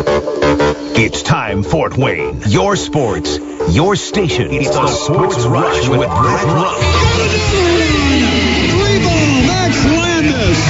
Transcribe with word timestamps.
It's 0.00 1.22
time, 1.22 1.64
Fort 1.64 1.96
Wayne. 1.96 2.42
Your 2.46 2.76
sports, 2.76 3.38
your 3.70 3.96
station. 3.96 4.52
It's, 4.52 4.70
the, 4.70 4.86
Sports, 4.86 5.34
sports 5.34 5.46
Rush, 5.46 5.88
with 5.88 6.08
Brett 6.08 6.44
Rump. 6.44 6.78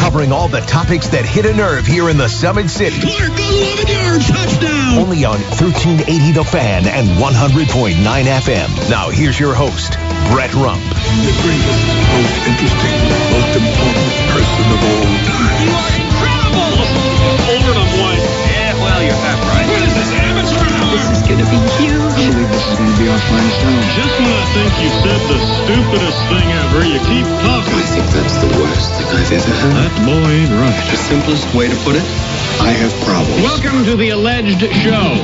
Covering 0.00 0.32
all 0.32 0.48
the 0.48 0.60
topics 0.60 1.08
that 1.08 1.26
hit 1.26 1.44
a 1.44 1.52
nerve 1.52 1.86
here 1.86 2.08
in 2.08 2.16
the 2.16 2.28
Summit 2.28 2.70
City. 2.70 3.00
Clark 3.00 3.38
11 3.38 3.88
yards, 3.88 4.28
touchdown. 4.28 4.96
Only 4.96 5.24
on 5.26 5.38
1380 5.60 6.32
The 6.32 6.44
Fan 6.44 6.86
and 6.86 7.08
100.9 7.20 8.00
FM. 8.00 8.88
Now 8.88 9.10
here's 9.10 9.38
your 9.38 9.54
host, 9.54 9.92
Brett 10.32 10.54
Rump. 10.54 10.80
The 10.80 11.36
greatest, 11.44 11.84
most 12.16 12.48
interesting, 12.48 12.96
most 13.36 13.52
important 13.60 14.08
person 14.32 14.64
of 14.72 14.80
all 14.88 15.04
time. 15.28 15.97
Yeah, 19.08 19.16
you're 19.16 19.24
half 19.24 19.40
right. 19.40 19.64
What 19.64 19.80
is 19.88 19.94
this, 19.96 20.12
amateur 20.20 20.68
hour? 20.68 20.92
This 20.92 21.08
is 21.16 21.24
going 21.24 21.40
to 21.40 21.48
be 21.48 21.60
huge. 21.80 21.96
I 21.96 22.28
believe 22.28 22.50
this 22.52 22.60
is 22.68 22.76
going 22.76 22.92
to 22.92 22.98
be 23.00 23.08
our 23.08 23.16
finest 23.24 23.64
hour. 23.64 23.80
Just 23.96 24.14
when 24.20 24.36
I 24.36 24.44
think 24.52 24.68
you 24.84 24.90
said 25.00 25.20
the 25.32 25.38
stupidest 25.64 26.20
thing 26.28 26.44
ever, 26.52 26.84
you 26.84 27.00
keep 27.08 27.24
talking. 27.40 27.72
I 27.72 27.88
think 27.88 28.04
that's 28.12 28.36
the 28.36 28.52
worst 28.60 28.92
thing 29.00 29.08
I've 29.08 29.32
ever 29.32 29.54
heard. 29.64 29.72
That 29.80 29.96
boy 30.04 30.28
ain't 30.28 30.52
right. 30.52 30.76
The 30.92 31.00
simplest 31.00 31.48
way 31.56 31.72
to 31.72 31.76
put 31.88 31.96
it, 31.96 32.04
I 32.60 32.76
have 32.76 32.92
problems. 33.08 33.40
Welcome 33.40 33.88
to 33.88 33.96
the 33.96 34.10
alleged 34.10 34.60
show. 34.76 35.16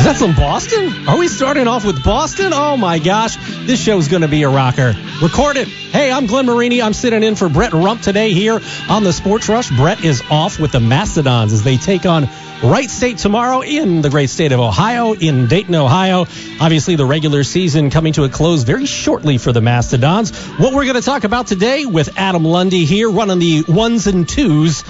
Is 0.00 0.18
that 0.18 0.34
Boston? 0.34 1.06
Are 1.08 1.18
we 1.18 1.28
starting 1.28 1.68
off 1.68 1.84
with 1.84 2.02
Boston? 2.02 2.52
Oh 2.54 2.78
my 2.78 2.98
gosh, 2.98 3.36
this 3.66 3.78
show's 3.78 4.08
going 4.08 4.22
to 4.22 4.28
be 4.28 4.44
a 4.44 4.48
rocker. 4.48 4.94
Record 5.20 5.58
it. 5.58 5.68
Hey, 5.68 6.10
I'm 6.10 6.24
Glenn 6.24 6.46
Marini. 6.46 6.80
I'm 6.80 6.94
sitting 6.94 7.22
in 7.22 7.36
for 7.36 7.50
Brett 7.50 7.74
Rump 7.74 8.00
today 8.00 8.32
here 8.32 8.60
on 8.88 9.04
the 9.04 9.12
Sports 9.12 9.50
Rush. 9.50 9.68
Brett 9.70 10.02
is 10.02 10.22
off 10.30 10.58
with 10.58 10.72
the 10.72 10.80
Mastodons 10.80 11.52
as 11.52 11.62
they 11.62 11.76
take 11.76 12.06
on 12.06 12.30
Wright 12.62 12.88
State 12.88 13.18
tomorrow 13.18 13.60
in 13.60 14.00
the 14.00 14.08
great 14.08 14.30
state 14.30 14.52
of 14.52 14.60
Ohio, 14.60 15.12
in 15.12 15.48
Dayton, 15.48 15.74
Ohio. 15.74 16.20
Obviously, 16.60 16.96
the 16.96 17.04
regular 17.04 17.44
season 17.44 17.90
coming 17.90 18.14
to 18.14 18.24
a 18.24 18.30
close 18.30 18.62
very 18.62 18.86
shortly 18.86 19.36
for 19.36 19.52
the 19.52 19.60
Mastodons. 19.60 20.34
What 20.58 20.72
we're 20.72 20.84
going 20.84 20.96
to 20.96 21.02
talk 21.02 21.24
about 21.24 21.46
today 21.46 21.84
with 21.84 22.18
Adam 22.18 22.44
Lundy 22.44 22.86
here, 22.86 23.10
running 23.10 23.38
the 23.38 23.64
ones 23.68 24.06
and 24.06 24.26
twos. 24.26 24.82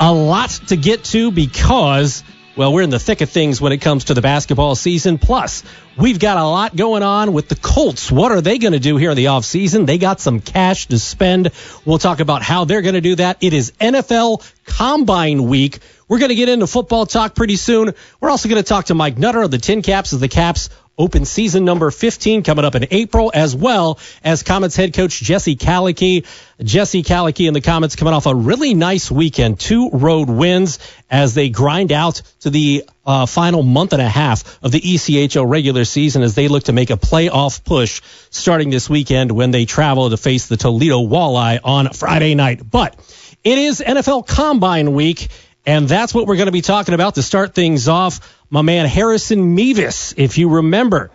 A 0.00 0.12
lot 0.12 0.50
to 0.66 0.76
get 0.76 1.04
to 1.04 1.30
because 1.30 2.24
well, 2.56 2.72
we're 2.72 2.82
in 2.82 2.90
the 2.90 2.98
thick 2.98 3.20
of 3.20 3.28
things 3.28 3.60
when 3.60 3.72
it 3.72 3.78
comes 3.78 4.04
to 4.04 4.14
the 4.14 4.22
basketball 4.22 4.74
season. 4.74 5.18
Plus, 5.18 5.62
we've 5.96 6.18
got 6.18 6.38
a 6.38 6.44
lot 6.44 6.74
going 6.74 7.02
on 7.02 7.34
with 7.34 7.48
the 7.48 7.54
Colts. 7.54 8.10
What 8.10 8.32
are 8.32 8.40
they 8.40 8.56
going 8.56 8.72
to 8.72 8.78
do 8.78 8.96
here 8.96 9.10
in 9.10 9.16
the 9.16 9.26
offseason? 9.26 9.84
They 9.84 9.98
got 9.98 10.20
some 10.20 10.40
cash 10.40 10.86
to 10.86 10.98
spend. 10.98 11.50
We'll 11.84 11.98
talk 11.98 12.20
about 12.20 12.42
how 12.42 12.64
they're 12.64 12.80
going 12.80 12.94
to 12.94 13.02
do 13.02 13.16
that. 13.16 13.36
It 13.42 13.52
is 13.52 13.72
NFL 13.72 14.50
Combine 14.64 15.44
Week. 15.44 15.80
We're 16.08 16.18
going 16.18 16.28
to 16.28 16.36
get 16.36 16.48
into 16.48 16.66
football 16.66 17.06
talk 17.06 17.34
pretty 17.34 17.56
soon. 17.56 17.92
We're 18.20 18.30
also 18.30 18.48
going 18.48 18.62
to 18.62 18.68
talk 18.68 18.86
to 18.86 18.94
Mike 18.94 19.18
Nutter 19.18 19.42
of 19.42 19.50
the 19.50 19.58
TinCaps 19.58 20.12
of 20.12 20.20
the 20.20 20.28
Caps 20.28 20.70
Open 20.98 21.26
season 21.26 21.66
number 21.66 21.90
15 21.90 22.42
coming 22.42 22.64
up 22.64 22.74
in 22.74 22.86
April, 22.90 23.30
as 23.34 23.54
well 23.54 23.98
as 24.24 24.42
Komets 24.42 24.74
head 24.74 24.94
coach 24.94 25.20
Jesse 25.20 25.54
Kallechy. 25.54 26.24
Jesse 26.62 27.02
Kallechy 27.02 27.48
and 27.48 27.54
the 27.54 27.60
Komets 27.60 27.98
coming 27.98 28.14
off 28.14 28.24
a 28.24 28.34
really 28.34 28.72
nice 28.72 29.10
weekend, 29.10 29.60
two 29.60 29.90
road 29.90 30.30
wins 30.30 30.78
as 31.10 31.34
they 31.34 31.50
grind 31.50 31.92
out 31.92 32.22
to 32.40 32.50
the 32.50 32.84
uh, 33.04 33.26
final 33.26 33.62
month 33.62 33.92
and 33.92 34.00
a 34.00 34.08
half 34.08 34.58
of 34.64 34.72
the 34.72 34.80
ECHL 34.80 35.46
regular 35.46 35.84
season 35.84 36.22
as 36.22 36.34
they 36.34 36.48
look 36.48 36.64
to 36.64 36.72
make 36.72 36.88
a 36.88 36.96
playoff 36.96 37.62
push 37.62 38.00
starting 38.30 38.70
this 38.70 38.88
weekend 38.88 39.30
when 39.30 39.50
they 39.50 39.66
travel 39.66 40.08
to 40.08 40.16
face 40.16 40.46
the 40.46 40.56
Toledo 40.56 41.06
Walleye 41.06 41.60
on 41.62 41.92
Friday 41.92 42.34
night. 42.34 42.62
But 42.70 42.96
it 43.44 43.58
is 43.58 43.80
NFL 43.86 44.26
Combine 44.26 44.94
Week. 44.94 45.28
And 45.66 45.88
that's 45.88 46.14
what 46.14 46.28
we're 46.28 46.36
going 46.36 46.46
to 46.46 46.52
be 46.52 46.62
talking 46.62 46.94
about 46.94 47.16
to 47.16 47.22
start 47.22 47.54
things 47.54 47.88
off. 47.88 48.36
My 48.48 48.62
man 48.62 48.86
Harrison 48.86 49.56
Mevis, 49.56 50.14
if 50.16 50.38
you 50.38 50.48
remember, 50.48 51.10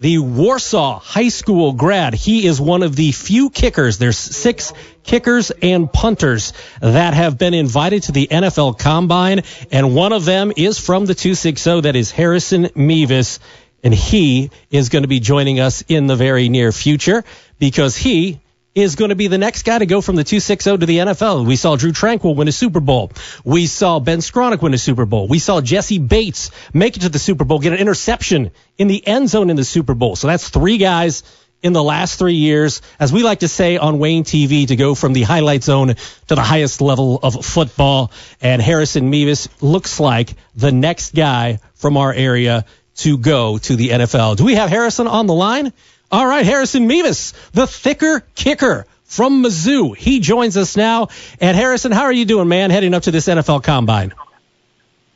the 0.00 0.18
Warsaw 0.18 0.98
High 0.98 1.28
School 1.28 1.72
grad. 1.72 2.12
He 2.12 2.46
is 2.46 2.60
one 2.60 2.82
of 2.82 2.96
the 2.96 3.12
few 3.12 3.50
kickers. 3.50 3.96
There's 3.96 4.18
six 4.18 4.72
kickers 5.04 5.52
and 5.62 5.90
punters 5.90 6.52
that 6.80 7.14
have 7.14 7.38
been 7.38 7.54
invited 7.54 8.02
to 8.04 8.12
the 8.12 8.26
NFL 8.26 8.78
Combine, 8.78 9.42
and 9.70 9.94
one 9.94 10.12
of 10.12 10.24
them 10.24 10.52
is 10.56 10.78
from 10.78 11.06
the 11.06 11.14
260. 11.14 11.82
That 11.82 11.94
is 11.94 12.10
Harrison 12.10 12.70
Mevis, 12.74 13.38
and 13.84 13.94
he 13.94 14.50
is 14.70 14.88
going 14.88 15.02
to 15.02 15.08
be 15.08 15.20
joining 15.20 15.60
us 15.60 15.84
in 15.88 16.08
the 16.08 16.16
very 16.16 16.48
near 16.48 16.72
future 16.72 17.24
because 17.60 17.96
he 17.96 18.40
is 18.74 18.96
going 18.96 19.10
to 19.10 19.14
be 19.14 19.28
the 19.28 19.38
next 19.38 19.64
guy 19.64 19.78
to 19.78 19.86
go 19.86 20.00
from 20.00 20.16
the 20.16 20.24
260 20.24 20.78
to 20.78 20.86
the 20.86 20.98
NFL. 20.98 21.46
We 21.46 21.56
saw 21.56 21.76
Drew 21.76 21.92
Tranquill 21.92 22.34
win 22.34 22.48
a 22.48 22.52
Super 22.52 22.80
Bowl. 22.80 23.12
We 23.44 23.66
saw 23.66 24.00
Ben 24.00 24.18
Skowronek 24.18 24.62
win 24.62 24.74
a 24.74 24.78
Super 24.78 25.06
Bowl. 25.06 25.28
We 25.28 25.38
saw 25.38 25.60
Jessie 25.60 25.98
Bates 25.98 26.50
make 26.72 26.96
it 26.96 27.00
to 27.00 27.08
the 27.08 27.18
Super 27.18 27.44
Bowl, 27.44 27.60
get 27.60 27.72
an 27.72 27.78
interception 27.78 28.50
in 28.76 28.88
the 28.88 29.06
end 29.06 29.28
zone 29.28 29.50
in 29.50 29.56
the 29.56 29.64
Super 29.64 29.94
Bowl. 29.94 30.16
So 30.16 30.26
that's 30.26 30.48
three 30.48 30.78
guys 30.78 31.22
in 31.62 31.72
the 31.72 31.82
last 31.82 32.18
three 32.18 32.34
years, 32.34 32.82
as 33.00 33.10
we 33.10 33.22
like 33.22 33.40
to 33.40 33.48
say 33.48 33.78
on 33.78 33.98
WANE 33.98 34.24
TV, 34.24 34.68
to 34.68 34.76
go 34.76 34.94
from 34.94 35.14
the 35.14 35.22
highlight 35.22 35.62
zone 35.62 35.94
to 36.26 36.34
the 36.34 36.42
highest 36.42 36.82
level 36.82 37.18
of 37.22 37.42
football. 37.44 38.12
And 38.42 38.60
Harrison 38.60 39.08
Mevis 39.08 39.48
looks 39.62 39.98
like 39.98 40.34
the 40.54 40.72
next 40.72 41.14
guy 41.14 41.60
from 41.74 41.96
our 41.96 42.12
area 42.12 42.66
to 42.96 43.16
go 43.16 43.56
to 43.58 43.76
the 43.76 43.88
NFL. 43.90 44.36
Do 44.36 44.44
we 44.44 44.56
have 44.56 44.68
Harrison 44.68 45.06
on 45.06 45.26
the 45.26 45.34
line? 45.34 45.72
All 46.10 46.26
right, 46.26 46.44
Harrison 46.44 46.86
Mevis, 46.86 47.32
the 47.52 47.66
thicker 47.66 48.24
kicker 48.34 48.86
from 49.04 49.42
Mizzou. 49.42 49.96
He 49.96 50.20
joins 50.20 50.56
us 50.56 50.76
now. 50.76 51.08
And 51.40 51.56
Harrison, 51.56 51.92
how 51.92 52.02
are 52.02 52.12
you 52.12 52.24
doing, 52.24 52.48
man, 52.48 52.70
heading 52.70 52.94
up 52.94 53.04
to 53.04 53.10
this 53.10 53.26
NFL 53.26 53.64
Combine? 53.64 54.12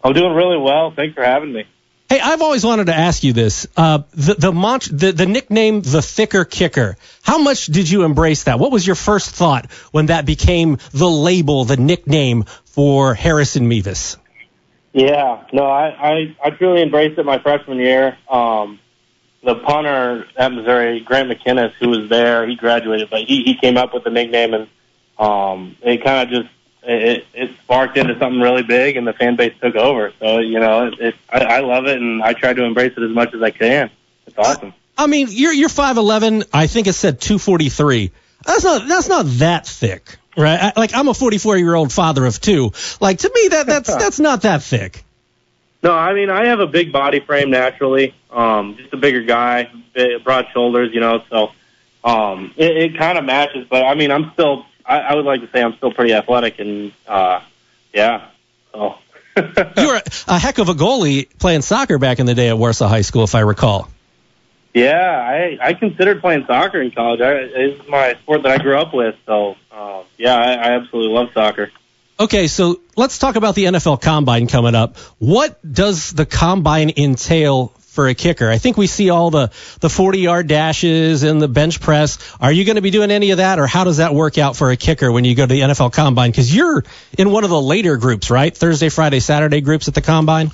I'm 0.03 0.13
doing 0.13 0.35
really 0.35 0.59
well. 0.59 0.93
Thanks 0.95 1.15
for 1.15 1.25
having 1.25 1.53
me. 1.53 1.65
Hey, 2.09 2.21
I've 2.21 2.41
always 2.41 2.65
wanted 2.65 2.87
to 2.87 2.95
ask 2.95 3.23
you 3.23 3.35
this. 3.35 3.67
Uh, 3.77 3.99
the 4.13 4.35
the, 4.35 4.53
mont- 4.53 4.89
the 4.91 5.13
the 5.13 5.27
nickname, 5.27 5.83
the 5.83 6.01
thicker 6.01 6.47
kicker. 6.47 6.97
How 7.23 7.37
much 7.37 7.67
did 7.67 7.91
you 7.91 8.05
embrace 8.05 8.45
that? 8.45 8.59
What 8.59 8.73
was 8.73 8.87
your 8.87 8.97
first 8.97 9.31
thought 9.31 9.71
when 9.93 10.07
that 10.07 10.25
became 10.25 10.79
the 10.93 11.09
label, 11.09 11.67
the 11.67 11.77
nickname 11.77 12.45
for 12.65 13.13
Harrison 13.13 13.69
Mevis? 13.69 14.17
Yeah, 14.95 15.45
no, 15.53 15.65
I 15.65 15.89
I, 15.89 16.37
I 16.43 16.51
truly 16.51 16.81
embraced 16.81 17.19
it 17.19 17.27
my 17.27 17.41
freshman 17.41 17.77
year. 17.77 18.17
Um, 18.31 18.81
the 19.49 19.55
punter 19.55 20.27
at 20.37 20.53
Missouri, 20.53 21.01
Grant 21.01 21.31
McKinniss, 21.31 21.73
who 21.81 21.89
was 21.89 22.11
there, 22.11 22.47
he 22.47 22.55
graduated, 22.55 23.09
but 23.09 23.23
he 23.23 23.45
he 23.45 23.55
came 23.55 23.79
up 23.79 23.95
with 23.95 24.05
the 24.05 24.11
nickname, 24.11 24.53
and 24.53 24.69
um, 25.19 25.75
it 25.81 26.05
kind 26.05 26.29
of 26.29 26.43
just 26.43 26.55
it, 26.83 27.27
it 27.33 27.51
sparked 27.65 27.97
into 27.97 28.19
something 28.19 28.41
really 28.41 28.63
big, 28.63 28.97
and 28.99 29.07
the 29.07 29.15
fan 29.15 29.37
base 29.37 29.55
took 29.59 29.75
over. 29.75 30.13
So 30.21 30.41
you 30.41 30.61
know, 30.61 30.89
it, 30.89 31.01
it 31.01 31.15
I, 31.31 31.45
I 31.45 31.61
love 31.61 31.87
it, 31.87 31.97
and 31.99 32.23
I 32.23 32.35
try 32.35 32.53
to 32.53 32.63
embrace 32.63 32.93
it 32.95 33.03
as 33.03 33.11
much 33.11 33.33
as 33.35 33.43
I 33.43 33.51
can. 33.51 33.91
It's 34.27 34.37
awesome. 34.37 34.75
I 34.99 35.07
mean, 35.07 35.29
you're 35.31 35.55
you're 35.55 35.71
five 35.71 35.97
eleven. 35.97 36.45
I 36.53 36.67
think 36.67 36.87
it 36.87 36.93
said 36.93 37.19
two 37.19 37.39
forty 37.39 37.71
three. 37.71 38.13
That's 38.45 38.65
not 38.65 38.87
that's 38.87 39.09
not 39.09 39.25
that 39.39 39.67
thick, 39.67 40.19
right? 40.37 40.61
I, 40.61 40.73
like 40.79 40.95
I'm 40.95 41.09
a 41.09 41.15
44 41.15 41.57
year 41.57 41.75
old 41.75 41.91
father 41.91 42.27
of 42.27 42.39
two. 42.39 42.73
Like 43.01 43.21
to 43.21 43.33
me, 43.35 43.49
that 43.49 43.67
that's 43.67 43.97
that's 43.97 44.21
not 44.21 44.43
that 44.43 44.63
thick. 44.63 45.05
No, 45.83 45.95
I 45.95 46.13
mean 46.15 46.31
I 46.31 46.47
have 46.47 46.61
a 46.61 46.67
big 46.67 46.93
body 46.93 47.21
frame 47.21 47.51
naturally. 47.51 48.15
Um, 48.31 48.77
just 48.77 48.93
a 48.93 48.97
bigger 48.97 49.23
guy, 49.23 49.71
big, 49.95 50.25
broad 50.25 50.47
shoulders, 50.53 50.93
you 50.93 51.01
know. 51.01 51.23
So 51.31 51.53
um, 52.05 52.53
it, 52.57 52.77
it 52.77 52.99
kind 52.99 53.19
of 53.19 53.25
matches. 53.25 53.67
But 53.69 53.85
I 53.85 53.95
mean, 53.95 54.11
I'm 54.11 54.33
still. 54.33 54.67
I, 54.85 55.01
I 55.01 55.15
would 55.15 55.27
like 55.27 55.43
to 55.43 55.51
say 55.51 55.63
I'm 55.63 55.77
still 55.77 55.93
pretty 55.93 56.15
athletic, 56.15 56.59
and 56.59 56.93
uh, 57.07 57.41
yeah. 57.93 58.29
So. 58.73 58.97
you 59.37 59.87
were 59.87 60.03
a 60.27 60.39
heck 60.39 60.59
of 60.59 60.69
a 60.69 60.75
goalie 60.75 61.29
playing 61.39 61.63
soccer 61.63 61.99
back 61.99 62.19
in 62.19 62.27
the 62.27 62.35
day 62.35 62.49
at 62.49 62.59
Warsaw 62.59 62.89
High 62.89 63.03
School, 63.03 63.23
if 63.23 63.37
I 63.37 63.41
recall. 63.41 63.89
Yeah, 64.75 64.99
I 64.99 65.59
I 65.61 65.75
considered 65.75 66.21
playing 66.21 66.45
soccer 66.47 66.81
in 66.81 66.91
college. 66.91 67.21
I, 67.21 67.33
it's 67.33 67.89
my 67.89 68.15
sport 68.15 68.43
that 68.43 68.61
I 68.61 68.63
grew 68.63 68.77
up 68.77 68.93
with. 68.93 69.15
So 69.27 69.57
uh, 69.71 70.03
yeah, 70.17 70.35
I, 70.35 70.53
I 70.53 70.73
absolutely 70.73 71.13
love 71.13 71.29
soccer. 71.33 71.71
Okay, 72.21 72.49
so 72.49 72.81
let's 72.97 73.19
talk 73.19 73.37
about 73.37 73.55
the 73.55 73.67
NFL 73.67 74.03
Combine 74.03 74.49
coming 74.49 74.75
up. 74.75 74.97
What 75.19 75.61
does 75.71 76.11
the 76.11 76.27
Combine 76.27 76.93
entail 76.97 77.69
for 77.69 78.09
a 78.09 78.15
kicker? 78.15 78.51
I 78.51 78.59
think 78.59 78.77
we 78.77 78.89
see 78.89 79.11
all 79.11 79.31
the 79.31 79.53
the 79.79 79.89
40 79.89 80.19
yard 80.19 80.49
dashes 80.49 81.23
and 81.23 81.41
the 81.41 81.47
bench 81.47 81.81
press. 81.81 82.19
Are 82.41 82.51
you 82.51 82.65
going 82.65 82.75
to 82.75 82.83
be 82.83 82.91
doing 82.91 83.13
any 83.13 83.31
of 83.31 83.37
that, 83.37 83.61
or 83.61 83.69
how 83.69 83.85
does 83.85 83.99
that 83.99 84.15
work 84.15 84.37
out 84.37 84.57
for 84.57 84.73
a 84.73 84.77
kicker 84.77 85.13
when 85.13 85.25
you 85.25 85.37
go 85.37 85.47
to 85.47 85.53
the 85.53 85.61
NFL 85.61 85.93
Combine? 85.93 86.33
Because 86.33 86.53
you're 86.53 86.83
in 87.17 87.31
one 87.31 87.45
of 87.45 87.51
the 87.51 87.61
later 87.61 87.97
groups, 87.97 88.31
right? 88.31 88.57
Thursday, 88.57 88.89
Friday, 88.89 89.21
Saturday 89.21 89.61
groups 89.61 89.87
at 89.87 89.95
the 89.95 90.03
Combine. 90.03 90.51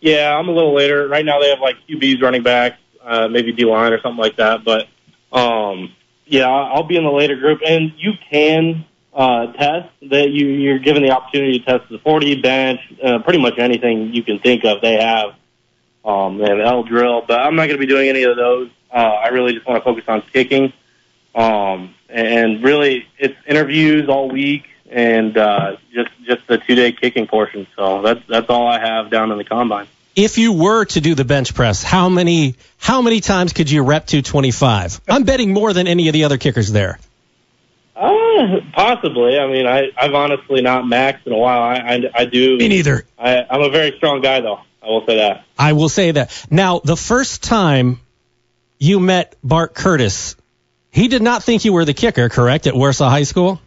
Yeah, 0.00 0.36
I'm 0.36 0.48
a 0.48 0.52
little 0.52 0.74
later. 0.74 1.06
Right 1.06 1.24
now 1.24 1.38
they 1.38 1.50
have 1.50 1.60
like 1.60 1.76
QBs, 1.88 2.20
running 2.20 2.42
backs, 2.42 2.78
uh, 3.04 3.28
maybe 3.28 3.52
D 3.52 3.64
line 3.64 3.92
or 3.92 4.00
something 4.00 4.20
like 4.20 4.36
that. 4.38 4.64
But 4.64 4.88
um, 5.30 5.94
yeah, 6.26 6.48
I'll 6.48 6.88
be 6.88 6.96
in 6.96 7.04
the 7.04 7.12
later 7.12 7.36
group, 7.36 7.60
and 7.64 7.92
you 7.98 8.14
can 8.32 8.84
uh, 9.18 9.52
test 9.52 9.88
that 10.10 10.30
you, 10.30 10.46
you're 10.46 10.78
given 10.78 11.02
the 11.02 11.10
opportunity 11.10 11.58
to 11.58 11.64
test 11.64 11.90
the 11.90 11.98
40 11.98 12.40
bench, 12.40 12.80
uh, 13.02 13.18
pretty 13.18 13.40
much 13.40 13.58
anything 13.58 14.14
you 14.14 14.22
can 14.22 14.38
think 14.38 14.64
of. 14.64 14.80
They 14.80 14.94
have 15.02 15.34
um, 16.04 16.38
they 16.38 16.48
have 16.48 16.60
L 16.60 16.84
drill, 16.84 17.24
but 17.26 17.40
I'm 17.40 17.56
not 17.56 17.66
going 17.66 17.78
to 17.80 17.86
be 17.86 17.86
doing 17.86 18.08
any 18.08 18.22
of 18.22 18.36
those. 18.36 18.70
Uh, 18.90 18.96
I 18.96 19.28
really 19.28 19.52
just 19.52 19.66
want 19.66 19.82
to 19.82 19.84
focus 19.84 20.04
on 20.08 20.22
kicking. 20.32 20.72
Um, 21.34 21.94
and 22.08 22.62
really, 22.62 23.06
it's 23.18 23.36
interviews 23.46 24.08
all 24.08 24.30
week. 24.30 24.64
and 24.90 25.36
uh, 25.36 25.76
just 25.92 26.10
just 26.24 26.46
the 26.46 26.58
two 26.58 26.74
day 26.74 26.92
kicking 26.92 27.26
portion. 27.26 27.66
So 27.76 28.02
that's 28.02 28.20
that's 28.28 28.48
all 28.48 28.66
I 28.66 28.78
have 28.80 29.10
down 29.10 29.30
in 29.32 29.38
the 29.38 29.44
combine. 29.44 29.86
If 30.16 30.38
you 30.38 30.52
were 30.52 30.84
to 30.86 31.00
do 31.00 31.14
the 31.14 31.24
bench 31.24 31.54
press, 31.54 31.82
how 31.82 32.08
many 32.08 32.56
how 32.78 33.02
many 33.02 33.20
times 33.20 33.52
could 33.52 33.70
you 33.70 33.82
rep 33.82 34.06
225? 34.06 35.00
I'm 35.08 35.24
betting 35.24 35.52
more 35.52 35.72
than 35.72 35.86
any 35.86 36.08
of 36.08 36.12
the 36.12 36.24
other 36.24 36.38
kickers 36.38 36.72
there. 36.72 36.98
Uh, 37.98 38.60
possibly. 38.72 39.38
I 39.38 39.46
mean, 39.48 39.66
I, 39.66 39.88
I've 39.96 40.14
honestly 40.14 40.62
not 40.62 40.84
maxed 40.84 41.26
in 41.26 41.32
a 41.32 41.36
while. 41.36 41.62
I, 41.62 41.74
I, 41.76 42.02
I 42.14 42.24
do. 42.26 42.56
Me 42.56 42.68
neither. 42.68 43.04
I, 43.18 43.44
I'm 43.50 43.62
a 43.62 43.70
very 43.70 43.96
strong 43.96 44.20
guy, 44.20 44.40
though. 44.40 44.60
I 44.82 44.86
will 44.86 45.04
say 45.04 45.16
that. 45.16 45.44
I 45.58 45.72
will 45.72 45.88
say 45.88 46.10
that. 46.12 46.46
Now, 46.50 46.78
the 46.78 46.96
first 46.96 47.42
time 47.42 48.00
you 48.78 49.00
met 49.00 49.36
Bart 49.42 49.74
Curtis, 49.74 50.36
he 50.90 51.08
did 51.08 51.22
not 51.22 51.42
think 51.42 51.64
you 51.64 51.72
were 51.72 51.84
the 51.84 51.94
kicker, 51.94 52.28
correct, 52.28 52.66
at 52.68 52.74
Warsaw 52.76 53.10
High 53.10 53.24
School? 53.24 53.60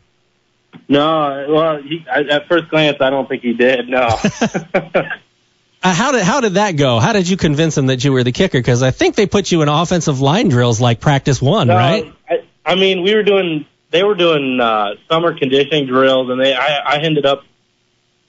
No, 0.87 1.47
well, 1.49 1.81
he, 1.81 2.05
I, 2.09 2.21
at 2.21 2.47
first 2.47 2.69
glance, 2.69 2.97
I 3.01 3.09
don't 3.09 3.27
think 3.27 3.43
he 3.43 3.53
did. 3.53 3.89
No. 3.89 4.17
Uh, 5.83 5.93
how 5.93 6.11
did 6.11 6.21
how 6.21 6.41
did 6.41 6.53
that 6.53 6.75
go? 6.75 6.99
How 6.99 7.11
did 7.11 7.27
you 7.27 7.37
convince 7.37 7.75
him 7.75 7.87
that 7.87 8.03
you 8.03 8.11
were 8.11 8.23
the 8.23 8.31
kicker? 8.31 8.59
Because 8.59 8.83
I 8.83 8.91
think 8.91 9.15
they 9.15 9.25
put 9.25 9.51
you 9.51 9.63
in 9.63 9.67
offensive 9.67 10.21
line 10.21 10.47
drills 10.47 10.79
like 10.79 10.99
practice 10.99 11.41
one, 11.41 11.67
No, 11.67 11.75
right? 11.75 12.13
I, 12.29 12.43
I 12.63 12.75
mean, 12.75 13.01
we 13.01 13.15
were 13.15 13.23
doing. 13.23 13.65
They 13.91 14.03
were 14.03 14.15
doing 14.15 14.59
uh, 14.59 14.95
summer 15.09 15.37
conditioning 15.37 15.85
drills, 15.87 16.29
and 16.29 16.39
they. 16.39 16.53
I, 16.53 16.77
I 16.77 16.97
ended 17.01 17.25
up 17.25 17.43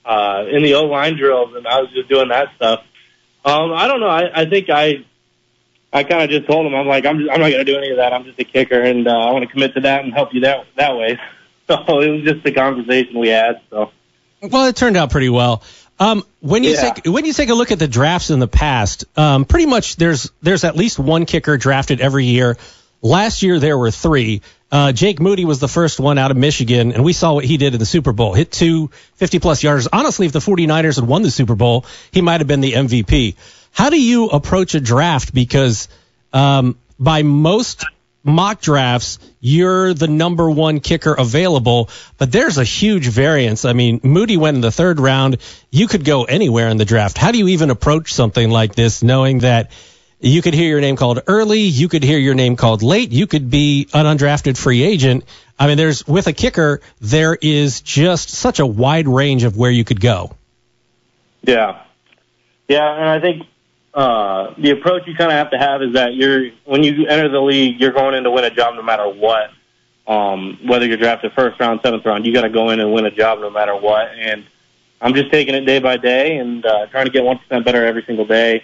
uh, 0.05 0.45
in 0.49 0.63
the 0.63 0.75
O 0.75 0.83
line 0.85 1.17
drills, 1.17 1.55
and 1.55 1.65
I 1.67 1.81
was 1.81 1.91
just 1.93 2.09
doing 2.09 2.29
that 2.29 2.49
stuff. 2.55 2.81
Um, 3.45 3.73
I 3.73 3.87
don't 3.87 3.99
know. 3.99 4.07
I, 4.09 4.41
I 4.41 4.45
think 4.49 4.69
I. 4.69 5.05
I 5.95 6.03
kind 6.03 6.23
of 6.23 6.29
just 6.31 6.47
told 6.47 6.65
him, 6.65 6.73
I'm 6.73 6.87
like, 6.87 7.05
I'm, 7.05 7.19
just, 7.19 7.29
I'm 7.29 7.39
not 7.39 7.51
going 7.51 7.63
to 7.63 7.71
do 7.71 7.77
any 7.77 7.91
of 7.91 7.97
that. 7.97 8.13
I'm 8.13 8.23
just 8.23 8.39
a 8.39 8.43
kicker, 8.43 8.81
and 8.81 9.07
uh, 9.07 9.11
I 9.11 9.31
want 9.31 9.43
to 9.45 9.51
commit 9.51 9.75
to 9.75 9.81
that 9.81 10.03
and 10.03 10.11
help 10.11 10.33
you 10.33 10.41
that 10.41 10.65
that 10.77 10.95
way. 10.95 11.19
So 11.65 12.01
it 12.01 12.09
was 12.09 12.23
just 12.23 12.43
the 12.43 12.51
conversation 12.51 13.17
we 13.17 13.29
had. 13.29 13.61
So 13.69 13.89
Well, 14.41 14.65
it 14.65 14.75
turned 14.75 14.97
out 14.97 15.11
pretty 15.11 15.29
well. 15.29 15.63
Um, 15.97 16.25
when 16.41 16.65
you 16.65 16.71
Yeah. 16.71 16.91
take 16.91 17.05
when 17.05 17.23
you 17.23 17.31
take 17.31 17.47
a 17.47 17.53
look 17.53 17.71
at 17.71 17.79
the 17.79 17.87
drafts 17.87 18.31
in 18.31 18.39
the 18.39 18.49
past, 18.49 19.05
um, 19.17 19.45
pretty 19.45 19.67
much 19.67 19.95
there's 19.95 20.29
there's 20.41 20.65
at 20.65 20.75
least 20.75 20.99
one 20.99 21.25
kicker 21.25 21.55
drafted 21.55 22.01
every 22.01 22.25
year. 22.25 22.57
Last 23.01 23.43
year 23.43 23.59
there 23.59 23.77
were 23.77 23.91
three. 23.91 24.41
Uh, 24.73 24.91
Jake 24.91 25.19
Moody 25.19 25.45
was 25.45 25.59
the 25.59 25.67
first 25.67 25.99
one 25.99 26.17
out 26.17 26.31
of 26.31 26.37
Michigan, 26.37 26.93
and 26.93 27.03
we 27.03 27.13
saw 27.13 27.35
what 27.35 27.45
he 27.45 27.57
did 27.57 27.73
in 27.73 27.79
the 27.79 27.85
Super 27.85 28.11
Bowl. 28.11 28.33
Hit 28.33 28.51
two 28.51 28.89
50 29.17 29.37
plus 29.37 29.61
yards. 29.61 29.87
Honestly, 29.93 30.25
if 30.25 30.31
the 30.31 30.39
49ers 30.39 30.95
had 30.95 31.07
won 31.07 31.21
the 31.21 31.29
Super 31.29 31.53
Bowl, 31.53 31.85
he 32.11 32.21
might 32.21 32.41
have 32.41 32.47
been 32.47 32.61
the 32.61 32.73
MVP. 32.73 33.35
How 33.71 33.91
do 33.91 34.01
you 34.01 34.29
approach 34.29 34.73
a 34.73 34.79
draft? 34.79 35.31
Because 35.31 35.89
um, 36.33 36.75
by 36.97 37.21
most 37.21 37.85
mock 38.23 38.61
drafts, 38.61 39.19
you're 39.39 39.93
the 39.93 40.07
number 40.07 40.49
one 40.49 40.79
kicker 40.79 41.13
available, 41.13 41.91
but 42.17 42.31
there's 42.31 42.57
a 42.57 42.63
huge 42.63 43.07
variance. 43.07 43.65
I 43.65 43.73
mean, 43.73 43.99
Moody 44.01 44.37
went 44.37 44.55
in 44.55 44.61
the 44.61 44.71
third 44.71 44.99
round. 44.99 45.37
You 45.69 45.87
could 45.87 46.03
go 46.03 46.23
anywhere 46.23 46.69
in 46.69 46.77
the 46.77 46.85
draft. 46.85 47.19
How 47.19 47.31
do 47.31 47.37
you 47.37 47.49
even 47.49 47.69
approach 47.69 48.11
something 48.11 48.49
like 48.49 48.73
this, 48.73 49.03
knowing 49.03 49.39
that 49.39 49.69
you 50.29 50.41
could 50.41 50.53
hear 50.53 50.69
your 50.69 50.81
name 50.81 50.95
called 50.95 51.21
early, 51.27 51.61
you 51.61 51.89
could 51.89 52.03
hear 52.03 52.17
your 52.17 52.33
name 52.33 52.55
called 52.55 52.81
late, 52.81 53.11
you 53.11 53.27
could 53.27 53.49
be 53.49 53.87
an 53.93 54.05
undrafted 54.05 54.57
free 54.57 54.83
agent? 54.83 55.25
I 55.59 55.67
mean, 55.67 55.77
there's 55.77 56.07
with 56.07 56.27
a 56.27 56.33
kicker, 56.33 56.81
there 57.01 57.37
is 57.39 57.81
just 57.81 58.29
such 58.29 58.59
a 58.59 58.65
wide 58.65 59.07
range 59.07 59.43
of 59.43 59.57
where 59.57 59.71
you 59.71 59.83
could 59.83 59.99
go. 59.99 60.35
Yeah, 61.41 61.83
yeah, 62.67 62.95
and 62.95 63.09
I 63.09 63.19
think 63.19 63.47
uh, 63.93 64.53
the 64.57 64.71
approach 64.71 65.03
you 65.07 65.15
kind 65.15 65.31
of 65.31 65.37
have 65.37 65.51
to 65.51 65.57
have 65.57 65.81
is 65.81 65.93
that 65.93 66.15
you're 66.15 66.51
when 66.65 66.83
you 66.83 67.05
enter 67.07 67.29
the 67.29 67.41
league, 67.41 67.79
you're 67.79 67.91
going 67.91 68.15
in 68.15 68.23
to 68.23 68.31
win 68.31 68.43
a 68.43 68.49
job 68.49 68.75
no 68.75 68.81
matter 68.81 69.07
what. 69.07 69.51
Um, 70.05 70.59
whether 70.65 70.85
you're 70.85 70.97
drafted 70.97 71.31
first 71.33 71.59
round, 71.59 71.79
seventh 71.81 72.05
round, 72.05 72.25
you 72.25 72.33
got 72.33 72.41
to 72.41 72.49
go 72.49 72.71
in 72.71 72.79
and 72.81 72.91
win 72.91 73.05
a 73.05 73.11
job 73.11 73.39
no 73.39 73.49
matter 73.49 73.75
what. 73.75 74.09
And 74.17 74.43
I'm 74.99 75.13
just 75.13 75.31
taking 75.31 75.55
it 75.55 75.61
day 75.61 75.79
by 75.79 75.95
day 75.97 76.37
and 76.37 76.65
uh, 76.65 76.87
trying 76.87 77.05
to 77.05 77.11
get 77.11 77.23
one 77.23 77.37
percent 77.37 77.63
better 77.63 77.85
every 77.85 78.03
single 78.03 78.25
day. 78.25 78.63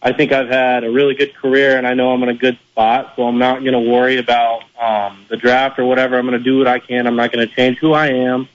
I 0.00 0.12
think 0.12 0.30
I've 0.32 0.48
had 0.48 0.84
a 0.84 0.90
really 0.90 1.14
good 1.14 1.34
career, 1.34 1.76
and 1.76 1.86
I 1.86 1.94
know 1.94 2.12
I'm 2.12 2.22
in 2.22 2.28
a 2.28 2.34
good 2.34 2.56
spot, 2.70 3.14
so 3.16 3.26
I'm 3.26 3.38
not 3.38 3.60
going 3.60 3.72
to 3.72 3.90
worry 3.90 4.18
about 4.18 4.62
um, 4.80 5.24
the 5.28 5.36
draft 5.36 5.78
or 5.78 5.86
whatever. 5.86 6.16
I'm 6.16 6.26
going 6.26 6.38
to 6.38 6.44
do 6.44 6.58
what 6.58 6.68
I 6.68 6.78
can. 6.78 7.06
I'm 7.06 7.16
not 7.16 7.32
going 7.32 7.46
to 7.46 7.52
change 7.52 7.78
who 7.78 7.92
I 7.92 8.08
am. 8.08 8.48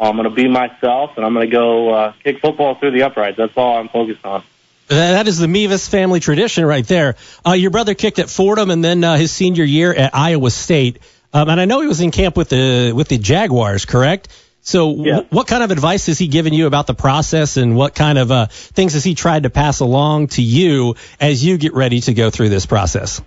I'm 0.00 0.16
going 0.16 0.28
to 0.28 0.34
be 0.34 0.48
myself, 0.48 1.12
and 1.16 1.24
I'm 1.24 1.32
going 1.32 1.46
to 1.46 1.52
go 1.52 1.90
uh, 1.90 2.12
kick 2.24 2.40
football 2.40 2.74
through 2.74 2.92
the 2.92 3.02
uprights. 3.02 3.36
That's 3.36 3.56
all 3.56 3.76
I'm 3.76 3.88
focused 3.88 4.24
on. 4.24 4.42
That 4.88 5.28
is 5.28 5.38
the 5.38 5.46
Mevis 5.46 5.86
family 5.86 6.18
tradition 6.18 6.66
right 6.66 6.84
there. 6.84 7.14
Uh, 7.46 7.52
your 7.52 7.70
brother 7.70 7.94
kicked 7.94 8.18
at 8.18 8.28
Fordham 8.28 8.70
and 8.70 8.82
then 8.82 9.04
uh, 9.04 9.16
his 9.16 9.30
senior 9.30 9.62
year 9.62 9.94
at 9.94 10.16
Iowa 10.16 10.50
State. 10.50 10.98
Um, 11.32 11.48
and 11.48 11.60
I 11.60 11.64
know 11.66 11.80
he 11.80 11.86
was 11.86 12.00
in 12.00 12.10
camp 12.10 12.36
with 12.36 12.48
the 12.48 12.92
with 12.92 13.06
the 13.06 13.18
Jaguars, 13.18 13.84
correct? 13.84 14.28
So, 14.62 14.94
Yeah. 15.04 15.20
wh- 15.20 15.32
what 15.32 15.46
kind 15.46 15.62
of 15.62 15.70
advice 15.70 16.06
has 16.06 16.18
he 16.18 16.28
given 16.28 16.52
you 16.52 16.66
about 16.66 16.86
the 16.86 16.94
process, 16.94 17.56
and 17.56 17.76
what 17.76 17.94
kind 17.94 18.18
of 18.18 18.30
uh, 18.30 18.46
things 18.50 18.92
has 18.92 19.04
he 19.04 19.14
tried 19.14 19.44
to 19.44 19.50
pass 19.50 19.80
along 19.80 20.28
to 20.28 20.42
you 20.42 20.96
as 21.18 21.44
you 21.44 21.56
get 21.58 21.72
ready 21.74 22.00
to 22.00 22.14
go 22.14 22.30
through 22.30 22.50
this 22.50 22.66
process? 22.66 23.22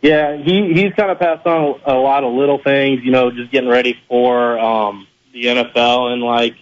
Yeah, 0.00 0.36
he 0.36 0.72
he's 0.74 0.92
kind 0.94 1.10
of 1.10 1.18
passed 1.18 1.44
on 1.46 1.80
a 1.84 1.94
lot 1.94 2.22
of 2.22 2.32
little 2.32 2.58
things, 2.62 3.00
you 3.02 3.10
know, 3.10 3.32
just 3.32 3.50
getting 3.50 3.68
ready 3.68 3.98
for 4.08 4.56
um, 4.58 5.08
the 5.32 5.46
NFL, 5.46 6.12
and 6.12 6.22
like 6.22 6.54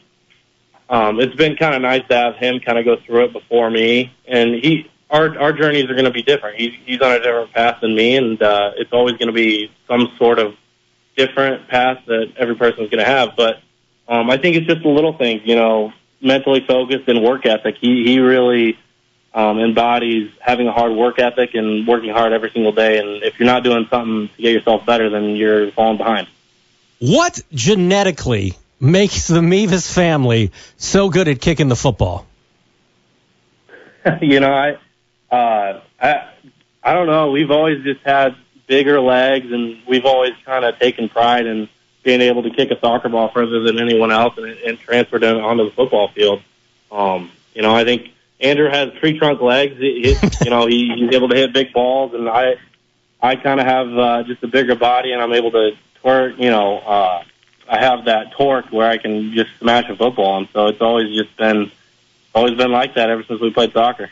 um, 0.89 1.21
it's 1.21 1.35
been 1.35 1.57
kind 1.57 1.75
of 1.75 1.83
nice 1.83 2.03
to 2.09 2.15
have 2.17 2.37
him 2.37 2.61
kind 2.61 2.79
of 2.79 2.85
go 2.87 2.97
through 3.05 3.25
it 3.27 3.33
before 3.35 3.69
me. 3.69 4.13
And 4.27 4.55
he 4.55 4.91
our 5.11 5.39
our 5.39 5.53
journeys 5.53 5.85
are 5.91 5.95
going 5.95 6.07
to 6.07 6.11
be 6.11 6.23
different. 6.23 6.59
He's 6.59 6.73
he's 6.87 7.01
on 7.03 7.13
a 7.13 7.19
different 7.19 7.53
path 7.53 7.83
than 7.83 7.95
me, 7.95 8.17
and 8.17 8.41
uh, 8.43 8.71
it's 8.77 8.93
always 8.95 9.17
going 9.19 9.27
to 9.29 9.35
be 9.35 9.71
some 9.87 10.11
sort 10.17 10.39
of 10.39 10.55
different 11.17 11.69
path 11.69 11.99
that 12.07 12.33
every 12.37 12.57
person 12.57 12.85
is 12.85 12.91
going 12.91 13.05
to 13.05 13.11
have. 13.11 13.31
But 13.37 13.61
um, 14.09 14.31
I 14.31 14.37
think 14.37 14.57
it's 14.57 14.67
just 14.67 14.83
the 14.83 14.89
little 14.89 15.17
things, 15.17 15.43
you 15.45 15.57
know, 15.57 15.93
mentally 16.21 16.65
focused 16.67 17.09
and 17.09 17.23
work 17.23 17.47
ethic. 17.47 17.77
He 17.81 18.05
he 18.05 18.21
really 18.21 18.79
um, 19.35 19.59
embodies 19.59 20.31
having 20.41 20.67
a 20.67 20.73
hard 20.73 20.93
work 20.93 21.19
ethic 21.19 21.55
and 21.55 21.87
working 21.87 22.11
hard 22.11 22.33
every 22.33 22.51
single 22.51 22.73
day. 22.73 22.99
And 22.99 23.23
if 23.23 23.39
you're 23.39 23.47
not 23.47 23.65
doing 23.65 23.87
something 23.91 24.29
to 24.35 24.43
get 24.43 24.53
yourself 24.53 24.87
better, 24.87 25.11
then 25.11 25.37
you're 25.37 25.71
falling 25.73 25.99
behind. 25.99 26.27
What 26.99 27.43
genetically 27.53 28.57
makes 28.81 29.27
the 29.29 29.43
Mevis 29.43 29.93
family 29.93 30.53
so 30.79 31.11
good 31.11 31.29
at 31.29 31.41
kicking 31.41 31.69
the 31.69 31.77
football? 31.77 32.27
you 34.23 34.41
know, 34.41 34.53
I, 34.53 35.35
uh, 35.35 35.83
I, 36.01 36.31
I 36.83 36.95
don't 36.95 37.07
know. 37.07 37.31
We've 37.31 37.51
always 37.51 37.83
just 37.85 38.01
had 38.07 38.37
bigger 38.67 39.01
legs, 39.01 39.51
and 39.51 39.79
we've 39.87 40.05
always 40.05 40.33
kind 40.45 40.65
of 40.65 40.79
taken 40.79 41.09
pride 41.09 41.47
in 41.47 41.69
being 42.03 42.21
able 42.21 42.43
to 42.43 42.51
kick 42.51 42.71
a 42.71 42.79
soccer 42.79 43.09
ball 43.09 43.29
further 43.29 43.61
than 43.61 43.79
anyone 43.79 44.13
else, 44.13 44.37
and, 44.39 44.47
and 44.47 44.79
transferred 44.79 45.23
it 45.25 45.37
onto 45.37 45.65
the 45.65 45.71
football 45.71 46.09
field. 46.09 46.43
Um, 46.91 47.31
you 47.55 47.63
know, 47.63 47.75
I 47.75 47.85
think 47.85 48.13
Andrew 48.41 48.69
has 48.71 48.93
tree 48.95 49.19
trunk 49.19 49.41
legs. 49.41 49.79
He, 49.79 50.03
he, 50.03 50.29
you 50.45 50.51
know, 50.51 50.67
he, 50.67 50.93
he's 50.95 51.15
able 51.15 51.29
to 51.29 51.37
hit 51.37 51.53
big 51.53 51.73
balls, 51.73 52.15
and 52.15 52.29
I, 52.29 52.57
I 53.21 53.37
kind 53.37 53.61
of 53.61 53.67
have 53.67 53.99
uh, 53.99 54.23
just 54.25 54.43
a 54.43 54.49
bigger 54.49 54.75
body, 54.77 55.13
and 55.13 55.23
I'm 55.23 55.33
able 55.33 55.51
to 55.53 55.77
twerk. 56.03 56.39
You 56.39 56.51
know, 56.51 56.79
uh, 56.79 57.25
I 57.69 57.79
have 57.81 58.05
that 58.05 58.33
torque 58.33 58.71
where 58.71 58.89
I 58.89 58.99
can 58.99 59.33
just 59.33 59.51
smash 59.59 59.89
a 59.89 59.97
football, 59.97 60.39
and 60.39 60.49
so 60.53 60.67
it's 60.69 60.81
always 60.81 61.15
just 61.15 61.37
been, 61.37 61.71
always 62.35 62.55
been 62.55 62.71
like 62.71 62.95
that 62.95 63.11
ever 63.11 63.25
since 63.25 63.41
we 63.41 63.51
played 63.51 63.73
soccer. 63.73 64.11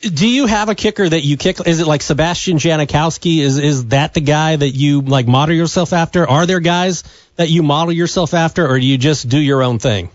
Do 0.00 0.28
you 0.28 0.46
have 0.46 0.68
a 0.68 0.74
kicker 0.74 1.08
that 1.08 1.20
you 1.20 1.36
kick? 1.36 1.64
Is 1.66 1.80
it 1.80 1.86
like 1.86 2.02
Sebastian 2.02 2.58
Janikowski? 2.58 3.38
Is 3.38 3.56
is 3.58 3.86
that 3.86 4.14
the 4.14 4.20
guy 4.20 4.56
that 4.56 4.70
you 4.70 5.00
like 5.00 5.26
model 5.28 5.54
yourself 5.54 5.92
after? 5.92 6.28
Are 6.28 6.44
there 6.44 6.58
guys 6.60 7.04
that 7.36 7.50
you 7.50 7.62
model 7.62 7.92
yourself 7.92 8.34
after, 8.34 8.66
or 8.68 8.80
do 8.80 8.84
you 8.84 8.98
just 8.98 9.28
do 9.28 9.38
your 9.38 9.62
own 9.62 9.78
thing? 9.78 10.10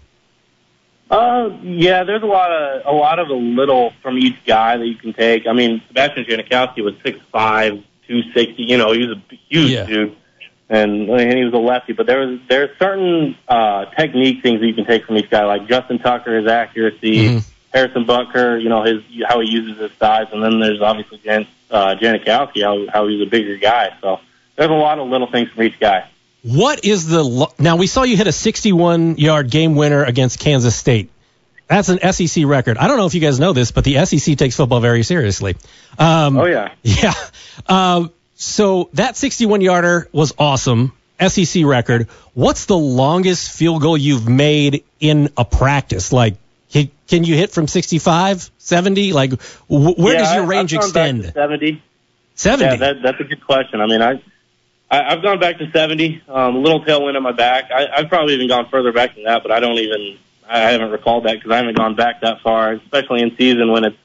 Uh, 1.09 1.49
yeah, 1.63 2.03
there's 2.03 2.23
a 2.23 2.25
lot 2.25 2.51
of 2.51 2.85
a 2.85 2.91
lot 2.91 3.19
of 3.19 3.29
a 3.29 3.33
little 3.33 3.91
from 4.01 4.17
each 4.17 4.43
guy 4.45 4.77
that 4.77 4.85
you 4.85 4.95
can 4.95 5.13
take. 5.13 5.47
I 5.47 5.53
mean, 5.53 5.81
Sebastian 5.87 6.25
Janikowski 6.25 6.83
was 6.83 6.93
six 7.03 7.19
five, 7.31 7.81
two 8.07 8.21
sixty. 8.33 8.63
You 8.63 8.77
know, 8.77 8.91
he 8.91 9.05
was 9.07 9.17
a 9.17 9.35
huge 9.49 9.71
Yeah. 9.71 9.85
dude, 9.85 10.15
and 10.69 11.09
and 11.09 11.37
he 11.37 11.45
was 11.45 11.53
a 11.53 11.57
lefty. 11.57 11.93
But 11.93 12.07
there 12.07 12.19
was 12.27 12.39
there's 12.49 12.77
certain 12.77 13.37
uh, 13.47 13.85
technique 13.97 14.41
things 14.41 14.59
that 14.59 14.67
you 14.67 14.73
can 14.73 14.85
take 14.85 15.05
from 15.05 15.17
each 15.17 15.29
guy, 15.29 15.45
like 15.45 15.67
Justin 15.67 15.99
Tucker, 15.99 16.37
his 16.39 16.47
accuracy, 16.49 17.27
Mhm. 17.29 17.43
Harrison 17.73 18.05
Butker, 18.05 18.61
you 18.61 18.69
know, 18.69 18.83
his 18.83 19.01
how 19.27 19.39
he 19.39 19.49
uses 19.49 19.77
his 19.79 19.91
size, 19.97 20.27
and 20.31 20.43
then 20.43 20.59
there's 20.59 20.81
obviously 20.81 21.19
Jan, 21.19 21.47
uh, 21.69 21.95
Janikowski, 21.95 22.63
how 22.63 22.85
how 22.91 23.07
he's 23.07 23.21
a 23.21 23.29
bigger 23.29 23.57
guy. 23.57 23.95
So 24.01 24.19
there's 24.57 24.69
a 24.69 24.73
lot 24.73 24.99
of 24.99 25.07
little 25.07 25.31
things 25.31 25.49
from 25.49 25.63
each 25.63 25.79
guy. 25.79 26.07
What 26.43 26.83
is 26.85 27.07
the 27.07 27.23
lo- 27.23 27.53
now? 27.59 27.75
We 27.77 27.87
saw 27.87 28.03
you 28.03 28.17
hit 28.17 28.27
a 28.27 28.31
61 28.31 29.17
yard 29.17 29.49
game 29.49 29.75
winner 29.75 30.03
against 30.03 30.39
Kansas 30.39 30.75
State. 30.75 31.09
That's 31.67 31.87
an 31.87 31.99
SEC 32.11 32.43
record. 32.45 32.77
I 32.77 32.87
don't 32.87 32.97
know 32.97 33.05
if 33.05 33.13
you 33.13 33.21
guys 33.21 33.39
know 33.39 33.53
this, 33.53 33.71
but 33.71 33.85
the 33.85 34.03
SEC 34.05 34.37
takes 34.37 34.57
football 34.57 34.81
very 34.81 35.03
seriously. 35.03 35.55
Um, 35.97 36.37
Oh 36.37 36.45
yeah. 36.45 36.73
Yeah. 36.83 37.13
Um, 37.67 38.11
so 38.35 38.89
that 38.93 39.15
61 39.15 39.61
yarder 39.61 40.09
was 40.11 40.33
awesome. 40.37 40.91
SEC 41.25 41.63
record. 41.63 42.09
What's 42.33 42.65
the 42.65 42.77
longest 42.77 43.51
field 43.55 43.81
goal 43.83 43.95
you've 43.95 44.27
made 44.27 44.83
in 44.99 45.29
a 45.37 45.45
practice? 45.45 46.11
Like, 46.11 46.35
can, 46.71 46.91
can 47.07 47.23
you 47.23 47.35
hit 47.35 47.51
from 47.51 47.67
65, 47.67 48.49
70? 48.57 49.13
Like, 49.13 49.33
wh- 49.67 49.97
where 49.97 50.13
Yeah, 50.13 50.19
does 50.19 50.35
your 50.35 50.45
range 50.45 50.73
I've 50.73 50.81
gone 50.81 50.91
back 50.91 51.09
to 51.11 51.15
extend? 51.17 51.33
Seventy. 51.33 51.83
70. 52.35 52.63
Yeah, 52.65 52.75
that, 52.77 53.01
that's 53.03 53.19
a 53.19 53.23
good 53.25 53.45
question. 53.45 53.81
I 53.81 53.87
mean, 53.87 54.01
I 54.01 54.21
I, 54.89 55.13
I've 55.13 55.21
gone 55.21 55.39
back 55.39 55.57
to 55.59 55.69
70, 55.71 56.23
um, 56.27 56.55
a 56.55 56.59
little 56.59 56.83
tailwind 56.83 57.15
on 57.15 57.23
my 57.23 57.31
back. 57.31 57.71
I, 57.73 57.87
I've 57.95 58.09
probably 58.09 58.33
even 58.35 58.47
gone 58.49 58.67
further 58.69 58.91
back 58.91 59.15
than 59.15 59.23
that, 59.23 59.41
but 59.43 59.51
I 59.51 59.59
don't 59.61 59.77
even, 59.77 60.17
I 60.49 60.59
haven't 60.71 60.91
recalled 60.91 61.25
that 61.25 61.35
because 61.35 61.49
I 61.51 61.57
haven't 61.57 61.77
gone 61.77 61.95
back 61.95 62.21
that 62.21 62.41
far, 62.41 62.73
especially 62.73 63.21
in 63.21 63.35
season 63.37 63.71
when 63.71 63.85
it's, 63.85 63.97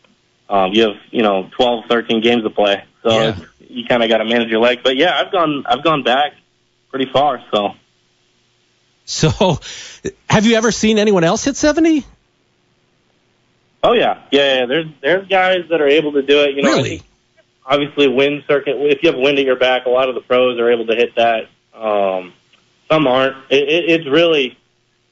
um, 0.48 0.72
you 0.74 0.82
have, 0.88 0.96
you 1.10 1.22
know, 1.22 1.50
12, 1.56 1.86
13 1.88 2.20
games 2.22 2.44
to 2.44 2.50
play. 2.50 2.84
So 3.02 3.10
Yeah. 3.10 3.28
it's, 3.36 3.70
you 3.70 3.84
kind 3.84 4.02
of 4.04 4.08
got 4.08 4.18
to 4.18 4.24
manage 4.24 4.48
your 4.48 4.60
legs. 4.60 4.80
But 4.84 4.96
yeah, 4.96 5.18
I've 5.18 5.32
gone, 5.32 5.64
I've 5.66 5.82
gone 5.82 6.04
back 6.04 6.34
pretty 6.90 7.10
far. 7.12 7.42
So 7.52 7.70
So, 9.06 9.58
have 10.28 10.46
you 10.46 10.54
ever 10.56 10.70
seen 10.70 10.98
anyone 10.98 11.24
else 11.24 11.44
hit 11.44 11.56
70? 11.56 12.04
Oh 13.82 13.92
yeah, 13.92 14.22
yeah, 14.30 14.60
yeah. 14.60 14.66
There's 14.66 14.86
there's 15.02 15.28
guys 15.28 15.64
that 15.70 15.80
are 15.80 15.88
able 15.88 16.12
to 16.12 16.22
do 16.22 16.42
it. 16.42 16.54
You 16.56 16.62
know, 16.62 16.70
Really? 16.70 17.02
obviously 17.64 18.08
wind 18.08 18.44
circuit. 18.48 18.76
If 18.78 19.02
you 19.02 19.10
have 19.10 19.18
wind 19.18 19.38
at 19.38 19.44
your 19.44 19.56
back, 19.56 19.86
a 19.86 19.90
lot 19.90 20.08
of 20.08 20.14
the 20.14 20.20
pros 20.22 20.58
are 20.58 20.70
able 20.70 20.86
to 20.86 20.94
hit 20.94 21.14
that. 21.16 21.44
Um, 21.74 22.32
some 22.90 23.06
aren't. 23.06 23.36
It, 23.50 23.68
it, 23.68 23.90
it's 23.90 24.06
really 24.08 24.56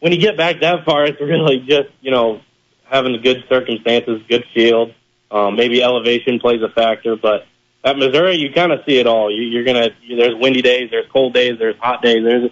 when 0.00 0.12
you 0.12 0.18
get 0.18 0.36
back 0.36 0.60
that 0.60 0.84
far, 0.84 1.04
it's 1.04 1.20
really 1.20 1.60
just 1.60 1.88
you 2.00 2.10
know 2.10 2.40
having 2.84 3.20
good 3.22 3.44
circumstances, 3.48 4.22
good 4.28 4.44
field. 4.54 4.92
Um, 5.30 5.56
maybe 5.56 5.82
elevation 5.82 6.38
plays 6.38 6.62
a 6.62 6.68
factor, 6.68 7.16
but 7.16 7.46
at 7.82 7.96
Missouri, 7.98 8.36
you 8.36 8.52
kind 8.52 8.72
of 8.72 8.80
see 8.86 8.98
it 8.98 9.06
all. 9.06 9.30
You, 9.30 9.42
you're 9.42 9.64
gonna 9.64 9.90
there's 10.08 10.34
windy 10.36 10.62
days, 10.62 10.90
there's 10.90 11.10
cold 11.12 11.34
days, 11.34 11.58
there's 11.58 11.76
hot 11.78 12.02
days, 12.02 12.22
there's 12.24 12.50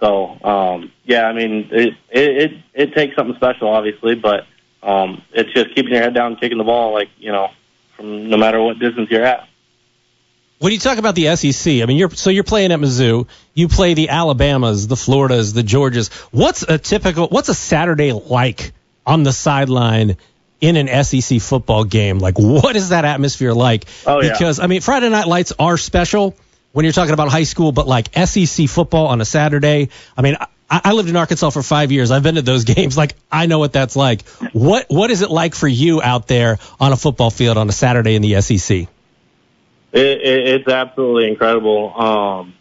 so 0.00 0.36
um, 0.44 0.92
yeah. 1.04 1.26
I 1.26 1.32
mean, 1.32 1.68
it, 1.70 1.94
it 2.10 2.36
it 2.36 2.52
it 2.74 2.94
takes 2.94 3.16
something 3.16 3.36
special, 3.36 3.68
obviously, 3.68 4.14
but 4.14 4.46
um, 4.84 5.22
it's 5.32 5.52
just 5.52 5.74
keeping 5.74 5.92
your 5.92 6.02
head 6.02 6.14
down, 6.14 6.32
and 6.32 6.40
kicking 6.40 6.58
the 6.58 6.64
ball, 6.64 6.92
like 6.92 7.08
you 7.18 7.32
know, 7.32 7.48
from 7.96 8.28
no 8.28 8.36
matter 8.36 8.60
what 8.62 8.78
distance 8.78 9.10
you're 9.10 9.24
at. 9.24 9.48
When 10.58 10.72
you 10.72 10.78
talk 10.78 10.98
about 10.98 11.14
the 11.14 11.34
SEC, 11.36 11.82
I 11.82 11.86
mean, 11.86 11.96
you're 11.96 12.10
so 12.10 12.30
you're 12.30 12.44
playing 12.44 12.70
at 12.70 12.78
Mizzou. 12.78 13.26
You 13.54 13.68
play 13.68 13.94
the 13.94 14.10
Alabamas, 14.10 14.86
the 14.86 14.96
Floridas, 14.96 15.52
the 15.52 15.62
Georgias. 15.62 16.12
What's 16.30 16.62
a 16.62 16.78
typical? 16.78 17.28
What's 17.28 17.48
a 17.48 17.54
Saturday 17.54 18.12
like 18.12 18.72
on 19.06 19.22
the 19.22 19.32
sideline 19.32 20.16
in 20.60 20.76
an 20.76 21.04
SEC 21.04 21.40
football 21.40 21.84
game? 21.84 22.18
Like, 22.18 22.38
what 22.38 22.76
is 22.76 22.90
that 22.90 23.04
atmosphere 23.04 23.52
like? 23.52 23.86
Oh, 24.06 24.22
yeah. 24.22 24.32
Because 24.32 24.60
I 24.60 24.66
mean, 24.66 24.80
Friday 24.80 25.08
night 25.08 25.26
lights 25.26 25.52
are 25.58 25.76
special 25.76 26.36
when 26.72 26.84
you're 26.84 26.92
talking 26.92 27.14
about 27.14 27.28
high 27.28 27.44
school, 27.44 27.72
but 27.72 27.86
like 27.86 28.14
SEC 28.14 28.68
football 28.68 29.06
on 29.06 29.20
a 29.20 29.24
Saturday. 29.24 29.88
I 30.16 30.22
mean. 30.22 30.36
I, 30.74 30.80
I 30.86 30.92
lived 30.92 31.08
in 31.08 31.14
Arkansas 31.14 31.50
for 31.50 31.62
five 31.62 31.92
years. 31.92 32.10
I've 32.10 32.24
been 32.24 32.34
to 32.34 32.42
those 32.42 32.64
games. 32.74 32.96
Like 32.96 33.14
I 33.30 33.46
know 33.46 33.60
what 33.60 33.72
that's 33.72 33.94
like. 33.94 34.26
What 34.52 34.86
What 34.88 35.10
is 35.10 35.22
it 35.22 35.30
like 35.30 35.54
for 35.54 35.68
you 35.68 36.02
out 36.02 36.26
there 36.26 36.58
on 36.80 36.92
a 36.92 36.96
football 36.96 37.30
field 37.30 37.56
on 37.56 37.68
a 37.68 37.72
Saturday 37.72 38.16
in 38.16 38.22
the 38.22 38.40
SEC? 38.40 38.70
It, 38.78 38.88
it, 39.92 40.48
it's 40.48 40.68
absolutely 40.68 41.28
incredible. 41.28 41.94
Um, 41.96 42.54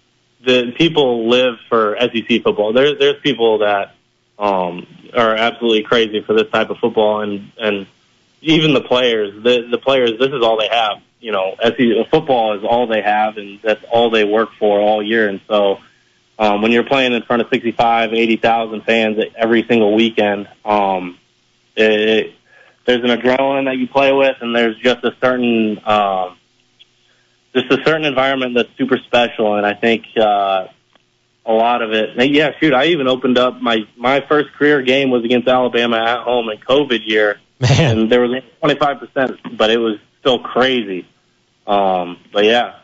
the 0.46 0.74
people 0.77 1.29
live 1.29 1.55
for 1.67 1.98
SEC 2.00 2.43
football. 2.43 2.74
There's 2.74 3.00
there's 3.00 3.20
people 3.22 3.60
that 3.60 3.96
um, 4.38 4.86
are 5.15 5.36
absolutely 5.36 5.84
crazy 5.84 6.22
for 6.22 6.34
this 6.34 6.50
type 6.51 6.70
of 6.70 6.77
football, 6.77 7.22
and 7.22 7.51
and 7.58 7.88
even 8.41 8.74
the 8.75 8.82
players. 8.82 9.34
The 9.41 9.67
the 9.72 9.79
players. 9.79 10.20
This 10.20 10.29
is 10.29 10.43
all 10.43 10.60
they 10.60 10.67
have. 10.67 11.01
You 11.20 11.32
know, 11.32 11.55
SEC 11.60 12.10
football 12.12 12.58
is 12.58 12.63
all 12.63 12.86
they 12.86 13.01
have, 13.01 13.38
and 13.38 13.60
that's 13.63 13.84
all 13.89 14.12
they 14.12 14.25
work 14.25 14.50
for 14.60 14.79
all 14.79 15.01
year. 15.01 15.29
And 15.29 15.39
so, 15.48 15.79
um, 16.39 16.61
when 16.61 16.71
you're 16.71 16.83
playing 16.83 17.13
in 17.13 17.23
front 17.23 17.41
of 17.41 17.49
65, 17.49 18.13
80,000 18.13 18.81
fans 18.81 19.17
every 19.35 19.65
single 19.67 19.93
weekend, 19.93 20.47
um, 20.65 21.17
it, 21.75 21.91
it, 21.91 22.33
there's 22.85 23.03
an 23.03 23.17
adrenaline 23.17 23.65
that 23.65 23.77
you 23.77 23.87
play 23.87 24.11
with, 24.11 24.35
and 24.41 24.55
there's 24.55 24.77
just 24.79 25.03
a 25.03 25.15
certain 25.21 25.79
um, 25.85 26.37
just 27.55 27.71
a 27.71 27.77
certain 27.85 28.05
environment 28.05 28.55
that's 28.55 28.69
super 28.77 28.97
special. 28.97 29.55
And 29.55 29.65
I 29.65 29.73
think 29.73 30.05
uh, 30.17 30.67
a 31.45 31.51
lot 31.51 31.81
of 31.81 31.91
it. 31.91 32.17
and 32.17 32.35
Yeah, 32.35 32.51
shoot, 32.59 32.73
I 32.73 32.87
even 32.87 33.07
opened 33.07 33.37
up 33.37 33.61
my 33.61 33.87
my 33.95 34.21
first 34.27 34.51
career 34.53 34.81
game 34.81 35.11
was 35.11 35.23
against 35.23 35.47
Alabama 35.47 35.97
at 35.97 36.23
home 36.23 36.49
in 36.49 36.57
COVID 36.57 37.01
year, 37.05 37.39
Man, 37.59 37.99
and 37.99 38.11
there 38.11 38.21
was 38.21 38.41
25 38.59 38.99
percent, 38.99 39.57
but 39.57 39.69
it 39.69 39.77
was 39.77 39.97
still 40.19 40.39
crazy. 40.39 41.07
Um, 41.65 42.17
but 42.31 42.43
yeah, 42.43 42.79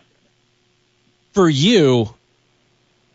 for 1.34 1.50
you, 1.50 2.14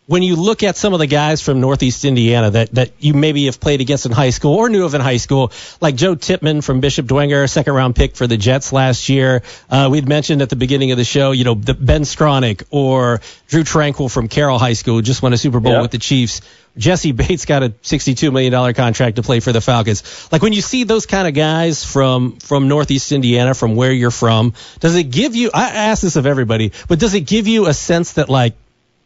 when 0.07 0.21
you 0.21 0.35
look 0.35 0.61
at 0.61 0.77
some 0.77 0.93
of 0.93 0.99
the 0.99 1.07
guys 1.07 1.41
from 1.41 1.59
Northeast 1.61 2.05
Indiana 2.05 2.51
that, 2.51 2.71
that 2.75 2.91
you 2.99 3.15
maybe 3.15 3.45
have 3.45 3.59
played 3.59 3.81
against 3.81 4.05
in 4.05 4.11
high 4.11 4.29
school 4.29 4.53
or 4.53 4.69
knew 4.69 4.85
of 4.85 4.93
in 4.93 5.01
high 5.01 5.17
school, 5.17 5.51
like 5.81 5.95
Joe 5.95 6.13
Tippmann 6.13 6.61
from 6.63 6.79
Bishop 6.79 7.07
Dwenger, 7.07 7.49
second 7.49 7.73
round 7.73 7.95
pick 7.95 8.15
for 8.15 8.27
the 8.27 8.37
Jets 8.37 8.71
last 8.71 9.09
year. 9.09 9.41
Uh, 9.67 9.89
we'd 9.91 10.07
mentioned 10.07 10.43
at 10.43 10.49
the 10.49 10.55
beginning 10.55 10.91
of 10.91 10.97
the 10.99 11.03
show, 11.03 11.31
you 11.31 11.43
know, 11.43 11.55
the 11.55 11.73
Ben 11.73 12.01
Skowronek 12.03 12.63
or 12.69 13.19
Drew 13.47 13.63
Tranquill 13.63 14.11
from 14.11 14.27
Carroll 14.27 14.59
High 14.59 14.73
School 14.73 15.01
just 15.01 15.23
won 15.23 15.33
a 15.33 15.37
Super 15.37 15.59
Bowl 15.59 15.73
Yeah. 15.73 15.81
with 15.81 15.91
the 15.91 15.97
Chiefs. 15.97 16.41
Jessie 16.77 17.11
Bates 17.13 17.45
got 17.45 17.63
a 17.63 17.69
$62 17.69 18.31
million 18.31 18.73
contract 18.75 19.15
to 19.15 19.23
play 19.23 19.39
for 19.39 19.53
the 19.53 19.61
Falcons. 19.61 20.29
Like 20.31 20.43
when 20.43 20.53
you 20.53 20.61
see 20.61 20.83
those 20.83 21.05
kind 21.07 21.27
of 21.27 21.33
guys 21.33 21.83
from, 21.83 22.37
from 22.37 22.67
Northeast 22.67 23.11
Indiana, 23.11 23.55
from 23.55 23.75
where 23.75 23.91
you're 23.93 24.11
from, 24.11 24.53
does 24.81 24.95
it 24.95 25.05
give 25.05 25.35
you, 25.35 25.49
I 25.51 25.69
ask 25.69 26.03
this 26.03 26.15
of 26.15 26.27
everybody, 26.27 26.73
but 26.87 26.99
does 26.99 27.13
it 27.15 27.21
give 27.21 27.47
you 27.47 27.65
a 27.65 27.73
sense 27.73 28.13
that 28.13 28.29
like, 28.29 28.53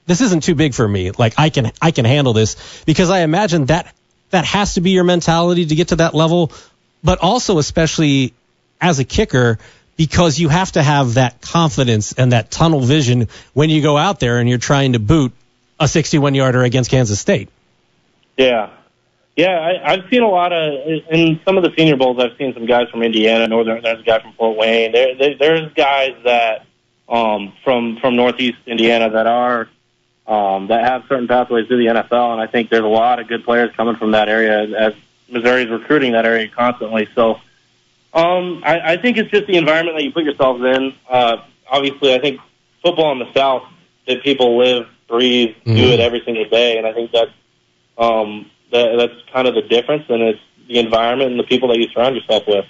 this 0.09 0.21
isn't 0.21 0.41
too 0.41 0.55
big 0.55 0.73
for 0.73 0.87
me. 0.87 1.11
Like 1.11 1.35
I 1.37 1.49
can 1.49 1.71
I 1.79 1.91
can 1.91 2.03
handle 2.03 2.33
this 2.33 2.83
because 2.83 3.11
I 3.11 3.19
imagine 3.19 3.65
that 3.65 3.93
that 4.31 4.43
has 4.43 4.73
to 4.73 4.81
be 4.81 4.89
your 4.89 5.03
mentality 5.03 5.67
to 5.67 5.75
get 5.75 5.89
to 5.89 5.97
that 5.97 6.15
level, 6.15 6.51
but 7.03 7.19
also 7.19 7.59
especially 7.59 8.33
as 8.81 8.97
a 8.97 9.03
kicker 9.03 9.59
because 9.97 10.39
you 10.39 10.49
have 10.49 10.71
to 10.71 10.81
have 10.81 11.13
that 11.13 11.41
confidence 11.41 12.13
and 12.13 12.31
that 12.31 12.49
tunnel 12.49 12.79
vision 12.79 13.27
when 13.53 13.69
you 13.69 13.83
go 13.83 13.97
out 13.97 14.19
there 14.19 14.39
and 14.39 14.49
you're 14.49 14.57
trying 14.57 14.93
to 14.93 14.99
boot 14.99 15.31
a 15.79 15.87
61 15.87 16.33
yarder 16.33 16.63
against 16.63 16.89
Kansas 16.89 17.19
State. 17.19 17.49
yeah, 18.35 18.71
yeah. 19.35 19.59
I, 19.59 19.93
I've 19.93 20.09
seen 20.09 20.23
a 20.23 20.27
lot 20.27 20.51
of 20.51 20.73
in 21.11 21.39
some 21.45 21.55
of 21.55 21.63
the 21.63 21.71
Senior 21.77 21.97
Bowls. 21.97 22.17
I've 22.19 22.35
seen 22.39 22.55
some 22.55 22.65
guys 22.65 22.89
from 22.89 23.03
Indiana, 23.03 23.47
Northern. 23.47 23.83
There's 23.83 23.99
a 23.99 24.03
guy 24.03 24.19
from 24.21 24.33
Fort 24.33 24.57
Wayne. 24.57 24.91
There, 24.91 25.15
there 25.15 25.35
there's 25.37 25.71
guys 25.73 26.15
that 26.23 26.65
um, 27.07 27.53
from 27.63 27.99
from 28.01 28.15
Northeast 28.15 28.57
Indiana 28.65 29.11
that 29.11 29.27
are 29.27 29.69
um, 30.29 30.67
that 30.67 30.85
have 30.85 31.05
certain 31.09 31.27
pathways 31.27 31.67
to 31.67 31.75
the 31.75 31.87
NFL, 31.87 32.33
and 32.33 32.39
I 32.39 32.45
think 32.45 32.69
there's 32.69 32.83
a 32.83 32.87
lot 32.87 33.19
of 33.19 33.27
good 33.27 33.43
players 33.43 33.75
coming 33.75 33.95
from 33.95 34.11
that 34.11 34.29
area 34.29 34.77
as, 34.77 34.93
Missouri's 35.31 35.69
recruiting 35.69 36.13
that 36.13 36.25
area 36.25 36.47
constantly. 36.47 37.07
So, 37.13 37.35
um, 38.15 38.63
I, 38.65 38.93
I 38.93 38.97
think 38.97 39.17
it's 39.17 39.29
just 39.29 39.45
the 39.45 39.57
environment 39.57 39.95
that 39.95 40.03
you 40.03 40.11
put 40.11 40.23
yourselves 40.23 40.63
in. 40.63 40.95
Uh, 41.07 41.37
obviously, 41.69 42.15
I 42.15 42.19
think 42.19 42.39
football 42.81 43.11
in 43.11 43.19
the 43.19 43.31
South 43.33 43.61
that 44.07 44.23
people 44.23 44.57
live, 44.57 44.87
breathe, 45.07 45.55
do 45.65 45.71
Mhm. 45.71 45.93
it 45.93 45.99
every 45.99 46.23
single 46.25 46.45
day, 46.45 46.79
and 46.79 46.87
I 46.87 46.93
think 46.93 47.11
that's 47.11 47.29
um, 47.97 48.49
that, 48.71 48.95
that's 48.97 49.13
kind 49.33 49.47
of 49.47 49.53
the 49.53 49.61
difference, 49.61 50.05
and 50.09 50.21
it's 50.23 50.39
the 50.67 50.79
environment 50.79 51.31
and 51.31 51.39
the 51.39 51.43
people 51.43 51.69
that 51.69 51.77
you 51.77 51.89
surround 51.89 52.15
yourself 52.15 52.47
with. 52.47 52.65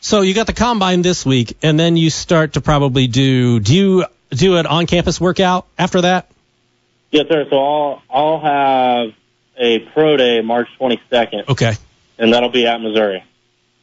So 0.00 0.22
you 0.22 0.32
got 0.32 0.46
the 0.46 0.54
combine 0.54 1.02
this 1.02 1.26
week, 1.26 1.56
and 1.62 1.78
then 1.78 1.96
you 1.98 2.08
start 2.08 2.54
to 2.54 2.62
probably 2.62 3.08
do 3.08 3.60
do 3.60 3.74
you 3.74 4.04
do 4.30 4.56
an 4.56 4.66
on 4.66 4.86
campus 4.86 5.20
workout 5.20 5.66
after 5.78 6.00
that? 6.02 6.30
Yes, 7.10 7.26
sir. 7.28 7.46
So 7.50 7.56
I'll 7.58 8.02
I'll 8.10 8.40
have 8.40 9.14
a 9.56 9.78
pro 9.92 10.16
day 10.16 10.40
March 10.42 10.68
22nd, 10.80 11.48
Okay. 11.48 11.74
and 12.18 12.32
that'll 12.32 12.50
be 12.50 12.66
at 12.66 12.80
Missouri. 12.80 13.24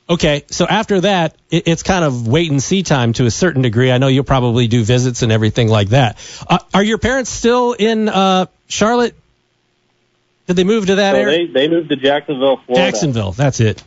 Okay, 0.10 0.44
so 0.50 0.66
after 0.66 1.02
that, 1.02 1.36
it, 1.52 1.68
it's 1.68 1.84
kind 1.84 2.06
of 2.06 2.28
wait 2.30 2.50
and 2.50 2.64
see 2.64 2.82
time 2.82 3.12
to 3.14 3.26
a 3.26 3.32
certain 3.32 3.62
degree. 3.62 3.92
I 3.92 3.98
know 3.98 4.08
you'll 4.08 4.24
probably 4.24 4.68
do 4.70 4.82
visits 4.86 5.22
and 5.22 5.34
everything 5.34 5.68
like 5.68 5.90
that. 5.90 6.18
Uh, 6.50 6.60
are 6.74 6.82
your 6.84 6.98
parents 6.98 7.30
still 7.30 7.74
in 7.74 8.08
uh, 8.08 8.46
Charlotte? 8.70 9.14
Did 10.48 10.56
they 10.56 10.64
move 10.64 10.86
to 10.86 10.96
that 10.96 11.12
So 11.14 11.18
area? 11.20 11.48
they 11.48 11.54
they 11.54 11.68
moved 11.68 11.90
to 11.90 11.98
Jacksonville, 11.98 12.62
Florida. 12.66 12.86
Jacksonville. 12.92 13.34
That's 13.34 13.60
it. 13.60 13.84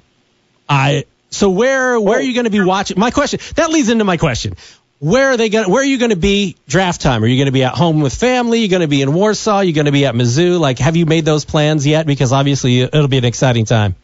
I. 0.68 1.04
So 1.30 1.48
where 1.48 1.98
where 1.98 2.18
are 2.18 2.22
you 2.22 2.34
going 2.34 2.44
to 2.44 2.50
be 2.50 2.60
watching? 2.60 2.98
My 2.98 3.10
question 3.12 3.40
that 3.54 3.70
leads 3.70 3.88
into 3.88 4.04
my 4.04 4.18
question. 4.18 4.56
Where 5.00 5.30
are 5.30 5.36
they 5.38 5.48
going? 5.48 5.70
Where 5.70 5.80
are 5.82 5.86
you 5.86 5.98
going 5.98 6.10
to 6.10 6.16
be 6.16 6.56
draft 6.68 7.00
time? 7.00 7.24
Are 7.24 7.26
you 7.26 7.36
going 7.36 7.46
to 7.46 7.52
be 7.52 7.64
at 7.64 7.72
home 7.74 8.00
with 8.02 8.14
family? 8.14 8.58
Are 8.58 8.62
you 8.62 8.68
going 8.68 8.82
to 8.82 8.88
be 8.88 9.00
in 9.00 9.12
Warsaw? 9.14 9.56
Are 9.56 9.64
you 9.64 9.72
going 9.72 9.86
to 9.86 9.92
be 9.92 10.04
at 10.04 10.14
Mizzou? 10.14 10.60
Like, 10.60 10.78
have 10.78 10.94
you 10.94 11.06
made 11.06 11.24
those 11.24 11.46
plans 11.46 11.86
yet? 11.86 12.06
Because 12.06 12.32
obviously 12.32 12.80
it'll 12.82 13.08
be 13.08 13.16
an 13.16 13.24
exciting 13.24 13.64
time. 13.64 13.94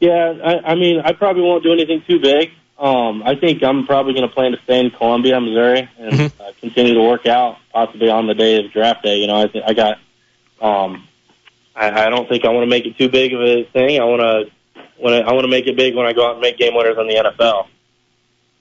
Yeah, 0.00 0.34
I, 0.44 0.72
I 0.72 0.74
mean, 0.74 1.00
I 1.04 1.12
probably 1.12 1.42
won't 1.42 1.62
do 1.62 1.72
anything 1.72 2.02
too 2.08 2.18
big. 2.18 2.50
Um, 2.78 3.22
I 3.22 3.36
think 3.36 3.62
I'm 3.62 3.86
probably 3.86 4.14
going 4.14 4.26
to 4.28 4.34
plan 4.34 4.52
to 4.52 4.58
stay 4.64 4.80
in 4.80 4.90
Columbia, 4.90 5.38
Missouri, 5.40 5.88
and 5.98 6.12
Mhm. 6.12 6.32
uh, 6.40 6.52
continue 6.60 6.94
to 6.94 7.02
work 7.02 7.26
out, 7.26 7.58
possibly 7.72 8.08
on 8.08 8.26
the 8.26 8.34
day 8.34 8.64
of 8.64 8.72
draft 8.72 9.02
day. 9.04 9.18
You 9.18 9.26
know, 9.28 9.36
I 9.36 9.46
think 9.48 9.64
I 9.68 9.74
got. 9.74 9.98
Um, 10.60 11.06
I, 11.76 12.06
I 12.06 12.10
don't 12.10 12.28
think 12.28 12.44
I 12.44 12.48
want 12.48 12.64
to 12.64 12.70
make 12.70 12.86
it 12.86 12.96
too 12.98 13.08
big 13.10 13.32
of 13.34 13.40
a 13.42 13.64
thing. 13.64 14.00
I 14.00 14.04
want 14.04 14.22
to. 14.22 14.82
When 14.98 15.12
I, 15.14 15.18
I 15.20 15.32
want 15.34 15.44
to 15.44 15.48
make 15.50 15.66
it 15.66 15.76
big 15.76 15.94
when 15.94 16.06
I 16.06 16.14
go 16.14 16.26
out 16.26 16.32
and 16.32 16.40
make 16.40 16.56
game 16.58 16.74
winners 16.74 16.96
in 16.98 17.06
the 17.06 17.14
NFL. 17.14 17.66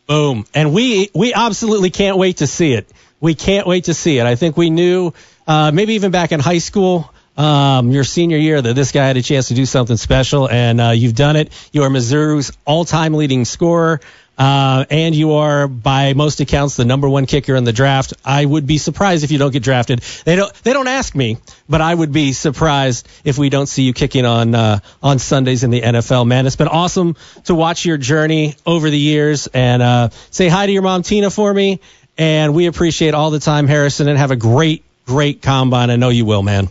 Boom. 0.09 0.47
And 0.55 0.73
we 0.73 1.11
we 1.13 1.35
absolutely 1.35 1.91
can't 1.91 2.17
wait 2.17 2.37
to 2.37 2.47
see 2.47 2.73
it. 2.73 2.91
We 3.19 3.35
can't 3.35 3.67
wait 3.67 3.83
to 3.83 3.93
see 3.93 4.17
it. 4.17 4.25
I 4.25 4.33
think 4.33 4.57
we 4.57 4.71
knew 4.71 5.13
uh, 5.45 5.69
maybe 5.71 5.93
even 5.93 6.09
back 6.09 6.31
in 6.31 6.39
high 6.39 6.57
school, 6.57 7.13
um, 7.37 7.91
your 7.91 8.03
senior 8.03 8.37
year, 8.37 8.59
that 8.59 8.73
this 8.73 8.91
guy 8.91 9.05
had 9.05 9.17
a 9.17 9.21
chance 9.21 9.49
to 9.49 9.53
do 9.53 9.67
something 9.67 9.97
special, 9.97 10.49
and 10.49 10.81
uh, 10.81 10.89
you've 10.89 11.13
done 11.13 11.35
it. 11.35 11.53
You 11.71 11.83
are 11.83 11.91
Missouri's 11.91 12.51
all-time 12.65 13.13
leading 13.13 13.45
scorer. 13.45 14.01
Uh, 14.39 14.85
and 14.89 15.13
you 15.13 15.33
are 15.33 15.67
by 15.67 16.13
most 16.13 16.39
accounts 16.39 16.77
the 16.77 16.85
number 16.85 17.09
one 17.09 17.25
kicker 17.25 17.57
in 17.57 17.65
the 17.65 17.73
draft. 17.73 18.13
I 18.23 18.45
would 18.45 18.65
be 18.65 18.77
surprised 18.77 19.25
if 19.25 19.31
you 19.31 19.37
don't 19.37 19.51
get 19.51 19.63
drafted. 19.63 19.99
They 19.99 20.37
don't 20.37 20.53
they 20.63 20.71
don't 20.71 20.87
ask 20.87 21.13
me, 21.13 21.37
but 21.67 21.81
I 21.81 21.93
would 21.93 22.13
be 22.13 22.31
surprised 22.31 23.05
if 23.25 23.37
we 23.37 23.49
don't 23.49 23.67
see 23.67 23.83
you 23.83 23.93
kicking 23.93 24.25
on 24.25 24.55
uh, 24.55 24.79
on 25.03 25.19
Sundays 25.19 25.65
in 25.65 25.71
the 25.71 25.81
NFL. 25.81 26.25
Man, 26.25 26.47
it's 26.47 26.55
been 26.55 26.69
awesome 26.69 27.17
to 27.45 27.53
watch 27.53 27.85
your 27.85 27.97
journey 27.97 28.55
over 28.65 28.89
the 28.89 28.97
years, 28.97 29.47
and 29.47 29.81
uh, 29.81 30.09
say 30.31 30.47
hi 30.47 30.65
to 30.65 30.71
your 30.71 30.83
mom 30.83 31.03
Tina 31.03 31.29
for 31.29 31.53
me. 31.53 31.81
And 32.17 32.53
we 32.53 32.67
appreciate 32.67 33.13
all 33.13 33.31
the 33.31 33.39
time, 33.39 33.67
Harrison, 33.67 34.07
and 34.07 34.17
have 34.17 34.31
a 34.31 34.37
great 34.37 34.85
great 35.05 35.41
combine. 35.41 35.89
I 35.89 35.97
know 35.97 36.09
you 36.09 36.23
will, 36.23 36.43
man. 36.43 36.69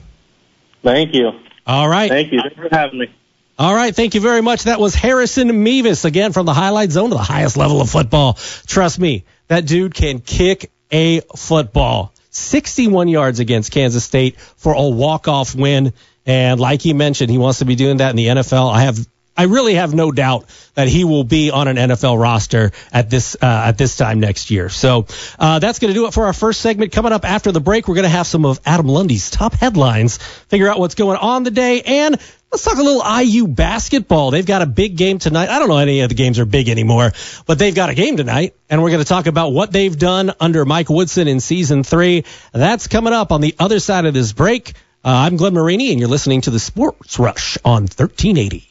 Thank 0.82 1.14
you. 1.14 1.32
All 1.66 1.88
right. 1.88 2.08
Thank 2.08 2.32
you. 2.32 2.40
Thanks 2.40 2.56
for 2.56 2.68
having 2.70 3.00
me. 3.00 3.14
All 3.58 3.74
right, 3.74 3.92
thank 3.92 4.14
you 4.14 4.20
very 4.20 4.40
much. 4.40 4.64
That 4.64 4.78
was 4.78 4.94
Harrison 4.94 5.64
Mevis 5.64 6.04
again 6.04 6.32
from 6.32 6.46
the 6.46 6.54
highlight 6.54 6.92
zone 6.92 7.10
to 7.10 7.16
the 7.16 7.22
highest 7.22 7.56
level 7.56 7.80
of 7.80 7.90
football. 7.90 8.34
Trust 8.68 9.00
me, 9.00 9.24
that 9.48 9.66
dude 9.66 9.94
can 9.94 10.20
kick 10.20 10.70
a 10.92 11.22
football. 11.36 12.14
61 12.30 13.08
yards 13.08 13.40
against 13.40 13.72
Kansas 13.72 14.04
State 14.04 14.38
for 14.38 14.74
a 14.74 14.88
walk-off 14.88 15.56
win. 15.56 15.92
And 16.24 16.60
like 16.60 16.82
he 16.82 16.92
mentioned, 16.92 17.32
he 17.32 17.38
wants 17.38 17.58
to 17.58 17.64
be 17.64 17.74
doing 17.74 17.96
that 17.96 18.10
in 18.10 18.16
the 18.16 18.26
NFL. 18.26 18.72
I 18.72 18.82
have 18.82 19.04
I 19.38 19.44
really 19.44 19.74
have 19.74 19.94
no 19.94 20.10
doubt 20.10 20.46
that 20.74 20.88
he 20.88 21.04
will 21.04 21.22
be 21.22 21.52
on 21.52 21.68
an 21.68 21.76
NFL 21.76 22.20
roster 22.20 22.72
at 22.92 23.08
this 23.08 23.36
uh, 23.40 23.46
at 23.66 23.78
this 23.78 23.96
time 23.96 24.18
next 24.18 24.50
year. 24.50 24.68
So 24.68 25.06
uh, 25.38 25.60
that's 25.60 25.78
going 25.78 25.94
to 25.94 25.94
do 25.94 26.06
it 26.06 26.12
for 26.12 26.26
our 26.26 26.32
first 26.32 26.60
segment. 26.60 26.90
Coming 26.90 27.12
up 27.12 27.24
after 27.24 27.52
the 27.52 27.60
break, 27.60 27.86
we're 27.86 27.94
going 27.94 28.02
to 28.02 28.10
have 28.10 28.26
some 28.26 28.44
of 28.44 28.60
Adam 28.66 28.88
Lundy's 28.88 29.30
top 29.30 29.54
headlines, 29.54 30.16
figure 30.48 30.68
out 30.68 30.80
what's 30.80 30.96
going 30.96 31.18
on 31.18 31.44
the 31.44 31.52
day, 31.52 31.82
and 31.82 32.18
let's 32.50 32.64
talk 32.64 32.78
a 32.78 32.82
little 32.82 33.02
IU 33.20 33.46
basketball. 33.46 34.32
They've 34.32 34.44
got 34.44 34.60
a 34.60 34.66
big 34.66 34.96
game 34.96 35.20
tonight. 35.20 35.50
I 35.50 35.60
don't 35.60 35.68
know 35.68 35.78
any 35.78 36.00
of 36.00 36.08
the 36.08 36.16
games 36.16 36.40
are 36.40 36.44
big 36.44 36.68
anymore, 36.68 37.12
but 37.46 37.60
they've 37.60 37.74
got 37.74 37.90
a 37.90 37.94
game 37.94 38.16
tonight, 38.16 38.56
and 38.68 38.82
we're 38.82 38.90
going 38.90 39.02
to 39.02 39.08
talk 39.08 39.28
about 39.28 39.52
what 39.52 39.70
they've 39.70 39.96
done 39.96 40.32
under 40.40 40.64
Mike 40.64 40.88
Woodson 40.88 41.28
in 41.28 41.38
season 41.38 41.84
three. 41.84 42.24
That's 42.52 42.88
coming 42.88 43.12
up 43.12 43.30
on 43.30 43.40
the 43.40 43.54
other 43.60 43.78
side 43.78 44.04
of 44.04 44.14
this 44.14 44.32
break. 44.32 44.72
Uh, 45.04 45.10
I'm 45.10 45.36
Glenn 45.36 45.54
Marini, 45.54 45.92
and 45.92 46.00
you're 46.00 46.08
listening 46.08 46.40
to 46.40 46.50
the 46.50 46.58
Sports 46.58 47.20
Rush 47.20 47.56
on 47.64 47.82
1380. 47.82 48.67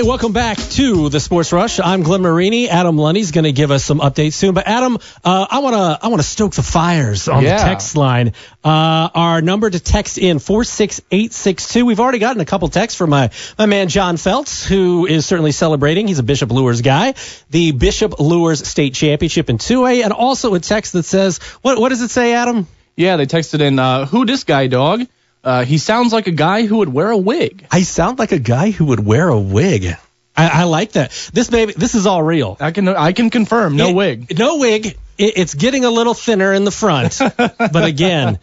Hey, 0.00 0.06
welcome 0.06 0.32
back 0.32 0.56
to 0.56 1.10
the 1.10 1.20
Sports 1.20 1.52
Rush. 1.52 1.78
I'm 1.78 2.02
Glenn 2.02 2.22
Marini. 2.22 2.70
Adam 2.70 2.96
Lundy's 2.96 3.32
going 3.32 3.44
to 3.44 3.52
give 3.52 3.70
us 3.70 3.84
some 3.84 4.00
updates 4.00 4.32
soon. 4.32 4.54
But 4.54 4.66
Adam, 4.66 4.96
uh, 5.22 5.46
I 5.50 5.58
want 5.58 5.74
to 5.76 6.06
I 6.06 6.08
want 6.08 6.22
to 6.22 6.26
stoke 6.26 6.54
the 6.54 6.62
fires 6.62 7.28
on 7.28 7.42
Yeah. 7.44 7.58
the 7.58 7.64
text 7.64 7.96
line. 7.98 8.32
Uh, 8.64 9.10
our 9.14 9.42
number 9.42 9.68
to 9.68 9.78
text 9.78 10.16
in 10.16 10.38
four 10.38 10.64
six 10.64 11.02
eight 11.10 11.34
six 11.34 11.68
two. 11.68 11.84
We've 11.84 12.00
already 12.00 12.18
gotten 12.18 12.40
a 12.40 12.46
couple 12.46 12.66
texts 12.68 12.96
from 12.96 13.10
my 13.10 13.28
my 13.58 13.66
man 13.66 13.88
John 13.88 14.16
Feltz, 14.16 14.64
who 14.64 15.04
is 15.04 15.26
certainly 15.26 15.52
celebrating. 15.52 16.08
He's 16.08 16.18
a 16.18 16.22
Bishop 16.22 16.50
Luers 16.50 16.80
guy. 16.80 17.12
The 17.50 17.72
Bishop 17.72 18.18
Luers 18.18 18.66
State 18.66 18.94
Championship 18.94 19.50
in 19.50 19.58
2A, 19.58 20.02
and 20.02 20.14
also 20.14 20.54
a 20.54 20.60
text 20.60 20.94
that 20.94 21.02
says, 21.02 21.40
what 21.60 21.78
what 21.78 21.90
does 21.90 22.00
it 22.00 22.08
say, 22.10 22.32
Adam? 22.32 22.66
Yeah, 22.96 23.16
they 23.18 23.26
texted 23.26 23.60
in, 23.60 23.78
uh, 23.78 24.06
who 24.06 24.24
this 24.24 24.44
guy, 24.44 24.66
dog? 24.66 25.06
Uh, 25.42 25.64
he 25.64 25.78
sounds 25.78 26.12
like 26.12 26.26
a 26.26 26.32
guy 26.32 26.66
who 26.66 26.78
would 26.78 26.92
wear 26.92 27.10
a 27.10 27.16
wig. 27.16 27.66
I 27.70 27.82
sound 27.82 28.18
like 28.18 28.32
a 28.32 28.38
guy 28.38 28.70
who 28.70 28.86
would 28.86 29.04
wear 29.04 29.28
a 29.28 29.38
wig. 29.40 29.96
I, 30.36 30.48
I 30.62 30.64
like 30.64 30.92
that. 30.92 31.10
This 31.32 31.48
baby, 31.48 31.72
this 31.76 31.94
is 31.94 32.06
all 32.06 32.22
real. 32.22 32.56
I 32.60 32.70
can 32.72 32.88
I 32.88 33.12
can 33.12 33.30
confirm, 33.30 33.76
no 33.76 33.88
It- 33.88 33.94
wig. 33.94 34.38
No 34.38 34.58
wig. 34.58 34.86
It, 34.86 34.96
it's 35.36 35.54
getting 35.54 35.84
a 35.84 35.90
little 35.90 36.14
thinner 36.14 36.52
in 36.52 36.64
the 36.64 36.70
front, 36.70 37.18
but 37.36 37.84
again, 37.84 38.38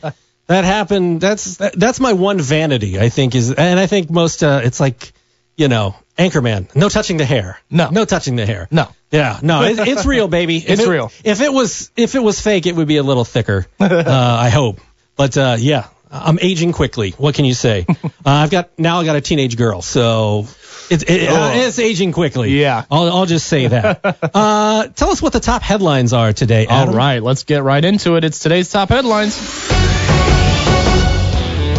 that 0.48 0.64
happened. 0.64 1.22
That's 1.22 1.58
that, 1.58 1.74
that's 1.80 2.00
my 2.00 2.14
one 2.14 2.40
vanity. 2.40 3.00
I 3.00 3.10
think 3.10 3.34
is, 3.36 3.52
and 3.52 3.80
I 3.80 3.88
think 3.88 4.10
most. 4.10 4.44
Uh, 4.44 4.62
it's 4.64 4.80
like, 4.80 5.12
you 5.56 5.68
know, 5.70 5.96
Anchorman. 6.18 6.76
No 6.76 6.90
touching 6.90 7.18
the 7.18 7.26
hair. 7.26 7.60
No. 7.70 7.90
No 7.90 8.06
touching 8.06 8.36
the 8.36 8.46
hair. 8.46 8.68
No. 8.70 8.88
Yeah. 9.12 9.40
No. 9.42 9.64
It, 9.64 9.80
it's 9.80 10.06
real, 10.06 10.28
baby. 10.28 10.58
If 10.66 10.70
It's 10.70 10.82
it- 10.84 10.90
real. 10.90 11.12
If 11.24 11.42
it 11.42 11.52
was 11.54 11.92
if 11.96 12.14
it 12.16 12.22
was 12.22 12.40
fake, 12.42 12.66
it 12.68 12.76
would 12.76 12.88
be 12.88 12.98
a 12.98 13.04
little 13.04 13.26
thicker. 13.26 13.66
uh, 13.80 13.88
I 14.40 14.50
hope. 14.50 14.80
But 15.16 15.36
uh, 15.38 15.56
yeah, 15.60 15.88
I'm 16.12 16.40
aging 16.40 16.72
quickly. 16.74 17.12
What 17.18 17.36
can 17.36 17.46
you 17.46 17.54
say? 17.54 17.86
uh, 18.04 18.08
I've 18.26 18.52
got 18.52 18.78
now. 18.80 19.00
I 19.00 19.06
got 19.06 19.16
a 19.16 19.22
teenage 19.22 19.58
girl, 19.58 19.82
so. 19.82 20.48
It's, 20.90 21.04
it, 21.04 21.28
uh, 21.30 21.34
Oh. 21.54 21.68
it's 21.68 21.80
aging 21.80 22.14
quickly. 22.14 22.52
Yeah. 22.58 22.86
I'll, 22.90 23.12
I'll 23.12 23.26
just 23.26 23.46
say 23.48 23.68
that. 23.68 24.00
uh, 24.34 24.88
tell 24.88 25.10
us 25.10 25.22
what 25.22 25.34
the 25.34 25.42
top 25.42 25.62
headlines 25.62 26.14
are 26.14 26.32
today. 26.32 26.66
All 26.66 26.84
Adam. 26.84 26.96
right, 26.96 27.22
let's 27.22 27.44
get 27.44 27.64
right 27.64 27.84
into 27.84 28.16
it. 28.16 28.24
It's 28.24 28.40
today's 28.40 28.72
top 28.72 28.88
headlines. 28.88 29.36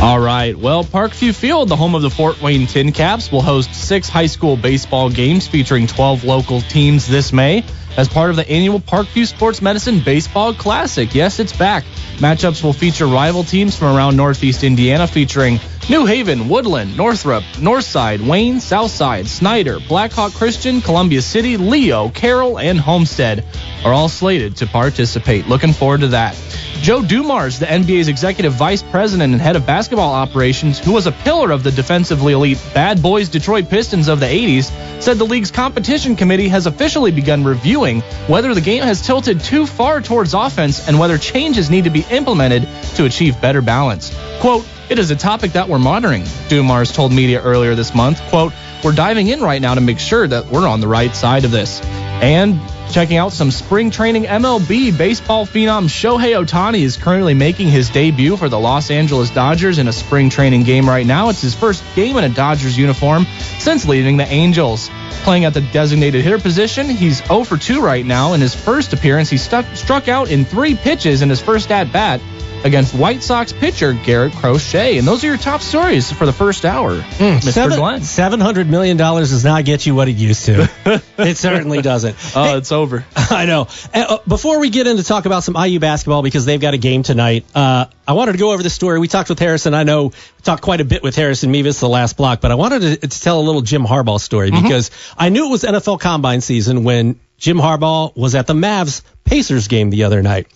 All 0.00 0.20
right. 0.20 0.54
Well, 0.56 0.84
Parkview 0.84 1.34
Field, 1.34 1.68
the 1.68 1.74
home 1.76 1.96
of 1.96 2.02
the 2.02 2.10
Fort 2.10 2.40
Wayne 2.40 2.68
TinCaps, 2.68 3.32
will 3.32 3.42
host 3.42 3.74
six 3.74 4.08
high 4.08 4.26
school 4.26 4.56
baseball 4.56 5.10
games 5.10 5.48
featuring 5.48 5.88
12 5.88 6.22
local 6.22 6.60
teams 6.60 7.06
this 7.08 7.32
May 7.32 7.64
as 7.98 8.08
part 8.08 8.30
of 8.30 8.36
the 8.36 8.48
annual 8.48 8.78
Parkview 8.78 9.26
Sports 9.26 9.60
Medicine 9.60 9.98
Baseball 9.98 10.54
Classic. 10.54 11.12
Yes, 11.16 11.40
it's 11.40 11.54
back. 11.54 11.82
Matchups 12.18 12.62
will 12.62 12.72
feature 12.72 13.06
rival 13.06 13.42
teams 13.42 13.76
from 13.76 13.96
around 13.96 14.16
Northeast 14.16 14.62
Indiana 14.62 15.08
featuring 15.08 15.58
New 15.90 16.06
Haven, 16.06 16.48
Woodland, 16.48 16.96
Northrop, 16.96 17.42
Northside, 17.54 18.24
Wayne, 18.24 18.60
Southside, 18.60 19.26
Snider, 19.26 19.80
Blackhawk 19.80 20.32
Christian, 20.32 20.80
Columbia 20.80 21.22
City, 21.22 21.56
Leo, 21.56 22.10
Carroll, 22.10 22.58
and 22.58 22.78
Homestead 22.78 23.42
are 23.84 23.92
all 23.92 24.08
slated 24.08 24.56
to 24.58 24.66
participate. 24.66 25.48
Looking 25.48 25.72
forward 25.72 26.00
to 26.02 26.08
that. 26.08 26.36
Joe 26.82 27.02
Dumars, 27.02 27.58
the 27.58 27.66
NBA's 27.66 28.08
executive 28.08 28.52
vice 28.52 28.82
president 28.82 29.32
and 29.32 29.42
head 29.42 29.56
of 29.56 29.66
basketball 29.66 30.12
operations, 30.12 30.78
who 30.78 30.92
was 30.92 31.06
a 31.06 31.12
pillar 31.12 31.50
of 31.50 31.64
the 31.64 31.72
defensively 31.72 32.34
elite 32.34 32.62
Bad 32.74 33.02
Boys 33.02 33.28
Detroit 33.28 33.68
Pistons 33.70 34.08
of 34.08 34.20
the 34.20 34.26
80s, 34.26 35.02
said 35.02 35.18
the 35.18 35.24
league's 35.24 35.50
competition 35.50 36.16
committee 36.16 36.48
has 36.48 36.66
officially 36.66 37.10
begun 37.10 37.44
reviewing 37.44 37.87
whether 38.26 38.54
the 38.54 38.60
game 38.60 38.82
has 38.82 39.04
tilted 39.04 39.40
too 39.40 39.66
far 39.66 40.00
towards 40.00 40.34
offense 40.34 40.86
and 40.86 40.98
whether 40.98 41.18
changes 41.18 41.70
need 41.70 41.84
to 41.84 41.90
be 41.90 42.04
implemented 42.10 42.68
to 42.96 43.04
achieve 43.04 43.40
better 43.40 43.60
balance. 43.60 44.16
Quote, 44.40 44.66
it 44.88 44.98
is 44.98 45.10
a 45.10 45.16
topic 45.16 45.52
that 45.52 45.68
we're 45.68 45.78
monitoring, 45.78 46.24
Dumars 46.48 46.92
told 46.92 47.12
media 47.12 47.42
earlier 47.42 47.74
this 47.74 47.94
month. 47.94 48.20
Quote, 48.28 48.52
we're 48.84 48.92
diving 48.92 49.28
in 49.28 49.40
right 49.40 49.60
now 49.60 49.74
to 49.74 49.80
make 49.80 49.98
sure 49.98 50.26
that 50.26 50.46
we're 50.46 50.68
on 50.68 50.80
the 50.80 50.88
right 50.88 51.14
side 51.14 51.44
of 51.44 51.50
this. 51.50 51.80
And 51.82 52.60
checking 52.90 53.16
out 53.16 53.32
some 53.32 53.50
spring 53.50 53.90
training 53.90 54.24
MLB, 54.24 54.96
baseball 54.96 55.46
phenom 55.46 55.86
Shohei 55.88 56.42
Ohtani 56.42 56.80
is 56.80 56.96
currently 56.96 57.34
making 57.34 57.68
his 57.68 57.90
debut 57.90 58.36
for 58.36 58.48
the 58.48 58.58
Los 58.58 58.90
Angeles 58.90 59.30
Dodgers 59.30 59.78
in 59.78 59.88
a 59.88 59.92
spring 59.92 60.30
training 60.30 60.62
game 60.62 60.88
right 60.88 61.06
now. 61.06 61.28
It's 61.28 61.42
his 61.42 61.54
first 61.54 61.84
game 61.94 62.16
in 62.16 62.24
a 62.24 62.28
Dodgers 62.28 62.76
uniform 62.76 63.26
since 63.58 63.86
leaving 63.86 64.16
the 64.16 64.26
Angels. 64.26 64.90
Playing 65.22 65.44
at 65.44 65.54
the 65.54 65.60
designated 65.60 66.22
hitter 66.24 66.38
position, 66.38 66.86
he's 66.86 67.24
0 67.26 67.44
for 67.44 67.56
2 67.56 67.82
right 67.82 68.04
now. 68.04 68.32
In 68.32 68.40
his 68.40 68.54
first 68.54 68.92
appearance, 68.92 69.28
he 69.28 69.36
stuck, 69.36 69.66
struck 69.74 70.08
out 70.08 70.30
in 70.30 70.44
three 70.44 70.74
pitches 70.74 71.22
in 71.22 71.28
his 71.28 71.40
first 71.40 71.70
at 71.70 71.92
bat 71.92 72.20
against 72.64 72.94
White 72.94 73.22
Sox 73.22 73.52
pitcher 73.52 73.92
Garrett 73.92 74.32
Crochet. 74.32 74.98
And 74.98 75.06
those 75.06 75.24
are 75.24 75.28
your 75.28 75.36
top 75.36 75.60
stories 75.60 76.10
for 76.10 76.26
the 76.26 76.32
first 76.32 76.64
hour, 76.64 76.96
Mr. 76.96 77.52
Seven, 77.52 77.78
Glenn. 77.78 78.02
Seven 78.02 78.40
hundred 78.40 78.68
million 78.68 78.96
dollars 78.96 79.30
does 79.30 79.44
not 79.44 79.64
get 79.64 79.86
you 79.86 79.94
what 79.94 80.08
it 80.08 80.16
used 80.16 80.46
to. 80.46 80.70
it 81.18 81.36
certainly 81.36 81.82
doesn't. 81.82 82.16
Oh, 82.34 82.56
it's 82.56 82.72
over. 82.72 83.04
I 83.16 83.46
know. 83.46 83.68
Uh, 83.92 84.18
before 84.26 84.60
we 84.60 84.70
get 84.70 84.86
into 84.86 85.02
talk 85.02 85.26
about 85.26 85.44
some 85.44 85.56
IU 85.56 85.80
basketball 85.80 86.22
because 86.22 86.44
they've 86.44 86.60
got 86.60 86.74
a 86.74 86.78
game 86.78 87.02
tonight, 87.02 87.44
uh, 87.54 87.86
I 88.06 88.12
wanted 88.12 88.32
to 88.32 88.38
go 88.38 88.52
over 88.52 88.62
the 88.62 88.70
story. 88.70 88.98
We 88.98 89.08
talked 89.08 89.28
with 89.28 89.38
Harrison. 89.38 89.74
I 89.74 89.84
know 89.84 90.06
we 90.06 90.42
talked 90.42 90.62
quite 90.62 90.80
a 90.80 90.84
bit 90.84 91.02
with 91.02 91.14
Harrison 91.14 91.50
Mevis 91.50 91.80
the 91.80 91.88
last 91.88 92.16
block, 92.16 92.40
but 92.40 92.50
I 92.50 92.54
wanted 92.54 92.80
to, 92.80 93.08
to 93.08 93.20
tell 93.20 93.40
a 93.40 93.42
little 93.42 93.62
Jim 93.62 93.84
Harbaugh 93.84 94.20
story 94.20 94.50
because 94.50 94.90
I 95.16 95.28
knew 95.28 95.46
it 95.46 95.50
was 95.50 95.62
NFL 95.62 96.00
Combine 96.00 96.40
season 96.40 96.84
when 96.84 97.20
Jim 97.38 97.58
Harbaugh 97.58 98.16
was 98.16 98.34
at 98.34 98.46
the 98.46 98.54
Mavs 98.54 99.02
Pacers 99.24 99.68
game 99.68 99.90
the 99.90 100.04
other 100.04 100.22
night. 100.22 100.48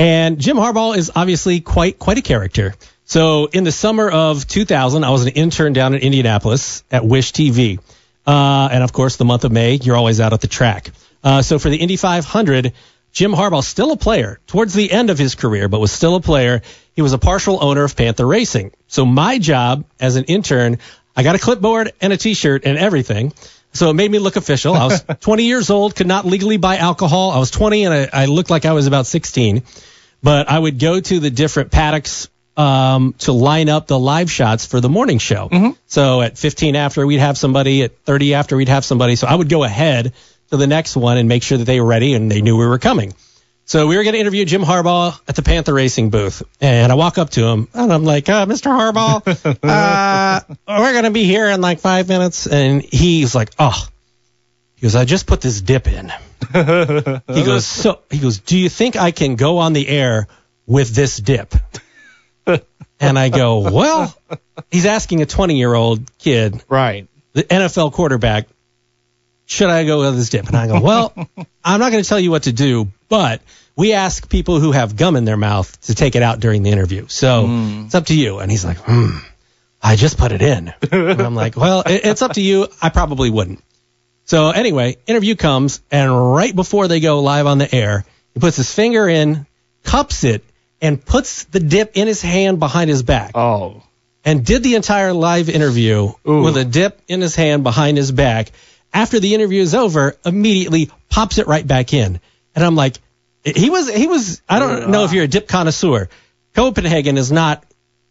And 0.00 0.38
Jim 0.38 0.56
Harbaugh 0.56 0.96
is 0.96 1.12
obviously 1.14 1.60
quite 1.60 1.98
quite 1.98 2.16
a 2.16 2.22
character. 2.22 2.74
So 3.04 3.50
in 3.52 3.64
the 3.64 3.70
summer 3.70 4.08
of 4.08 4.46
2000, 4.46 5.04
I 5.04 5.10
was 5.10 5.26
an 5.26 5.32
intern 5.32 5.74
down 5.74 5.92
in 5.92 6.00
Indianapolis 6.00 6.82
at 6.90 7.04
WISH 7.04 7.32
TV, 7.32 7.78
uh, 8.26 8.68
and 8.72 8.82
of 8.82 8.94
course 8.94 9.18
the 9.18 9.26
month 9.26 9.44
of 9.44 9.52
May, 9.52 9.74
you're 9.74 9.96
always 9.96 10.18
out 10.18 10.32
at 10.32 10.40
the 10.40 10.46
track. 10.46 10.92
Uh, 11.22 11.42
so 11.42 11.58
for 11.58 11.68
the 11.68 11.76
Indy 11.76 11.96
500, 11.96 12.72
Jim 13.12 13.32
Harbaugh 13.32 13.62
still 13.62 13.92
a 13.92 13.96
player 13.98 14.40
towards 14.46 14.72
the 14.72 14.90
end 14.90 15.10
of 15.10 15.18
his 15.18 15.34
career, 15.34 15.68
but 15.68 15.80
was 15.80 15.92
still 15.92 16.14
a 16.14 16.22
player. 16.22 16.62
He 16.96 17.02
was 17.02 17.12
a 17.12 17.18
partial 17.18 17.62
owner 17.62 17.84
of 17.84 17.94
Panther 17.94 18.26
Racing. 18.26 18.72
So 18.86 19.04
my 19.04 19.38
job 19.38 19.84
as 20.00 20.16
an 20.16 20.24
intern, 20.24 20.78
I 21.14 21.24
got 21.24 21.34
a 21.34 21.38
clipboard 21.38 21.92
and 22.00 22.10
a 22.10 22.16
T-shirt 22.16 22.64
and 22.64 22.78
everything. 22.78 23.34
So 23.74 23.90
it 23.90 23.94
made 23.94 24.10
me 24.10 24.18
look 24.18 24.36
official. 24.36 24.72
I 24.72 24.86
was 24.86 25.04
20 25.20 25.44
years 25.44 25.68
old, 25.68 25.94
could 25.94 26.06
not 26.06 26.24
legally 26.24 26.56
buy 26.56 26.78
alcohol. 26.78 27.32
I 27.32 27.38
was 27.38 27.50
20 27.50 27.84
and 27.84 27.92
I, 27.94 28.08
I 28.10 28.24
looked 28.24 28.48
like 28.48 28.64
I 28.64 28.72
was 28.72 28.86
about 28.86 29.06
16. 29.06 29.62
But 30.22 30.50
I 30.50 30.58
would 30.58 30.78
go 30.78 31.00
to 31.00 31.20
the 31.20 31.30
different 31.30 31.70
paddocks 31.70 32.28
um, 32.56 33.14
to 33.20 33.32
line 33.32 33.68
up 33.68 33.86
the 33.86 33.98
live 33.98 34.30
shots 34.30 34.66
for 34.66 34.80
the 34.80 34.88
morning 34.88 35.18
show. 35.18 35.48
So 35.86 36.20
at 36.20 36.36
15 36.36 36.76
after, 36.76 37.06
we'd 37.06 37.18
have 37.20 37.38
somebody. 37.38 37.82
At 37.82 37.96
30 38.04 38.34
after, 38.34 38.56
we'd 38.56 38.68
have 38.68 38.84
somebody. 38.84 39.16
So 39.16 39.26
I 39.26 39.34
would 39.34 39.48
go 39.48 39.64
ahead 39.64 40.12
to 40.50 40.56
the 40.56 40.66
next 40.66 40.96
one 40.96 41.16
and 41.16 41.28
make 41.28 41.42
sure 41.42 41.58
that 41.58 41.64
they 41.64 41.80
were 41.80 41.86
ready 41.86 42.14
and 42.14 42.30
they 42.30 42.42
knew 42.42 42.56
we 42.56 42.66
were 42.66 42.78
coming. 42.78 43.14
So 43.64 43.86
we 43.86 43.96
were 43.96 44.02
going 44.02 44.14
to 44.14 44.20
interview 44.20 44.44
Jim 44.44 44.62
Harbaugh 44.62 45.18
at 45.28 45.36
the 45.36 45.42
Panther 45.42 45.72
Racing 45.72 46.10
booth, 46.10 46.42
and 46.60 46.90
I 46.90 46.96
walk 46.96 47.18
up 47.18 47.30
to 47.30 47.44
him 47.44 47.68
and 47.72 47.92
I'm 47.92 48.02
like, 48.02 48.28
uh, 48.28 48.44
"Mr. 48.44 48.66
Harbaugh, 48.66 49.22
uh, 49.62 50.54
we're 50.66 50.92
going 50.92 51.04
to 51.04 51.12
be 51.12 51.22
here 51.22 51.46
in 51.46 51.60
like 51.60 51.78
five 51.78 52.08
minutes," 52.08 52.48
and 52.48 52.82
he's 52.82 53.34
like, 53.34 53.50
"Oh." 53.60 53.86
He 54.80 54.86
goes, 54.86 54.96
I 54.96 55.04
just 55.04 55.26
put 55.26 55.42
this 55.42 55.60
dip 55.60 55.86
in. 55.86 56.10
He 56.52 57.44
goes, 57.44 57.66
so 57.66 58.00
he 58.10 58.18
goes, 58.18 58.38
do 58.38 58.56
you 58.58 58.68
think 58.68 58.96
I 58.96 59.10
can 59.10 59.36
go 59.36 59.58
on 59.58 59.72
the 59.72 59.86
air 59.88 60.26
with 60.66 60.94
this 60.94 61.16
dip? 61.16 61.54
And 63.02 63.18
I 63.18 63.30
go, 63.30 63.70
well, 63.70 64.14
he's 64.70 64.84
asking 64.84 65.22
a 65.22 65.26
20 65.26 65.56
year 65.56 65.72
old 65.72 66.16
kid, 66.18 66.62
Right. 66.68 67.08
the 67.32 67.44
NFL 67.44 67.92
quarterback, 67.94 68.46
should 69.46 69.70
I 69.70 69.84
go 69.84 70.00
with 70.00 70.16
this 70.16 70.28
dip? 70.28 70.46
And 70.48 70.56
I 70.56 70.66
go, 70.66 70.80
well, 70.80 71.14
I'm 71.64 71.80
not 71.80 71.92
going 71.92 72.02
to 72.02 72.08
tell 72.08 72.20
you 72.20 72.30
what 72.30 72.42
to 72.42 72.52
do, 72.52 72.88
but 73.08 73.40
we 73.74 73.94
ask 73.94 74.28
people 74.28 74.60
who 74.60 74.72
have 74.72 74.96
gum 74.96 75.16
in 75.16 75.24
their 75.24 75.38
mouth 75.38 75.80
to 75.82 75.94
take 75.94 76.14
it 76.14 76.22
out 76.22 76.40
during 76.40 76.62
the 76.62 76.70
interview. 76.70 77.06
So 77.08 77.46
it's 77.86 77.94
up 77.94 78.06
to 78.06 78.14
you. 78.14 78.38
And 78.38 78.50
he's 78.50 78.64
like, 78.66 78.76
hmm, 78.78 79.16
I 79.82 79.96
just 79.96 80.18
put 80.18 80.32
it 80.32 80.42
in. 80.42 80.72
And 80.92 81.22
I'm 81.22 81.34
like, 81.34 81.56
well, 81.56 81.80
it, 81.86 82.04
it's 82.04 82.20
up 82.20 82.32
to 82.34 82.42
you. 82.42 82.68
I 82.82 82.90
probably 82.90 83.30
wouldn't. 83.30 83.64
So 84.30 84.50
anyway, 84.50 84.96
interview 85.08 85.34
comes, 85.34 85.82
and 85.90 86.32
right 86.32 86.54
before 86.54 86.86
they 86.86 87.00
go 87.00 87.18
live 87.20 87.48
on 87.48 87.58
the 87.58 87.74
air, 87.74 88.04
he 88.32 88.38
puts 88.38 88.56
his 88.56 88.72
finger 88.72 89.08
in, 89.08 89.44
cups 89.82 90.22
it, 90.22 90.44
and 90.80 91.04
puts 91.04 91.46
the 91.46 91.58
dip 91.58 91.96
in 91.96 92.06
his 92.06 92.22
hand 92.22 92.60
behind 92.60 92.88
his 92.90 93.02
back 93.02 93.32
Oh. 93.36 93.82
and 94.24 94.46
did 94.46 94.62
the 94.62 94.76
entire 94.76 95.12
live 95.12 95.48
interview 95.48 96.12
Ooh. 96.28 96.42
with 96.42 96.56
a 96.56 96.64
dip 96.64 97.00
in 97.08 97.20
his 97.20 97.34
hand 97.34 97.64
behind 97.64 97.96
his 97.96 98.12
back. 98.12 98.52
After 98.94 99.18
the 99.18 99.34
interview 99.34 99.62
is 99.62 99.74
over, 99.74 100.14
immediately 100.24 100.90
pops 101.08 101.38
it 101.38 101.48
right 101.48 101.66
back 101.66 101.92
in. 101.92 102.20
And 102.54 102.64
I'm 102.64 102.76
like, 102.76 102.98
he 103.44 103.68
was, 103.68 103.92
he 103.92 104.06
was, 104.06 104.42
I 104.48 104.60
don't 104.60 104.90
know 104.90 105.02
if 105.06 105.12
you're 105.12 105.24
a 105.24 105.28
dip 105.28 105.48
connoisseur. 105.48 106.08
Copenhagen 106.54 107.18
is 107.18 107.32
not 107.32 107.64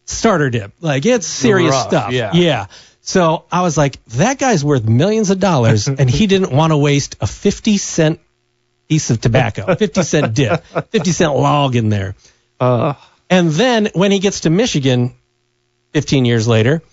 starter 0.03 0.49
dip. 0.49 0.73
Like 0.81 1.05
it's 1.05 1.27
serious 1.27 1.71
Rough, 1.71 1.87
stuff. 1.87 2.11
yeah. 2.11 2.31
Yeah. 2.33 2.65
So 3.09 3.45
I 3.51 3.63
was 3.63 3.75
like, 3.75 4.03
that 4.09 4.37
guy's 4.37 4.63
worth 4.63 4.83
millions 4.87 5.31
of 5.31 5.39
dollars 5.39 5.87
and 5.99 6.07
he 6.07 6.27
didn't 6.27 6.51
want 6.51 6.71
to 6.73 6.77
waste 6.77 7.15
a 7.19 7.25
50 7.25 7.79
cent 7.79 8.19
piece 8.87 9.09
of 9.09 9.19
tobacco, 9.19 9.73
50 9.79 10.03
cent 10.03 10.35
dip, 10.35 10.63
50 10.63 11.11
cent 11.11 11.33
log 11.35 11.75
in 11.75 11.89
there. 11.89 12.13
Uh, 12.59 12.93
And 13.27 13.49
then 13.49 13.89
when 13.95 14.11
he 14.11 14.19
gets 14.19 14.41
to 14.41 14.51
Michigan 14.51 15.15
15 15.93 16.25
years 16.25 16.47
later, 16.47 16.83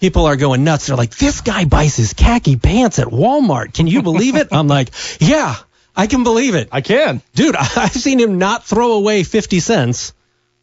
people 0.00 0.26
are 0.26 0.34
going 0.34 0.64
nuts. 0.64 0.88
They're 0.88 0.96
like, 0.96 1.16
this 1.16 1.40
guy 1.40 1.66
buys 1.66 1.94
his 1.94 2.14
khaki 2.14 2.56
pants 2.56 2.98
at 2.98 3.06
Walmart. 3.06 3.72
Can 3.74 3.86
you 3.86 4.02
believe 4.02 4.34
it? 4.34 4.48
I'm 4.50 4.66
like, 4.66 4.90
yeah, 5.20 5.54
I 5.94 6.08
can 6.08 6.24
believe 6.24 6.56
it. 6.56 6.68
I 6.72 6.80
can. 6.80 7.22
Dude, 7.36 7.54
I've 7.76 7.92
seen 7.92 8.18
him 8.18 8.38
not 8.38 8.64
throw 8.64 8.94
away 8.94 9.22
50 9.22 9.60
cents 9.60 10.12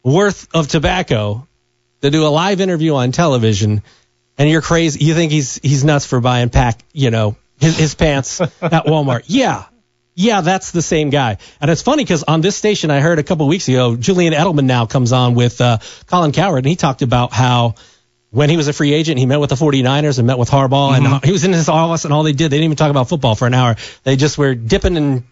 worth 0.02 0.48
of 0.54 0.68
tobacco 0.68 1.48
to 2.02 2.10
do 2.10 2.26
a 2.26 2.28
live 2.28 2.60
interview 2.60 2.94
on 2.94 3.12
television. 3.12 3.82
And 4.38 4.50
you're 4.50 4.62
crazy. 4.62 5.04
You 5.04 5.14
think 5.14 5.32
he's 5.32 5.56
he's 5.62 5.84
nuts 5.84 6.06
for 6.06 6.20
buying 6.20 6.50
pack, 6.50 6.80
you 6.92 7.10
know, 7.10 7.36
his, 7.58 7.76
his 7.78 7.94
pants 7.94 8.40
at 8.40 8.50
Walmart. 8.86 9.24
Yeah. 9.26 9.64
Yeah, 10.18 10.40
that's 10.40 10.70
the 10.70 10.80
same 10.80 11.10
guy. 11.10 11.36
And 11.60 11.70
it's 11.70 11.82
funny 11.82 12.02
because 12.02 12.22
on 12.22 12.40
this 12.40 12.56
station, 12.56 12.90
I 12.90 13.00
heard 13.00 13.18
a 13.18 13.22
couple 13.22 13.46
weeks 13.48 13.68
ago, 13.68 13.96
Julian 13.96 14.32
Edelman 14.32 14.64
now 14.64 14.86
comes 14.86 15.12
on 15.12 15.34
with 15.34 15.60
uh, 15.60 15.76
Colin 16.06 16.32
Cowherd, 16.32 16.60
and 16.64 16.66
he 16.66 16.74
talked 16.74 17.02
about 17.02 17.34
how 17.34 17.74
when 18.30 18.48
he 18.48 18.56
was 18.56 18.66
a 18.66 18.72
free 18.72 18.94
agent, 18.94 19.18
he 19.18 19.26
met 19.26 19.40
with 19.40 19.50
the 19.50 19.56
49ers 19.56 20.18
and 20.18 20.26
met 20.26 20.38
with 20.38 20.48
Harbaugh, 20.48 20.96
and 20.96 21.22
he 21.22 21.32
was 21.32 21.44
in 21.44 21.52
his 21.52 21.68
office, 21.68 22.06
and 22.06 22.14
all 22.14 22.22
they 22.22 22.32
did, 22.32 22.50
they 22.50 22.56
didn't 22.56 22.64
even 22.64 22.76
talk 22.76 22.90
about 22.90 23.10
football 23.10 23.34
for 23.34 23.46
an 23.46 23.52
hour. 23.52 23.76
They 24.04 24.16
just 24.16 24.38
were 24.38 24.54
dipping 24.54 24.96
and 24.96 25.24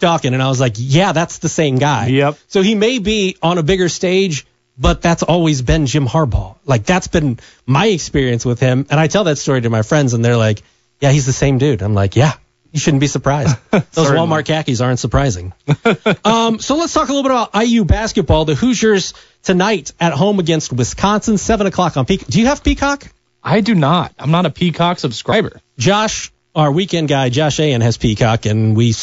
talking, 0.00 0.34
and 0.34 0.42
I 0.42 0.48
was 0.48 0.60
like, 0.60 0.74
yeah, 0.76 1.12
that's 1.12 1.38
the 1.38 1.48
same 1.48 1.78
guy. 1.78 2.08
Yep. 2.08 2.38
So 2.48 2.62
he 2.62 2.74
may 2.74 2.98
be 2.98 3.36
on 3.42 3.58
a 3.58 3.62
bigger 3.62 3.88
stage, 3.88 4.44
but 4.78 5.02
that's 5.02 5.22
always 5.22 5.62
been 5.62 5.86
Jim 5.86 6.06
Harbaugh. 6.06 6.56
Like 6.64 6.84
that's 6.84 7.08
been 7.08 7.38
my 7.66 7.86
experience 7.86 8.44
with 8.44 8.60
him, 8.60 8.86
and 8.90 8.98
I 8.98 9.06
tell 9.06 9.24
that 9.24 9.36
story 9.36 9.60
to 9.62 9.70
my 9.70 9.82
friends, 9.82 10.14
and 10.14 10.24
they're 10.24 10.36
like, 10.36 10.62
yeah, 11.00 11.10
he's 11.10 11.26
the 11.26 11.32
same 11.32 11.58
dude. 11.58 11.82
I'm 11.82 11.94
like, 11.94 12.16
yeah. 12.16 12.34
You 12.70 12.80
shouldn't 12.80 13.02
be 13.02 13.06
surprised. 13.06 13.54
Those 13.70 14.08
Walmart 14.08 14.46
khakis 14.46 14.80
aren't 14.80 14.98
surprising. 14.98 15.52
um, 16.24 16.58
so 16.58 16.76
let's 16.76 16.94
talk 16.94 17.08
a 17.08 17.12
little 17.12 17.22
bit 17.22 17.32
about 17.32 17.66
IU 17.66 17.84
basketball. 17.84 18.46
The 18.46 18.54
Hoosiers 18.54 19.12
tonight 19.42 19.92
at 20.00 20.14
home 20.14 20.38
against 20.38 20.72
Wisconsin, 20.72 21.36
seven 21.36 21.66
o'clock 21.66 21.98
on 21.98 22.06
Peacock. 22.06 22.28
Do 22.28 22.40
you 22.40 22.46
have 22.46 22.64
Peacock? 22.64 23.04
I 23.42 23.60
do 23.60 23.74
not. 23.74 24.14
I'm 24.18 24.30
not 24.30 24.46
a 24.46 24.50
Peacock 24.50 25.00
subscriber. 25.00 25.60
Josh, 25.76 26.32
our 26.54 26.72
weekend 26.72 27.08
guy, 27.08 27.28
Josh 27.28 27.58
Ayan 27.58 27.82
has 27.82 27.98
Peacock, 27.98 28.46
and 28.46 28.74
we 28.74 28.94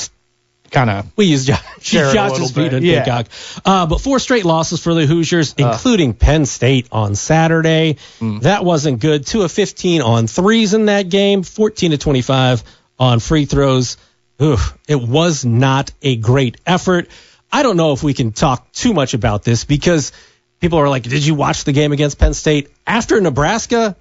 Kind 0.71 0.89
of. 0.89 1.12
we 1.15 1.25
use 1.25 1.45
Josh, 1.45 1.63
Share 1.82 2.05
it 2.05 2.12
a 2.12 2.13
Josh's 2.13 2.39
little 2.39 2.47
feed 2.47 2.71
bit, 2.71 2.84
yeah. 2.84 3.03
Peacock. 3.03 3.27
Uh, 3.65 3.86
but 3.88 4.01
four 4.01 4.19
straight 4.19 4.45
losses 4.45 4.79
for 4.82 4.93
the 4.93 5.05
Hoosiers, 5.05 5.55
including 5.58 6.13
Penn 6.13 6.45
State 6.45 6.88
on 6.91 7.15
Saturday. 7.15 7.97
Hmm. 8.19 8.39
That 8.39 8.63
wasn't 8.63 8.99
good. 8.99 9.25
Two 9.25 9.41
of 9.41 9.51
15 9.51 10.01
on 10.01 10.27
threes 10.27 10.73
in 10.73 10.86
that 10.86 11.10
game, 11.10 11.43
14 11.43 11.91
to 11.91 11.97
25 11.97 12.63
on 12.99 13.19
free 13.19 13.45
throws. 13.45 13.97
Oof, 14.41 14.77
it 14.88 15.01
was 15.01 15.43
not 15.43 15.91
a 16.01 16.15
great 16.15 16.58
effort. 16.65 17.10
I 17.51 17.63
don't 17.63 17.77
know 17.77 17.93
if 17.93 18.03
we 18.03 18.13
can 18.13 18.32
talk 18.32 18.71
too 18.71 18.93
much 18.93 19.13
about 19.13 19.43
this 19.43 19.65
because 19.65 20.12
people 20.60 20.79
are 20.79 20.89
like, 20.89 21.03
did 21.03 21.25
you 21.25 21.36
watch 21.36 21.63
the 21.63 21.71
game 21.71 21.91
against 21.91 22.19
Penn 22.19 22.34
State? 22.34 22.69
After 22.86 23.19
Nebraska, 23.19 23.95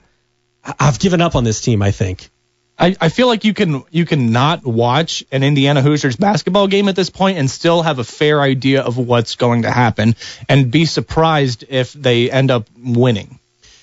I've 0.78 0.98
given 0.98 1.20
up 1.20 1.34
on 1.34 1.44
this 1.44 1.60
team, 1.60 1.82
I 1.82 1.90
think. 1.90 2.28
I, 2.78 2.96
I 3.00 3.08
feel 3.08 3.26
like 3.26 3.44
you 3.44 3.54
can 3.54 3.82
you 3.90 4.06
can 4.06 4.30
not 4.30 4.64
watch 4.64 5.24
an 5.32 5.42
Indiana 5.42 5.82
Hoosiers 5.82 6.16
basketball 6.16 6.68
game 6.68 6.88
at 6.88 6.94
this 6.96 7.10
point 7.10 7.38
and 7.38 7.50
still 7.50 7.82
have 7.82 7.98
a 7.98 8.04
fair 8.04 8.40
idea 8.40 8.82
of 8.82 8.96
what's 8.96 9.34
going 9.36 9.62
to 9.62 9.70
happen 9.70 10.14
and 10.48 10.70
be 10.70 10.84
surprised 10.84 11.64
if 11.68 11.92
they 11.92 12.30
end 12.30 12.50
up 12.50 12.66
winning. 12.78 13.40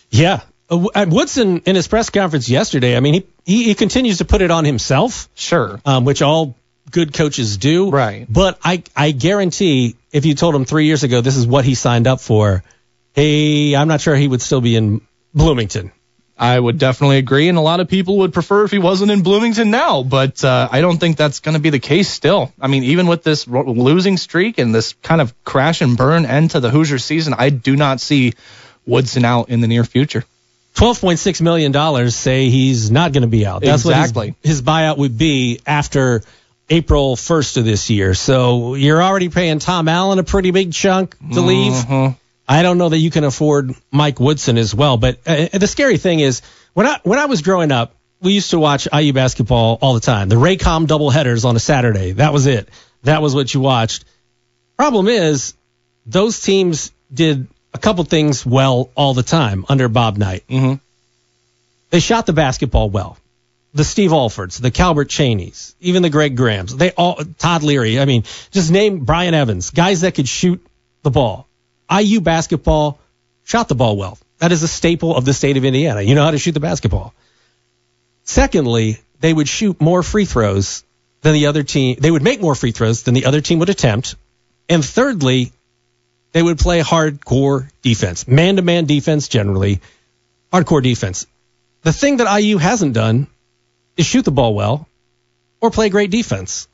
Yeah. 0.09 0.41
Uh, 0.69 1.05
Woodson 1.07 1.59
in 1.65 1.75
his 1.75 1.87
press 1.87 2.09
conference 2.09 2.49
yesterday, 2.49 2.97
I 2.97 2.99
mean, 2.99 3.13
he, 3.13 3.25
he, 3.45 3.63
he 3.65 3.75
continues 3.75 4.17
to 4.19 4.25
put 4.25 4.41
it 4.41 4.49
on 4.49 4.65
himself, 4.65 5.29
Sure. 5.35 5.79
um, 5.85 6.05
which 6.05 6.21
all 6.23 6.55
good 6.89 7.13
coaches 7.13 7.57
do. 7.57 7.91
Right. 7.91 8.25
But 8.27 8.57
I, 8.63 8.81
I 8.95 9.11
guarantee 9.11 9.95
if 10.11 10.25
you 10.25 10.33
told 10.33 10.55
him 10.55 10.65
three 10.65 10.85
years 10.85 11.03
ago 11.03 11.21
this 11.21 11.35
is 11.37 11.45
what 11.45 11.65
he 11.65 11.75
signed 11.75 12.07
up 12.07 12.19
for, 12.19 12.63
he, 13.13 13.75
I'm 13.75 13.87
not 13.87 14.01
sure 14.01 14.15
he 14.15 14.27
would 14.27 14.41
still 14.41 14.61
be 14.61 14.75
in 14.75 15.01
Bloomington. 15.35 15.91
I 16.37 16.59
would 16.59 16.77
definitely 16.77 17.17
agree, 17.17 17.47
and 17.47 17.57
a 17.57 17.61
lot 17.61 17.79
of 17.79 17.87
people 17.87 18.17
would 18.17 18.33
prefer 18.33 18.65
if 18.65 18.71
he 18.71 18.77
wasn't 18.77 19.09
in 19.09 19.23
Bloomington 19.23 19.71
now, 19.71 20.03
but 20.03 20.43
uh, 20.43 20.67
I 20.69 20.81
don't 20.81 20.97
think 20.97 21.15
that's 21.15 21.39
going 21.39 21.53
to 21.55 21.61
be 21.61 21.69
the 21.69 21.79
case 21.79 22.09
still. 22.09 22.51
I 22.59 22.67
mean, 22.67 22.83
even 22.83 23.07
with 23.07 23.23
this 23.23 23.47
ro- 23.47 23.63
losing 23.71 24.17
streak 24.17 24.57
and 24.57 24.75
this 24.75 24.93
kind 25.01 25.21
of 25.21 25.33
crash 25.45 25.79
and 25.79 25.95
burn 25.95 26.25
end 26.25 26.51
to 26.51 26.59
the 26.59 26.69
Hoosier 26.69 26.99
season, 26.99 27.33
I 27.37 27.51
do 27.51 27.77
not 27.77 28.01
see 28.01 28.33
Woodson 28.85 29.23
out 29.23 29.47
in 29.47 29.61
the 29.61 29.67
near 29.67 29.85
future. 29.85 30.25
$12.6 30.75 31.39
million 31.41 32.11
say 32.11 32.49
he's 32.49 32.91
not 32.91 33.13
going 33.13 33.21
to 33.21 33.27
be 33.29 33.45
out. 33.45 33.61
That's 33.61 33.85
Exactly. 33.85 34.31
what 34.31 34.35
his, 34.41 34.57
his 34.57 34.61
buyout 34.61 34.97
would 34.97 35.17
be 35.17 35.61
after 35.65 36.21
April 36.69 37.15
1st 37.15 37.57
of 37.57 37.63
this 37.65 37.89
year. 37.89 38.13
So 38.13 38.75
you're 38.75 39.01
already 39.01 39.29
paying 39.29 39.59
Tom 39.59 39.87
Allen 39.87 40.19
a 40.19 40.23
pretty 40.23 40.51
big 40.51 40.73
chunk 40.73 41.15
to 41.33 41.39
leave. 41.39 41.71
Mhm. 41.71 42.17
I 42.47 42.61
don't 42.61 42.77
know 42.77 42.89
that 42.89 42.97
you 42.97 43.09
can 43.09 43.23
afford 43.23 43.73
Mike 43.91 44.19
Woodson 44.19 44.57
as 44.57 44.73
well. 44.73 44.97
But 44.97 45.19
uh, 45.25 45.47
the 45.57 45.67
scary 45.67 45.97
thing 45.97 46.19
is, 46.19 46.41
when 46.73 46.85
I 46.85 46.99
when 47.03 47.19
I 47.19 47.25
was 47.25 47.41
growing 47.41 47.71
up, 47.71 47.95
we 48.21 48.33
used 48.33 48.51
to 48.51 48.59
watch 48.59 48.87
IU 48.93 49.13
basketball 49.13 49.77
all 49.81 49.93
the 49.93 49.99
time. 49.99 50.29
The 50.29 50.35
Raycom 50.35 50.87
doubleheaders 50.87 51.45
on 51.45 51.55
a 51.55 51.59
Saturday. 51.59 52.11
That 52.13 52.33
was 52.33 52.45
it. 52.45 52.69
That 53.03 53.21
was 53.21 53.33
what 53.35 53.53
you 53.53 53.59
watched. 53.59 54.05
Problem 54.77 55.07
is, 55.07 55.53
those 56.05 56.39
teams 56.41 56.91
did 57.13 57.47
a 57.73 57.77
couple 57.77 58.03
things 58.03 58.45
well 58.45 58.89
all 58.95 59.13
the 59.13 59.23
time 59.23 59.65
under 59.69 59.87
Bob 59.89 60.17
Knight. 60.17 60.43
Mhm. 60.49 60.79
They 61.89 61.99
shot 61.99 62.25
the 62.25 62.33
basketball 62.33 62.89
well. 62.89 63.17
The 63.73 63.83
Steve 63.83 64.11
Alfords, 64.11 64.59
the 64.59 64.71
Calbert 64.71 65.09
Cheaneys, 65.09 65.75
even 65.81 66.01
the 66.01 66.09
Greg 66.09 66.37
Grahams, 66.37 66.75
they 66.75 66.91
all 66.91 67.19
Todd 67.37 67.63
Leary. 67.63 67.99
I 67.99 68.05
mean, 68.05 68.23
just 68.51 68.71
name 68.71 68.99
Brian 68.99 69.33
Evans, 69.33 69.69
guys 69.71 70.01
that 70.01 70.15
could 70.15 70.27
shoot 70.27 70.65
the 71.03 71.11
ball. 71.11 71.47
IU 71.91 72.21
basketball 72.21 72.99
shot 73.43 73.67
the 73.67 73.75
ball 73.75 73.97
well. 73.97 74.17
That 74.39 74.51
is 74.51 74.63
a 74.63 74.67
staple 74.67 75.15
of 75.15 75.25
the 75.25 75.33
state 75.33 75.57
of 75.57 75.65
Indiana. 75.65 76.01
You 76.01 76.15
know 76.15 76.23
how 76.23 76.31
to 76.31 76.37
shoot 76.37 76.51
the 76.51 76.59
basketball. 76.59 77.13
Secondly, 78.23 78.99
they 79.19 79.33
would 79.33 79.47
shoot 79.47 79.79
more 79.79 80.03
free 80.03 80.25
throws 80.25 80.83
than 81.21 81.33
the 81.33 81.47
other 81.47 81.63
team. 81.63 81.97
They 81.99 82.11
would 82.11 82.23
make 82.23 82.41
more 82.41 82.55
free 82.55 82.71
throws 82.71 83.03
than 83.03 83.13
the 83.13 83.25
other 83.25 83.41
team 83.41 83.59
would 83.59 83.69
attempt. 83.69 84.15
And 84.67 84.83
thirdly, 84.83 85.51
they 86.31 86.41
would 86.41 86.59
play 86.59 86.81
hardcore 86.81 87.69
defense, 87.81 88.27
man 88.27 88.57
to 88.57 88.61
man 88.61 88.85
defense 88.85 89.27
generally, 89.27 89.79
hardcore 90.51 90.83
defense. 90.83 91.27
The 91.83 91.93
thing 91.93 92.17
that 92.17 92.39
IU 92.39 92.57
hasn't 92.57 92.93
done 92.93 93.27
is 93.95 94.05
shoot 94.05 94.25
the 94.25 94.31
ball 94.31 94.53
well 94.53 94.87
or 95.61 95.71
play 95.71 95.89
great 95.89 96.11
defense 96.11 96.67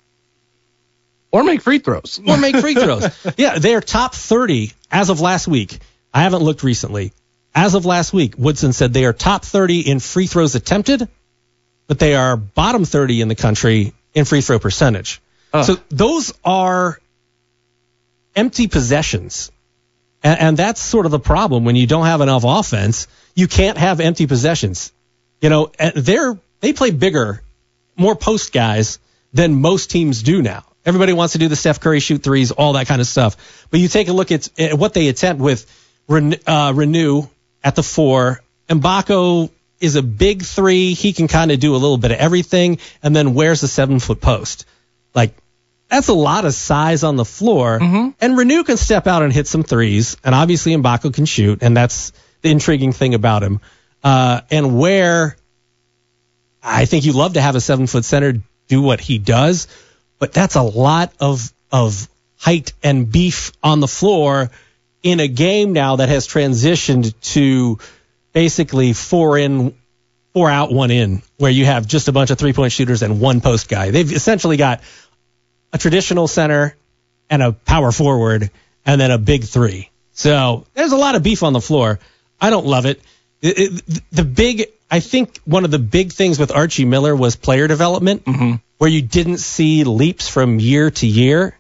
Or 1.31 1.43
make 1.43 1.61
free 1.61 1.79
throws. 1.79 2.19
or 2.27 2.37
make 2.37 2.57
free 2.57 2.73
throws. 2.73 3.07
yeah, 3.37 3.57
they're 3.57 3.81
top 3.81 4.13
30 4.13 4.73
as 4.91 5.09
of 5.09 5.21
last 5.21 5.47
week. 5.47 5.79
I 6.13 6.23
haven't 6.23 6.43
looked 6.43 6.63
recently. 6.63 7.13
As 7.55 7.73
of 7.73 7.85
last 7.85 8.13
week, 8.13 8.35
Woodson 8.37 8.73
said 8.73 8.93
they 8.93 9.05
are 9.05 9.13
top 9.13 9.43
30 9.45 9.81
in 9.89 9.99
free 9.99 10.27
throws 10.27 10.55
attempted, 10.55 11.07
but 11.87 11.99
they 11.99 12.15
are 12.15 12.37
bottom 12.37 12.85
30 12.85 13.21
in 13.21 13.27
the 13.27 13.35
country 13.35 13.93
in 14.13 14.25
free 14.25 14.41
throw 14.41 14.59
percentage. 14.59 15.21
Ugh. 15.53 15.65
So 15.65 15.77
those 15.89 16.33
are 16.43 16.99
empty 18.35 18.67
possessions. 18.67 19.51
And, 20.23 20.39
and 20.39 20.57
that's 20.57 20.81
sort 20.81 21.05
of 21.05 21.11
the 21.11 21.19
problem 21.19 21.65
when 21.65 21.75
you 21.75 21.87
don't 21.87 22.05
have 22.05 22.21
enough 22.21 22.43
offense. 22.45 23.07
You 23.35 23.47
can't 23.47 23.77
have 23.77 23.99
empty 23.99 24.27
possessions. 24.27 24.91
You 25.41 25.49
know, 25.49 25.71
they're 25.95 26.37
they 26.59 26.73
play 26.73 26.91
bigger 26.91 27.41
more 27.97 28.15
post 28.15 28.53
guys 28.53 28.99
than 29.33 29.59
most 29.61 29.89
teams 29.91 30.23
do 30.23 30.41
now. 30.41 30.63
Everybody 30.85 31.13
wants 31.13 31.33
to 31.33 31.39
do 31.39 31.47
the 31.47 31.55
Steph 31.55 31.79
Curry 31.79 31.99
shoot 31.99 32.23
threes, 32.23 32.51
all 32.51 32.73
that 32.73 32.87
kind 32.87 33.01
of 33.01 33.07
stuff. 33.07 33.65
But 33.69 33.79
you 33.79 33.87
take 33.87 34.07
a 34.07 34.13
look 34.13 34.31
at, 34.31 34.49
at 34.59 34.77
what 34.77 34.93
they 34.93 35.07
attempt 35.07 35.41
with 35.41 35.65
Ren, 36.07 36.33
uh, 36.47 36.73
Reneau 36.73 37.29
at 37.63 37.75
the 37.75 37.83
four. 37.83 38.41
Mgbako 38.67 39.51
is 39.79 39.95
a 39.95 40.01
big 40.01 40.43
three. 40.43 40.93
He 40.93 41.13
can 41.13 41.27
kind 41.27 41.51
of 41.51 41.59
do 41.59 41.75
a 41.75 41.77
little 41.77 41.97
bit 41.97 42.11
of 42.11 42.17
everything 42.17 42.79
and 43.03 43.15
then 43.15 43.33
where's 43.33 43.61
the 43.61 43.67
seven 43.67 43.99
foot 43.99 44.21
post. 44.21 44.65
Like, 45.13 45.35
that's 45.89 46.07
a 46.07 46.13
lot 46.13 46.45
of 46.45 46.53
size 46.53 47.03
on 47.03 47.15
the 47.17 47.25
floor. 47.25 47.77
And 48.21 48.37
Reneau 48.37 48.65
can 48.65 48.77
step 48.77 49.07
out 49.07 49.23
and 49.23 49.33
hit 49.33 49.45
some 49.45 49.63
threes. 49.63 50.15
And 50.23 50.33
obviously 50.33 50.73
Mgbako 50.73 51.13
can 51.13 51.25
shoot. 51.25 51.61
And 51.61 51.75
that's 51.75 52.13
the 52.41 52.49
intriguing 52.49 52.93
thing 52.93 53.13
about 53.13 53.43
him. 53.43 53.59
Uh, 54.03 54.41
and 54.49 54.79
where 54.79 55.35
I 56.63 56.85
think 56.85 57.05
you 57.05 57.13
love 57.13 57.33
to 57.33 57.41
have 57.41 57.55
a 57.55 57.61
seven 57.61 57.87
foot 57.87 58.05
center 58.05 58.35
do 58.67 58.81
what 58.81 59.01
he 59.01 59.17
does, 59.17 59.67
but 60.21 60.31
that's 60.31 60.55
a 60.55 60.61
lot 60.61 61.11
of 61.19 61.51
of 61.71 62.07
height 62.37 62.73
and 62.83 63.11
beef 63.11 63.51
on 63.63 63.79
the 63.79 63.87
floor 63.87 64.51
in 65.01 65.19
a 65.19 65.27
game 65.27 65.73
now 65.73 65.95
that 65.95 66.09
has 66.09 66.27
transitioned 66.27 67.19
to 67.21 67.79
basically 68.31 68.93
four 68.93 69.37
in, 69.37 69.73
four 70.33 70.49
out, 70.49 70.71
one 70.71 70.91
in, 70.91 71.23
where 71.37 71.49
you 71.51 71.65
have 71.65 71.87
just 71.87 72.07
a 72.07 72.11
bunch 72.11 72.29
of 72.29 72.37
three 72.37 72.53
point 72.53 72.71
shooters 72.71 73.01
and 73.01 73.19
one 73.19 73.41
post 73.41 73.67
guy. 73.67 73.89
They've 73.89 74.11
essentially 74.11 74.57
got 74.57 74.81
a 75.73 75.79
traditional 75.79 76.27
center 76.27 76.75
and 77.29 77.41
a 77.41 77.51
power 77.51 77.91
forward 77.91 78.51
and 78.85 79.01
then 79.01 79.09
a 79.09 79.17
big 79.17 79.43
three. 79.45 79.89
So 80.11 80.67
there's 80.75 80.91
a 80.91 80.97
lot 80.97 81.15
of 81.15 81.23
beef 81.23 81.41
on 81.41 81.53
the 81.53 81.61
floor. 81.61 81.99
I 82.39 82.51
don't 82.51 82.67
love 82.67 82.85
it. 82.85 83.01
It- 83.41 83.57
it- 83.57 84.01
the 84.11 84.23
big, 84.25 84.67
I 84.91 84.99
think 84.99 85.39
one 85.45 85.65
of 85.65 85.71
the 85.71 85.79
big 85.79 86.11
things 86.11 86.37
with 86.37 86.51
Archie 86.51 86.85
Miller 86.85 87.15
was 87.15 87.35
player 87.35 87.67
development, 87.67 88.25
mm-hmm. 88.25 88.55
Where 88.81 88.89
you 88.89 89.03
didn't 89.03 89.37
see 89.37 89.83
leaps 89.83 90.27
from 90.27 90.59
year 90.59 90.89
to 90.89 91.05
year. 91.05 91.55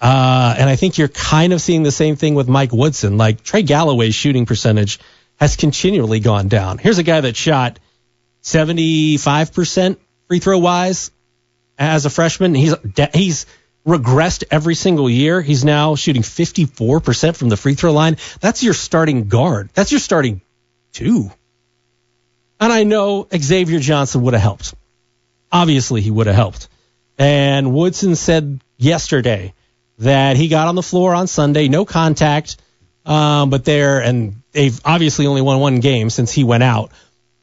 Uh, 0.00 0.54
and 0.56 0.70
I 0.70 0.76
think 0.76 0.96
you're 0.96 1.08
kind 1.08 1.52
of 1.52 1.60
seeing 1.60 1.82
the 1.82 1.90
same 1.90 2.14
thing 2.14 2.36
with 2.36 2.46
Mike 2.46 2.72
Woodson. 2.72 3.16
Like 3.16 3.42
Trey 3.42 3.64
Galloway's 3.64 4.14
shooting 4.14 4.46
percentage 4.46 5.00
has 5.40 5.56
continually 5.56 6.20
gone 6.20 6.46
down. 6.46 6.78
Here's 6.78 6.98
a 6.98 7.02
guy 7.02 7.20
that 7.20 7.34
shot 7.34 7.80
75% 8.44 9.96
free 10.28 10.38
throw 10.38 10.58
wise 10.58 11.10
as 11.78 12.06
a 12.06 12.10
freshman. 12.10 12.54
He's 12.54 12.76
he's 13.12 13.46
regressed 13.84 14.44
every 14.48 14.76
single 14.76 15.10
year. 15.10 15.40
He's 15.40 15.64
now 15.64 15.96
shooting 15.96 16.22
54% 16.22 17.34
from 17.34 17.48
the 17.48 17.56
free 17.56 17.74
throw 17.74 17.90
line. 17.90 18.18
That's 18.38 18.62
your 18.62 18.74
starting 18.74 19.26
guard. 19.26 19.70
That's 19.74 19.90
your 19.90 19.98
starting 19.98 20.42
two. 20.92 21.28
And 22.60 22.72
I 22.72 22.84
know 22.84 23.26
Xavier 23.36 23.80
Johnson 23.80 24.22
would 24.22 24.34
have 24.34 24.42
helped. 24.42 24.74
Obviously, 25.52 26.00
he 26.00 26.10
would 26.10 26.26
have 26.26 26.36
helped. 26.36 26.68
And 27.18 27.74
Woodson 27.74 28.16
said 28.16 28.60
yesterday 28.78 29.52
that 29.98 30.36
he 30.36 30.48
got 30.48 30.68
on 30.68 30.74
the 30.74 30.82
floor 30.82 31.14
on 31.14 31.26
Sunday, 31.26 31.68
no 31.68 31.84
contact, 31.84 32.56
um, 33.04 33.50
but 33.50 33.64
there, 33.64 34.00
and 34.00 34.42
they've 34.52 34.80
obviously 34.84 35.26
only 35.26 35.42
won 35.42 35.60
one 35.60 35.80
game 35.80 36.10
since 36.10 36.32
he 36.32 36.44
went 36.44 36.62
out, 36.62 36.90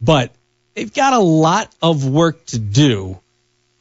but 0.01 0.31
they've 0.73 0.93
got 0.93 1.13
a 1.13 1.19
lot 1.19 1.73
of 1.81 2.07
work 2.07 2.45
to 2.47 2.59
do. 2.59 3.19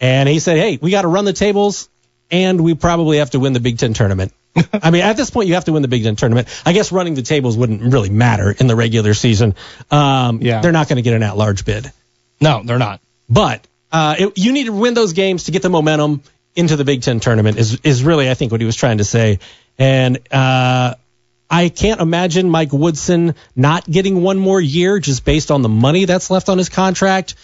And 0.01 0.29
he 0.29 0.39
said, 0.39 0.59
hey, 0.59 0.79
we 0.81 0.91
got 0.91 1.03
to 1.03 1.09
run 1.09 1.25
the 1.25 1.33
tables, 1.33 1.89
and 2.31 2.61
we 2.63 2.75
probably 2.75 3.19
have 3.19 3.31
to 3.31 3.41
win 3.41 3.53
the 3.53 3.61
Big 3.61 3.79
Ten 3.79 3.95
tournament. 3.95 4.33
I 4.73 4.91
mean, 4.91 5.03
at 5.03 5.17
this 5.17 5.31
point, 5.31 5.49
you 5.49 5.55
have 5.55 5.65
to 5.65 5.73
win 5.73 5.83
the 5.83 5.89
Big 5.89 6.05
Ten 6.05 6.17
tournament. 6.17 6.49
I 6.67 6.73
guess 6.73 6.93
running 6.93 7.15
the 7.15 7.23
tables 7.23 7.57
wouldn't 7.57 7.83
really 7.93 8.11
matter 8.11 8.51
in 8.51 8.67
the 8.67 8.77
regular 8.77 9.15
season. 9.15 9.55
Um, 9.91 10.41
Yeah. 10.43 10.61
They're 10.61 10.73
not 10.73 10.89
going 10.89 10.97
to 10.97 11.03
get 11.03 11.15
an 11.15 11.23
at-large 11.23 11.65
bid. 11.65 11.91
No, 12.41 12.63
they're 12.65 12.79
not. 12.79 13.01
But 13.29 13.67
uh, 13.93 14.15
it, 14.19 14.39
you 14.39 14.53
need 14.53 14.65
to 14.65 14.73
win 14.73 14.95
those 14.95 15.13
games 15.13 15.45
to 15.45 15.53
get 15.53 15.63
the 15.63 15.71
momentum 15.71 16.23
into 16.55 16.77
the 16.77 16.85
Big 16.85 17.03
Ten 17.03 17.21
tournament. 17.21 17.59
Is 17.59 17.81
is 17.83 18.03
really 18.03 18.31
I 18.31 18.35
think 18.35 18.53
what 18.53 18.61
he 18.61 18.67
was 18.67 18.77
trying 18.77 18.99
to 18.99 19.05
say. 19.05 19.39
And 19.79 20.19
uh, 20.33 20.95
I 21.49 21.69
can't 21.69 22.01
imagine 22.01 22.51
Mike 22.51 22.73
Woodson 22.73 23.35
not 23.55 23.89
getting 23.89 24.23
one 24.23 24.39
more 24.39 24.61
year 24.61 24.99
just 24.99 25.25
based 25.25 25.51
on 25.51 25.63
the 25.63 25.69
money 25.69 26.05
that's 26.05 26.31
left 26.31 26.49
on 26.49 26.59
his 26.59 26.69
contract. 26.69 27.35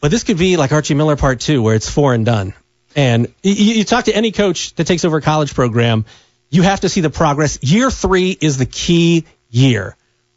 But 0.00 0.10
this 0.10 0.24
could 0.24 0.36
be 0.36 0.56
like 0.56 0.72
Archie 0.72 0.94
Miller 0.94 1.16
Part 1.16 1.40
Two, 1.40 1.62
where 1.62 1.74
it's 1.74 1.88
four 1.88 2.12
and 2.12 2.26
done. 2.26 2.52
And 2.96 3.32
you, 3.42 3.52
you 3.76 3.84
talk 3.84 4.04
to 4.04 4.14
any 4.14 4.32
coach 4.32 4.74
that 4.74 4.86
takes 4.86 5.04
over 5.04 5.16
a 5.16 5.22
college 5.22 5.54
program, 5.54 6.04
you 6.50 6.62
have 6.62 6.80
to 6.80 6.88
see 6.88 7.00
the 7.00 7.10
progress. 7.10 7.58
Year 7.62 7.90
three 7.90 8.36
is 8.38 8.58
the 8.58 8.66
key 8.66 9.24
year. 9.50 9.96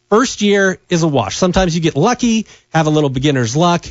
First 0.09 0.41
year 0.41 0.79
is 0.89 1.03
a 1.03 1.07
wash. 1.07 1.35
Sometimes 1.35 1.75
you 1.75 1.81
get 1.81 1.95
lucky, 1.95 2.47
have 2.69 2.87
a 2.87 2.89
little 2.89 3.09
beginner's 3.09 3.57
luck, 3.57 3.85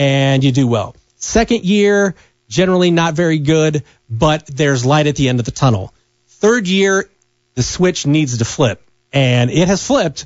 and 0.00 0.42
you 0.42 0.50
do 0.50 0.66
well. 0.66 0.96
Second 1.16 1.66
year, 1.66 2.14
generally 2.48 2.90
not 2.90 3.12
very 3.12 3.38
good, 3.38 3.84
but 4.08 4.46
there's 4.46 4.86
light 4.86 5.06
at 5.06 5.16
the 5.16 5.28
end 5.28 5.40
of 5.40 5.44
the 5.44 5.50
tunnel. 5.50 5.92
Third 6.26 6.66
year, 6.66 7.10
the 7.54 7.62
switch 7.62 8.06
needs 8.06 8.38
to 8.38 8.46
flip, 8.46 8.82
and 9.12 9.50
it 9.50 9.68
has 9.68 9.86
flipped, 9.86 10.24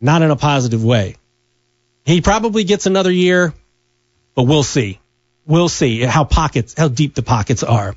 not 0.00 0.22
in 0.22 0.30
a 0.30 0.36
positive 0.36 0.84
way. 0.84 1.16
He 2.04 2.20
probably 2.20 2.62
gets 2.62 2.86
another 2.86 3.10
year, 3.10 3.52
but 4.36 4.44
we'll 4.44 4.62
see. 4.62 5.00
We'll 5.44 5.68
see 5.68 6.02
how 6.02 6.22
pockets, 6.22 6.76
how 6.78 6.86
deep 6.86 7.16
the 7.16 7.24
pockets 7.24 7.64
are. 7.64 7.96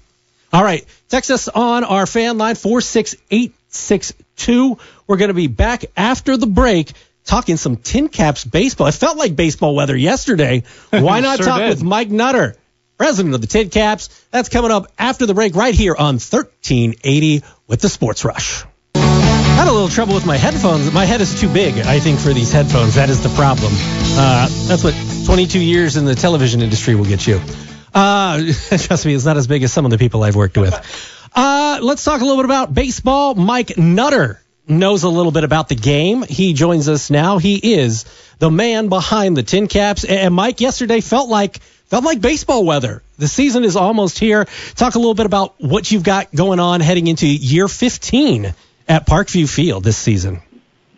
All 0.51 0.63
right. 0.63 0.83
Text 1.09 1.29
us 1.29 1.47
on 1.47 1.83
our 1.83 2.07
fan 2.07 2.39
line 2.39 2.55
46862. 2.55 4.79
We're 5.05 5.17
going 5.17 5.27
to 5.27 5.35
be 5.35 5.45
back 5.45 5.85
after 5.95 6.37
the 6.37 6.47
break 6.47 6.91
talking 7.25 7.57
some 7.57 7.77
tin 7.77 8.09
caps 8.09 8.43
baseball. 8.43 8.87
It 8.87 8.93
felt 8.93 9.17
like 9.17 9.35
baseball 9.35 9.75
weather 9.75 9.95
yesterday. 9.95 10.63
Why 10.89 11.19
not 11.19 11.37
Sure 11.37 11.45
talk 11.47 11.59
did. 11.59 11.69
with 11.69 11.83
Mike 11.83 12.09
Nutter, 12.09 12.55
president 12.97 13.35
of 13.35 13.41
the 13.41 13.47
TinCaps? 13.47 14.25
That's 14.31 14.49
coming 14.49 14.71
up 14.71 14.91
after 14.97 15.25
the 15.25 15.33
break 15.33 15.55
right 15.55 15.73
here 15.73 15.95
on 15.97 16.15
1380 16.15 17.43
with 17.67 17.81
the 17.81 17.89
Sports 17.89 18.25
Rush. 18.25 18.63
I 18.95 19.55
Had 19.55 19.67
a 19.67 19.71
little 19.71 19.87
trouble 19.89 20.15
with 20.15 20.25
my 20.25 20.37
headphones. 20.37 20.91
My 20.91 21.05
head 21.05 21.21
is 21.21 21.39
too 21.39 21.51
big, 21.51 21.77
I 21.77 21.99
think, 21.99 22.19
for 22.19 22.33
these 22.33 22.51
headphones. 22.51 22.95
That 22.95 23.09
is 23.09 23.21
the 23.21 23.29
problem. 23.29 23.71
Uh, 23.73 24.47
that's 24.67 24.83
what 24.83 24.95
22 25.25 25.59
years 25.59 25.95
in 25.95 26.05
the 26.05 26.15
television 26.15 26.61
industry 26.61 26.95
will 26.95 27.05
get 27.05 27.25
you. 27.25 27.39
Uh, 27.93 28.37
trust 28.69 29.05
me, 29.05 29.13
it's 29.13 29.25
not 29.25 29.37
as 29.37 29.47
big 29.47 29.63
as 29.63 29.71
some 29.71 29.85
of 29.85 29.91
the 29.91 29.97
people 29.99 30.23
I've 30.23 30.35
worked 30.35 30.57
with. 30.57 30.73
Uh, 31.35 31.79
let's 31.81 32.03
talk 32.03 32.21
a 32.21 32.25
little 32.25 32.37
bit 32.37 32.45
about 32.45 32.73
baseball. 32.73 33.35
Mike 33.35 33.77
Nutter 33.77 34.41
knows 34.67 35.03
a 35.03 35.09
little 35.09 35.31
bit 35.31 35.43
about 35.43 35.69
the 35.69 35.75
game. 35.75 36.23
He 36.23 36.53
joins 36.53 36.87
us 36.89 37.09
now. 37.09 37.37
He 37.37 37.55
is 37.75 38.05
the 38.39 38.49
man 38.49 38.89
behind 38.89 39.37
the 39.37 39.43
TinCaps. 39.43 40.09
And 40.09 40.33
Mike, 40.33 40.61
yesterday 40.61 41.01
felt 41.01 41.29
like 41.29 41.57
felt 41.85 42.03
like 42.03 42.21
baseball 42.21 42.65
weather. 42.65 43.03
The 43.17 43.27
season 43.27 43.63
is 43.63 43.75
almost 43.75 44.17
here. 44.17 44.45
Talk 44.75 44.95
a 44.95 44.99
little 44.99 45.13
bit 45.13 45.25
about 45.25 45.55
what 45.61 45.91
you've 45.91 46.03
got 46.03 46.33
going 46.33 46.59
on 46.59 46.81
heading 46.81 47.07
into 47.07 47.27
year 47.27 47.67
15 47.67 48.53
at 48.87 49.05
Parkview 49.05 49.47
Field 49.47 49.83
this 49.83 49.97
season. 49.97 50.41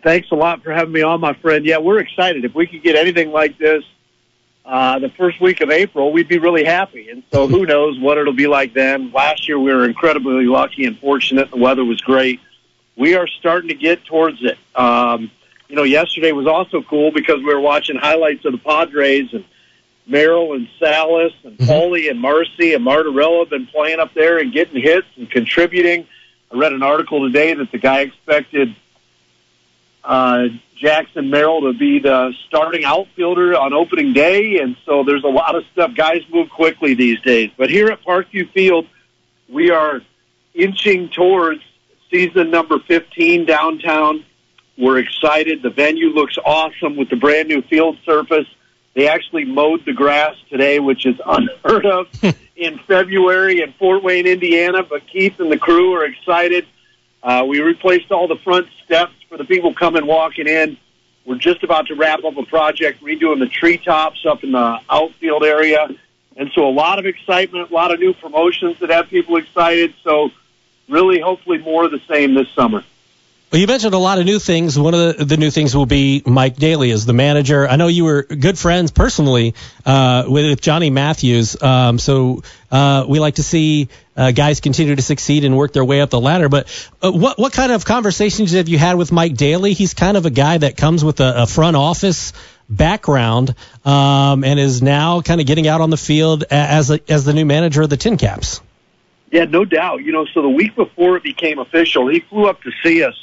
Thanks 0.02 0.30
a 0.30 0.36
lot 0.36 0.62
for 0.62 0.72
having 0.72 0.92
me 0.92 1.02
on, 1.02 1.20
my 1.20 1.34
friend. 1.34 1.66
Yeah, 1.66 1.78
we're 1.78 1.98
excited. 1.98 2.44
If 2.44 2.54
we 2.54 2.66
could 2.66 2.82
get 2.82 2.96
anything 2.96 3.32
like 3.32 3.58
this 3.58 3.82
uh, 4.64 4.98
the 4.98 5.08
first 5.10 5.40
week 5.40 5.60
of 5.60 5.70
April, 5.70 6.12
we'd 6.12 6.28
be 6.28 6.38
really 6.38 6.64
happy. 6.64 7.10
And 7.10 7.22
so 7.32 7.46
who 7.48 7.66
knows 7.66 7.98
what 7.98 8.18
it'll 8.18 8.32
be 8.32 8.46
like 8.46 8.72
then. 8.72 9.12
Last 9.12 9.48
year 9.48 9.58
we 9.58 9.72
were 9.72 9.84
incredibly 9.84 10.46
lucky 10.46 10.84
and 10.84 10.98
fortunate. 10.98 11.50
The 11.50 11.56
weather 11.56 11.84
was 11.84 12.00
great. 12.00 12.40
We 12.96 13.14
are 13.14 13.26
starting 13.26 13.68
to 13.68 13.74
get 13.74 14.04
towards 14.04 14.42
it. 14.42 14.58
Um, 14.74 15.30
you 15.68 15.76
know, 15.76 15.82
yesterday 15.82 16.32
was 16.32 16.46
also 16.46 16.82
cool 16.82 17.10
because 17.10 17.38
we 17.38 17.52
were 17.52 17.60
watching 17.60 17.96
highlights 17.96 18.44
of 18.44 18.52
the 18.52 18.58
Padres 18.58 19.32
and 19.32 19.44
Merrill 20.06 20.54
and 20.54 20.68
Salas 20.78 21.32
and 21.44 21.58
Pauley 21.58 22.08
and 22.08 22.20
Marsee 22.20 22.74
and 22.74 22.84
Martorella 22.84 23.40
have 23.40 23.50
been 23.50 23.66
playing 23.66 23.98
up 23.98 24.14
there 24.14 24.38
and 24.38 24.52
getting 24.52 24.80
hits 24.80 25.08
and 25.16 25.30
contributing. 25.30 26.06
I 26.52 26.56
read 26.56 26.72
an 26.72 26.82
article 26.82 27.26
today 27.26 27.52
that 27.54 27.72
the 27.72 27.78
guy 27.78 28.00
expected 28.00 28.74
uh, 30.04 30.46
Jackson 30.76 31.30
Merrill 31.30 31.62
to 31.62 31.76
be 31.76 31.98
the 31.98 32.32
starting 32.46 32.84
outfielder 32.84 33.56
on 33.56 33.72
opening 33.72 34.12
day, 34.12 34.60
and 34.60 34.76
so 34.84 35.02
there's 35.02 35.24
a 35.24 35.28
lot 35.28 35.56
of 35.56 35.64
stuff. 35.72 35.94
Guys 35.96 36.22
move 36.30 36.50
quickly 36.50 36.94
these 36.94 37.20
days. 37.22 37.50
But 37.56 37.70
here 37.70 37.88
at 37.88 38.02
Parkview 38.04 38.50
Field, 38.52 38.86
we 39.48 39.70
are 39.70 40.02
inching 40.54 41.08
towards 41.08 41.62
season 42.10 42.50
number 42.50 42.78
15 42.78 43.44
downtown. 43.46 44.24
We're 44.78 44.98
excited. 44.98 45.62
The 45.62 45.70
venue 45.70 46.08
looks 46.08 46.36
awesome 46.44 46.96
with 46.96 47.08
the 47.08 47.16
brand 47.16 47.48
new 47.48 47.62
field 47.62 47.98
surface. 48.04 48.46
They 48.94 49.08
actually 49.08 49.44
mowed 49.44 49.84
the 49.84 49.92
grass 49.92 50.34
today, 50.50 50.80
which 50.80 51.06
is 51.06 51.16
unheard 51.26 51.86
of 51.86 52.08
in 52.56 52.78
February 52.86 53.60
in 53.60 53.72
Fort 53.74 54.02
Wayne, 54.02 54.26
Indiana. 54.26 54.82
But 54.82 55.06
Keith 55.06 55.38
and 55.40 55.50
the 55.50 55.58
crew 55.58 55.94
are 55.94 56.04
excited. 56.04 56.66
Uh, 57.22 57.44
we 57.46 57.60
replaced 57.60 58.12
all 58.12 58.28
the 58.28 58.36
front 58.36 58.68
steps 58.84 59.14
for 59.28 59.36
the 59.36 59.44
people 59.44 59.74
coming 59.74 60.06
walking 60.06 60.46
in. 60.46 60.76
We're 61.24 61.38
just 61.38 61.64
about 61.64 61.88
to 61.88 61.94
wrap 61.96 62.22
up 62.22 62.36
a 62.36 62.44
project 62.44 63.02
redoing 63.02 63.40
the 63.40 63.48
treetops 63.48 64.24
up 64.24 64.44
in 64.44 64.52
the 64.52 64.78
outfield 64.88 65.42
area. 65.44 65.88
And 66.36 66.52
so 66.54 66.68
a 66.68 66.70
lot 66.70 66.98
of 66.98 67.06
excitement, 67.06 67.70
a 67.70 67.74
lot 67.74 67.92
of 67.92 67.98
new 67.98 68.12
promotions 68.14 68.78
that 68.78 68.90
have 68.90 69.08
people 69.08 69.36
excited. 69.36 69.94
So 70.04 70.30
really, 70.88 71.20
hopefully 71.20 71.58
more 71.58 71.84
of 71.84 71.90
the 71.90 72.00
same 72.08 72.34
this 72.34 72.48
summer. 72.50 72.84
Well, 73.52 73.60
you 73.60 73.68
mentioned 73.68 73.94
a 73.94 73.98
lot 73.98 74.18
of 74.18 74.24
new 74.24 74.40
things. 74.40 74.76
One 74.76 74.92
of 74.92 75.18
the, 75.18 75.24
the 75.24 75.36
new 75.36 75.52
things 75.52 75.74
will 75.74 75.86
be 75.86 76.20
Mike 76.26 76.56
Daly 76.56 76.90
as 76.90 77.06
the 77.06 77.12
manager. 77.12 77.66
I 77.66 77.76
know 77.76 77.86
you 77.86 78.04
were 78.04 78.24
good 78.24 78.58
friends 78.58 78.90
personally 78.90 79.54
uh, 79.84 80.24
with 80.26 80.60
Johnny 80.60 80.90
Matthews, 80.90 81.62
um, 81.62 82.00
so 82.00 82.42
uh, 82.72 83.06
we 83.08 83.20
like 83.20 83.36
to 83.36 83.44
see 83.44 83.88
uh, 84.16 84.32
guys 84.32 84.58
continue 84.58 84.96
to 84.96 85.02
succeed 85.02 85.44
and 85.44 85.56
work 85.56 85.72
their 85.72 85.84
way 85.84 86.00
up 86.00 86.10
the 86.10 86.20
ladder. 86.20 86.48
But 86.48 86.66
uh, 87.00 87.12
what 87.12 87.38
what 87.38 87.52
kind 87.52 87.70
of 87.70 87.84
conversations 87.84 88.50
have 88.50 88.68
you 88.68 88.78
had 88.78 88.96
with 88.96 89.12
Mike 89.12 89.36
Daly? 89.36 89.74
He's 89.74 89.94
kind 89.94 90.16
of 90.16 90.26
a 90.26 90.30
guy 90.30 90.58
that 90.58 90.76
comes 90.76 91.04
with 91.04 91.20
a, 91.20 91.42
a 91.42 91.46
front 91.46 91.76
office 91.76 92.32
background 92.68 93.54
um, 93.84 94.42
and 94.42 94.58
is 94.58 94.82
now 94.82 95.20
kind 95.20 95.40
of 95.40 95.46
getting 95.46 95.68
out 95.68 95.80
on 95.80 95.90
the 95.90 95.96
field 95.96 96.42
as 96.50 96.90
a, 96.90 96.98
as 97.08 97.24
the 97.24 97.32
new 97.32 97.44
manager 97.44 97.82
of 97.82 97.90
the 97.90 97.96
TinCaps. 97.96 98.60
Yeah, 99.36 99.44
no 99.44 99.66
doubt. 99.66 100.02
You 100.02 100.12
know, 100.12 100.24
so 100.24 100.40
the 100.40 100.48
week 100.48 100.74
before 100.74 101.18
it 101.18 101.22
became 101.22 101.58
official, 101.58 102.08
he 102.08 102.20
flew 102.20 102.46
up 102.46 102.62
to 102.62 102.72
see 102.82 103.02
us 103.02 103.14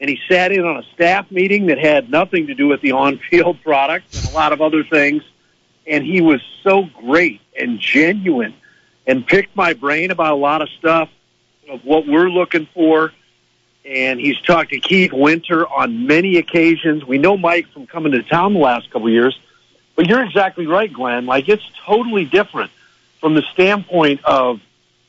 and 0.00 0.10
he 0.10 0.18
sat 0.28 0.50
in 0.50 0.64
on 0.64 0.78
a 0.78 0.82
staff 0.94 1.30
meeting 1.30 1.66
that 1.66 1.78
had 1.78 2.10
nothing 2.10 2.48
to 2.48 2.54
do 2.54 2.66
with 2.66 2.80
the 2.80 2.90
on-field 2.90 3.62
product 3.62 4.16
and 4.16 4.24
a 4.26 4.34
lot 4.34 4.52
of 4.52 4.60
other 4.60 4.82
things. 4.82 5.22
And 5.86 6.02
he 6.02 6.20
was 6.20 6.42
so 6.64 6.82
great 6.82 7.40
and 7.56 7.78
genuine 7.78 8.52
and 9.06 9.24
picked 9.24 9.54
my 9.54 9.74
brain 9.74 10.10
about 10.10 10.32
a 10.32 10.34
lot 10.34 10.60
of 10.60 10.68
stuff 10.70 11.08
of 11.70 11.84
what 11.84 12.04
we're 12.04 12.30
looking 12.30 12.66
for. 12.74 13.12
And 13.84 14.18
he's 14.18 14.40
talked 14.40 14.70
to 14.70 14.80
Keith 14.80 15.12
Winter 15.12 15.68
on 15.68 16.08
many 16.08 16.38
occasions. 16.38 17.04
We 17.04 17.18
know 17.18 17.36
Mike 17.36 17.68
from 17.68 17.86
coming 17.86 18.10
to 18.10 18.24
town 18.24 18.54
the 18.54 18.58
last 18.58 18.90
couple 18.90 19.06
of 19.06 19.12
years. 19.12 19.38
But 19.94 20.08
you're 20.08 20.24
exactly 20.24 20.66
right, 20.66 20.92
Glenn. 20.92 21.26
Like 21.26 21.48
it's 21.48 21.62
totally 21.86 22.24
different 22.24 22.72
from 23.20 23.34
the 23.34 23.42
standpoint 23.52 24.24
of 24.24 24.60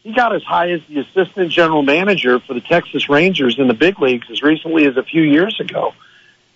he 0.06 0.14
got 0.14 0.36
as 0.36 0.44
high 0.44 0.70
as 0.70 0.82
the 0.88 1.00
assistant 1.00 1.52
general 1.52 1.82
manager 1.82 2.40
for 2.40 2.54
the 2.54 2.62
Texas 2.62 3.10
Rangers 3.10 3.58
in 3.58 3.68
the 3.68 3.74
big 3.74 4.00
leagues 4.00 4.30
as 4.30 4.44
recently 4.44 4.86
as 4.86 4.98
a 4.98 5.04
few 5.04 5.24
years 5.24 5.60
ago. 5.60 5.96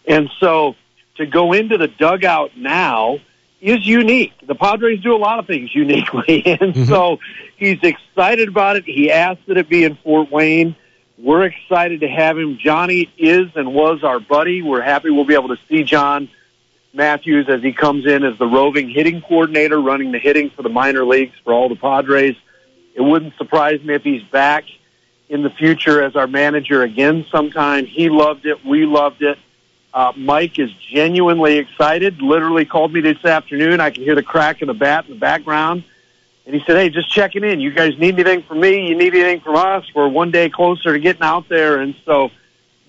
And 0.07 0.29
so 0.39 0.75
to 1.15 1.25
go 1.25 1.53
into 1.53 1.79
the 1.79 1.87
dugout 1.87 2.55
now 2.55 3.17
is 3.59 3.87
unique. 3.87 4.33
The 4.45 4.53
Padres 4.53 5.01
do 5.01 5.15
a 5.15 5.17
lot 5.17 5.39
of 5.39 5.47
things 5.47 5.73
uniquely. 5.75 6.43
And 6.45 6.75
mm-hmm. 6.75 6.83
so 6.85 7.17
he's 7.57 7.79
excited 7.81 8.49
about 8.49 8.75
it. 8.75 8.85
He 8.85 9.11
asked 9.11 9.47
that 9.47 9.57
it 9.57 9.67
be 9.67 9.83
in 9.83 9.95
Fort 9.95 10.31
Wayne. 10.31 10.75
We're 11.17 11.45
excited 11.45 12.01
to 12.01 12.07
have 12.07 12.37
him. 12.37 12.59
Johnny 12.59 13.09
is 13.17 13.47
and 13.55 13.73
was 13.73 14.03
our 14.03 14.19
buddy. 14.19 14.61
We're 14.61 14.83
happy 14.83 15.09
we'll 15.09 15.25
be 15.25 15.33
able 15.33 15.49
to 15.49 15.59
see 15.67 15.83
John 15.83 16.29
Matthews 16.93 17.49
as 17.49 17.63
he 17.63 17.73
comes 17.73 18.05
in 18.05 18.23
as 18.23 18.37
the 18.37 18.45
roving 18.45 18.91
hitting 18.91 19.23
coordinator, 19.23 19.81
running 19.81 20.11
the 20.11 20.19
hitting 20.19 20.51
for 20.51 20.61
the 20.61 20.69
minor 20.69 21.03
leagues 21.03 21.33
for 21.43 21.51
all 21.51 21.67
the 21.67 21.75
Padres. 21.75 22.35
It 22.99 23.03
wouldn't 23.03 23.37
surprise 23.37 23.81
me 23.81 23.93
if 23.93 24.03
he's 24.03 24.23
back 24.23 24.65
in 25.29 25.41
the 25.41 25.49
future 25.49 26.03
as 26.03 26.17
our 26.17 26.27
manager 26.27 26.83
again 26.83 27.25
sometime. 27.31 27.85
He 27.85 28.09
loved 28.09 28.45
it. 28.45 28.65
We 28.65 28.85
loved 28.85 29.21
it. 29.21 29.39
Uh, 29.93 30.11
Mike 30.17 30.59
is 30.59 30.69
genuinely 30.73 31.59
excited. 31.59 32.21
Literally 32.21 32.65
called 32.65 32.91
me 32.91 32.99
this 32.99 33.23
afternoon. 33.23 33.79
I 33.79 33.91
can 33.91 34.03
hear 34.03 34.15
the 34.15 34.23
crack 34.23 34.61
of 34.61 34.67
the 34.67 34.73
bat 34.73 35.05
in 35.05 35.13
the 35.13 35.19
background. 35.19 35.85
And 36.45 36.53
he 36.53 36.61
said, 36.65 36.75
Hey, 36.75 36.89
just 36.89 37.09
checking 37.09 37.45
in. 37.45 37.61
You 37.61 37.71
guys 37.71 37.97
need 37.97 38.15
anything 38.15 38.43
from 38.43 38.59
me? 38.59 38.89
You 38.89 38.97
need 38.97 39.15
anything 39.15 39.39
from 39.39 39.55
us? 39.55 39.85
We're 39.95 40.09
one 40.09 40.31
day 40.31 40.49
closer 40.49 40.91
to 40.91 40.99
getting 40.99 41.23
out 41.23 41.47
there. 41.47 41.79
And 41.79 41.95
so 42.03 42.31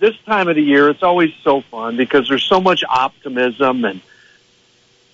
this 0.01 0.17
time 0.27 0.49
of 0.49 0.57
the 0.57 0.63
year, 0.63 0.89
it's 0.89 1.05
always 1.05 1.33
so 1.45 1.61
fun 1.61 1.97
because 1.97 2.27
there's 2.29 2.43
so 2.43 2.61
much 2.61 2.83
optimism 2.83 3.85
and, 3.85 4.01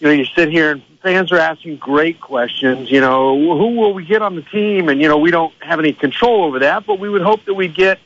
you 0.00 0.06
know, 0.06 0.12
you 0.14 0.24
sit 0.24 0.48
here 0.48 0.72
and 0.72 0.95
fans 1.06 1.30
are 1.30 1.38
asking 1.38 1.76
great 1.76 2.20
questions. 2.20 2.90
You 2.90 3.00
know, 3.00 3.38
who 3.38 3.76
will 3.78 3.94
we 3.94 4.04
get 4.04 4.22
on 4.22 4.34
the 4.34 4.42
team? 4.42 4.88
And 4.88 5.00
you 5.00 5.06
know, 5.06 5.18
we 5.18 5.30
don't 5.30 5.54
have 5.60 5.78
any 5.78 5.92
control 5.92 6.42
over 6.42 6.58
that, 6.60 6.84
but 6.84 6.98
we 6.98 7.08
would 7.08 7.22
hope 7.22 7.44
that 7.44 7.54
we 7.54 7.68
get, 7.68 8.00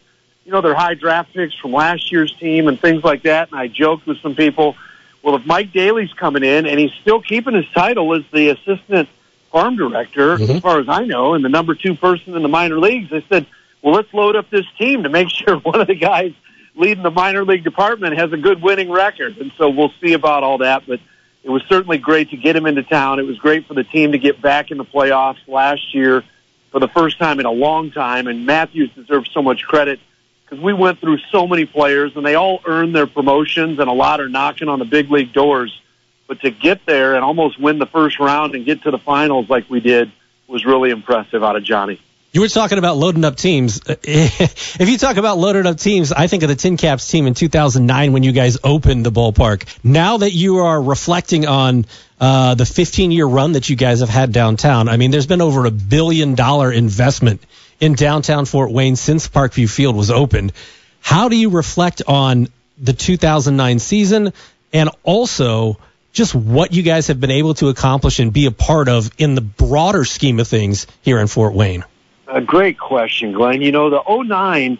you 0.45 0.53
know, 0.53 0.61
their 0.61 0.75
high 0.75 0.93
draft 0.93 1.33
picks 1.33 1.55
from 1.57 1.73
last 1.73 2.13
year's 2.13 2.31
team 2.37 2.69
and 2.69 2.79
things 2.79 3.03
like 3.03 3.23
that. 3.23 3.51
And 3.51 3.59
I 3.59 3.69
joked 3.69 4.07
with 4.07 4.19
some 4.19 4.35
people, 4.35 4.77
well, 5.23 5.35
if 5.37 5.47
Mike 5.47 5.73
Daly's 5.73 6.13
coming 6.13 6.45
in 6.45 6.67
and 6.67 6.79
he's 6.79 6.93
still 7.01 7.23
keeping 7.23 7.55
his 7.55 7.65
title 7.71 8.15
as 8.15 8.23
the 8.35 8.51
assistant 8.51 9.09
farm 9.51 9.77
director, 9.77 10.37
mm-hmm. 10.37 10.57
as 10.57 10.61
far 10.61 10.79
as 10.79 10.87
I 10.87 11.07
know, 11.07 11.33
and 11.33 11.43
the 11.43 11.49
number 11.49 11.75
two 11.75 11.95
person 11.95 12.37
in 12.37 12.43
the 12.43 12.49
minor 12.49 12.79
leagues, 12.79 13.11
I 13.15 13.25
said, 13.31 13.47
well, 13.81 13.95
let's 13.95 14.13
load 14.13 14.37
up 14.37 14.51
this 14.51 14.67
team 14.79 15.05
to 15.05 15.09
make 15.09 15.31
sure 15.31 15.57
one 15.57 15.81
of 15.81 15.87
the 15.87 15.95
guys 15.95 16.35
leading 16.75 17.03
the 17.03 17.11
minor 17.11 17.47
league 17.47 17.65
department 17.65 18.19
has 18.19 18.31
a 18.35 18.37
good 18.37 18.61
winning 18.61 18.91
record. 18.91 19.39
And 19.39 19.53
so 19.57 19.71
we'll 19.71 19.93
see 20.03 20.13
about 20.13 20.43
all 20.43 20.59
that, 20.59 20.87
but 20.87 21.01
it 21.43 21.51
was 21.51 21.63
certainly 21.69 21.99
great 21.99 22.31
to 22.31 22.37
get 22.37 22.55
him 22.55 22.67
into 22.67 22.83
town. 22.83 23.19
It 23.19 23.27
was 23.27 23.39
great 23.39 23.67
for 23.67 23.75
the 23.75 23.85
team 23.85 24.13
to 24.13 24.19
get 24.19 24.43
back 24.43 24.71
in 24.71 24.79
the 24.79 24.85
playoffs 24.85 25.47
last 25.49 25.95
year 25.95 26.23
for 26.71 26.81
the 26.81 26.89
first 26.89 27.19
time 27.19 27.41
in 27.41 27.47
a 27.47 27.51
long 27.51 27.91
time. 27.91 28.27
And 28.27 28.45
Matthews 28.45 28.91
deserves 28.95 29.31
so 29.33 29.43
much 29.43 29.65
credit 29.65 30.01
because 30.45 30.63
we 30.63 30.73
went 30.73 31.01
through 31.01 31.19
so 31.31 31.47
many 31.47 31.65
players 31.65 32.13
and 32.15 32.27
they 32.27 32.35
all 32.35 32.61
earned 32.67 32.95
their 32.95 33.07
promotions 33.07 33.79
and 33.79 33.89
a 33.89 33.93
lot 33.93 34.21
are 34.21 34.29
knocking 34.29 34.69
on 34.69 34.79
the 34.79 34.85
big 34.85 35.11
league 35.11 35.33
doors. 35.33 35.81
But 36.27 36.41
to 36.43 36.51
get 36.51 36.85
there 36.87 37.15
and 37.15 37.25
almost 37.25 37.59
win 37.59 37.79
the 37.79 37.87
first 37.87 38.21
round 38.21 38.55
and 38.55 38.65
get 38.65 38.83
to 38.83 38.91
the 38.91 38.99
finals 38.99 39.49
like 39.49 39.69
we 39.71 39.81
did 39.81 40.13
was 40.47 40.65
really 40.65 40.91
impressive 40.91 41.43
out 41.43 41.57
of 41.57 41.65
Johnny. 41.65 42.01
You 42.33 42.43
were 42.43 42.49
talking 42.49 42.79
about 42.79 42.97
loading 42.97 43.25
up 43.25 43.35
teams. 43.35 43.81
if 43.89 44.89
you 44.89 44.99
talk 44.99 45.17
about 45.17 45.39
loading 45.39 45.67
up 45.67 45.79
teams, 45.79 46.13
I 46.13 46.29
think 46.29 46.45
of 46.45 46.49
the 46.49 46.55
TinCaps 46.55 47.11
team 47.11 47.27
in 47.27 47.35
2009 47.35 48.13
when 48.13 48.23
you 48.23 48.31
guys 48.31 48.57
opened 48.63 49.05
the 49.05 49.11
ballpark. 49.11 49.67
Now 49.83 50.19
that 50.19 50.31
you 50.31 50.59
are 50.59 50.81
reflecting 50.81 51.49
on 51.49 51.87
uh, 52.21 52.55
the 52.55 52.67
15 52.67 53.11
year 53.11 53.27
run 53.27 53.53
that 53.53 53.69
you 53.69 53.75
guys 53.75 53.99
have 53.99 54.09
had 54.09 54.31
downtown, 54.31 54.89
I 54.89 54.97
mean, 54.97 55.11
there's 55.11 55.27
been 55.27 55.41
over 55.41 55.67
a 55.67 55.73
billion 55.73 56.37
dollar 56.37 56.71
investment 56.71 57.43
in 57.81 57.95
downtown 57.95 58.45
Fort 58.45 58.71
Wayne 58.71 58.95
since 58.95 59.27
Parkview 59.27 59.69
Field 59.69 59.97
was 59.97 60.13
opened. 60.13 60.53
How 61.01 61.31
do 61.31 61.37
you 61.37 61.51
reflect 61.51 62.03
on 62.07 62.47
the 62.79 62.93
2009 62.93 63.81
season 63.81 64.33
and 64.73 64.91
also 65.03 65.79
just 66.13 66.33
what 66.33 66.73
you 66.73 66.85
guys 66.85 67.09
have 67.09 67.19
been 67.19 67.33
able 67.33 67.55
to 67.55 67.71
accomplish 67.71 68.21
and 68.21 68.33
be 68.33 68.47
a 68.47 68.53
part 68.53 68.89
of 68.89 69.11
in 69.19 69.35
the 69.35 69.41
broader 69.41 70.05
scheme 70.05 70.39
of 70.39 70.47
things 70.47 70.87
here 71.03 71.19
in 71.19 71.27
Fort 71.27 71.55
Wayne? 71.55 71.85
A 72.31 72.41
great 72.41 72.79
question, 72.79 73.33
Glenn. 73.33 73.61
You 73.61 73.73
know, 73.73 73.91
the 73.91 74.03
09, 74.07 74.79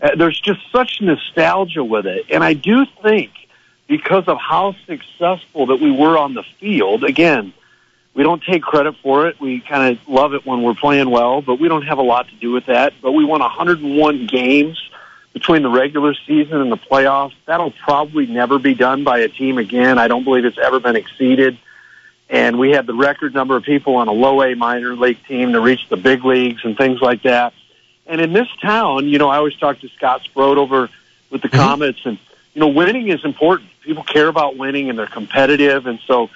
uh, 0.00 0.14
there's 0.16 0.38
just 0.38 0.60
such 0.70 1.00
nostalgia 1.00 1.82
with 1.82 2.06
it. 2.06 2.26
And 2.30 2.44
I 2.44 2.52
do 2.52 2.86
think 3.02 3.32
because 3.88 4.28
of 4.28 4.38
how 4.38 4.76
successful 4.86 5.66
that 5.66 5.80
we 5.80 5.90
were 5.90 6.16
on 6.16 6.34
the 6.34 6.44
field, 6.60 7.02
again, 7.02 7.52
we 8.14 8.22
don't 8.22 8.42
take 8.42 8.62
credit 8.62 8.94
for 9.02 9.26
it. 9.26 9.40
We 9.40 9.60
kind 9.60 9.96
of 9.96 10.08
love 10.08 10.34
it 10.34 10.46
when 10.46 10.62
we're 10.62 10.74
playing 10.74 11.10
well, 11.10 11.42
but 11.42 11.58
we 11.58 11.66
don't 11.66 11.82
have 11.82 11.98
a 11.98 12.02
lot 12.02 12.28
to 12.28 12.34
do 12.36 12.52
with 12.52 12.66
that. 12.66 12.92
But 13.02 13.12
we 13.12 13.24
won 13.24 13.40
101 13.40 14.26
games 14.26 14.80
between 15.32 15.62
the 15.62 15.70
regular 15.70 16.14
season 16.26 16.60
and 16.60 16.70
the 16.70 16.76
playoffs. 16.76 17.34
That'll 17.46 17.72
probably 17.72 18.26
never 18.26 18.60
be 18.60 18.74
done 18.74 19.02
by 19.02 19.20
a 19.20 19.28
team 19.28 19.58
again. 19.58 19.98
I 19.98 20.06
don't 20.06 20.24
believe 20.24 20.44
it's 20.44 20.58
ever 20.58 20.78
been 20.78 20.96
exceeded 20.96 21.58
and 22.32 22.58
we 22.58 22.70
had 22.70 22.86
the 22.86 22.94
record 22.94 23.34
number 23.34 23.56
of 23.56 23.62
people 23.62 23.96
on 23.96 24.08
a 24.08 24.12
low 24.12 24.42
A 24.42 24.54
minor 24.56 24.96
league 24.96 25.22
team 25.28 25.52
to 25.52 25.60
reach 25.60 25.86
the 25.90 25.98
big 25.98 26.24
leagues 26.24 26.64
and 26.64 26.76
things 26.78 27.00
like 27.02 27.22
that. 27.22 27.52
And 28.06 28.22
in 28.22 28.32
this 28.32 28.48
town, 28.60 29.06
you 29.06 29.18
know, 29.18 29.28
I 29.28 29.36
always 29.36 29.54
talk 29.54 29.78
to 29.80 29.88
Scott 29.90 30.22
Sproat 30.22 30.56
over 30.56 30.88
with 31.30 31.42
the 31.42 31.48
mm-hmm. 31.48 31.82
Komets, 31.82 32.04
and 32.06 32.18
you 32.54 32.60
know, 32.60 32.68
winning 32.68 33.08
is 33.08 33.22
important. 33.24 33.68
People 33.82 34.02
care 34.02 34.28
about 34.28 34.56
winning, 34.56 34.88
and 34.88 34.98
they're 34.98 35.06
competitive, 35.06 35.86
and 35.86 36.00
so. 36.06 36.30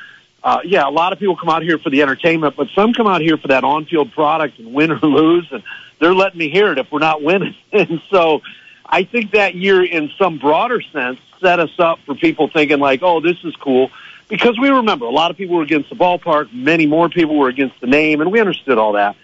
Uh, 0.44 0.60
yeah, 0.64 0.88
a 0.88 0.90
lot 0.90 1.12
of 1.12 1.18
people 1.18 1.34
come 1.34 1.48
out 1.48 1.64
here 1.64 1.76
for 1.76 1.90
the 1.90 2.02
entertainment, 2.02 2.54
but 2.54 2.68
some 2.72 2.92
come 2.92 3.08
out 3.08 3.20
here 3.20 3.36
for 3.36 3.48
that 3.48 3.64
on-field 3.64 4.12
product 4.12 4.60
and 4.60 4.72
win 4.72 4.92
or 4.92 5.00
lose, 5.00 5.48
and 5.50 5.60
they're 5.98 6.14
letting 6.14 6.38
me 6.38 6.48
hear 6.48 6.70
it 6.70 6.78
if 6.78 6.92
we're 6.92 7.00
not 7.00 7.20
winning. 7.20 7.56
and 7.72 8.00
so, 8.10 8.42
I 8.84 9.02
think 9.02 9.32
that 9.32 9.56
year, 9.56 9.84
in 9.84 10.08
some 10.16 10.38
broader 10.38 10.80
sense, 10.80 11.18
set 11.40 11.58
us 11.58 11.72
up 11.80 11.98
for 12.06 12.14
people 12.14 12.46
thinking 12.46 12.78
like, 12.78 13.02
"Oh, 13.02 13.18
this 13.18 13.38
is 13.42 13.56
cool." 13.56 13.90
Because 14.28 14.58
we 14.58 14.68
remember 14.68 15.06
a 15.06 15.10
lot 15.10 15.30
of 15.30 15.36
people 15.36 15.56
were 15.56 15.62
against 15.62 15.90
the 15.90 15.96
ballpark, 15.96 16.52
many 16.52 16.86
more 16.86 17.08
people 17.08 17.36
were 17.36 17.48
against 17.48 17.80
the 17.80 17.86
name, 17.86 18.20
and 18.20 18.32
we 18.32 18.40
understood 18.40 18.78
all 18.78 18.92
that. 18.92 19.16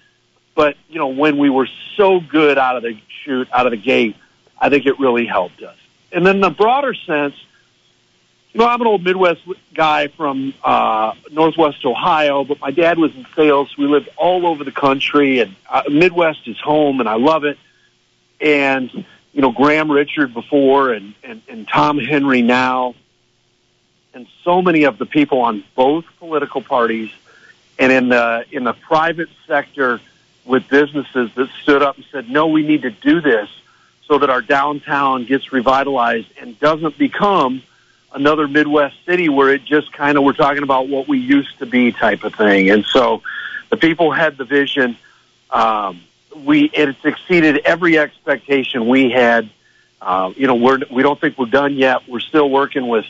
But 0.55 0.77
you 0.89 0.99
know, 0.99 1.09
when 1.09 1.39
we 1.39 1.51
were 1.51 1.69
so 1.97 2.21
good 2.21 2.59
out 2.59 2.77
of 2.77 2.83
the 2.83 2.99
shoot, 3.25 3.49
out 3.53 3.67
of 3.67 3.73
the 3.73 3.79
gate, 3.79 4.17
I 4.59 4.69
think 4.69 4.87
it 4.87 4.99
really 4.99 5.27
helped 5.27 5.63
us. 5.63 5.77
And 6.13 6.27
then 6.27 6.41
the 6.41 6.51
broader 6.51 6.95
sense, 6.95 7.35
you 8.53 8.61
know, 8.61 8.67
I'm 8.67 8.81
an 8.83 8.87
old 8.87 9.03
Midwest 9.03 9.41
guy 9.73 10.09
from 10.09 10.53
uh, 10.63 11.15
Northwest 11.31 11.85
Ohio, 11.87 12.45
but 12.45 12.61
my 12.61 12.71
dad 12.71 12.99
was 12.99 13.15
in 13.15 13.27
sales. 13.35 13.77
We 13.79 13.87
lived 13.87 14.11
all 14.17 14.47
over 14.47 14.63
the 14.63 14.73
country, 14.73 15.41
and 15.41 15.57
uh, 15.69 15.85
Midwest 15.91 16.47
is 16.47 16.61
home, 16.61 17.01
and 17.01 17.09
I 17.09 17.15
love 17.15 17.45
it. 17.45 17.59
And 18.41 18.93
you 19.33 19.41
know, 19.41 19.53
Graham 19.53 19.91
Richard 19.91 20.35
before, 20.35 20.93
and 20.93 21.15
and, 21.25 21.41
and 21.49 21.67
Tom 21.67 21.99
Henry 21.99 22.43
now 22.43 22.95
and 24.15 24.27
so 24.45 24.61
many 24.63 24.85
of 24.85 24.99
the 24.99 25.07
people 25.07 25.41
on 25.41 25.65
both 25.75 26.05
political 26.19 26.61
parties 26.63 27.11
and 27.79 27.91
in 27.93 28.09
the 28.09 28.45
in 28.51 28.65
the 28.65 28.73
private 28.75 29.29
sector 29.47 30.01
with 30.45 30.69
businesses 30.69 31.31
that 31.35 31.49
stood 31.63 31.83
up 31.83 31.97
and 31.97 32.05
said, 32.13 32.29
"No, 32.29 32.47
we 32.49 32.63
need 32.63 32.83
to 32.83 32.91
do 32.91 33.21
this 33.21 33.49
so 34.07 34.19
that 34.19 34.31
our 34.31 34.43
downtown 34.43 35.25
gets 35.25 35.53
revitalized 35.53 36.29
and 36.41 36.59
doesn't 36.61 36.99
become 36.99 37.63
another 38.15 38.47
Midwest 38.47 38.97
city 39.07 39.29
where 39.29 39.51
it 39.51 39.65
just 39.65 39.93
kind 39.93 40.19
of 40.19 40.25
we're 40.25 40.33
talking 40.33 40.63
about 40.63 40.89
what 40.89 41.09
we 41.09 41.19
used 41.19 41.59
to 41.61 41.67
be 41.67 41.93
type 41.93 42.25
of 42.25 42.35
thing." 42.35 42.71
And 42.71 42.85
so 42.85 43.23
the 43.71 43.77
people 43.77 44.11
had 44.11 44.37
the 44.37 44.45
vision. 44.45 44.97
Um, 45.51 46.03
we 46.45 46.65
it 46.65 46.97
exceeded 47.05 47.59
every 47.65 47.99
expectation 47.99 48.89
we 48.89 49.11
had 49.11 49.49
Uh, 50.03 50.33
you 50.37 50.49
know, 50.49 50.57
we're 50.57 50.81
we 50.91 51.03
don't 51.03 51.21
think 51.21 51.39
we're 51.39 51.47
done 51.47 51.75
yet. 51.77 52.09
We're 52.09 52.27
still 52.33 52.51
working 52.51 52.89
with 52.89 53.07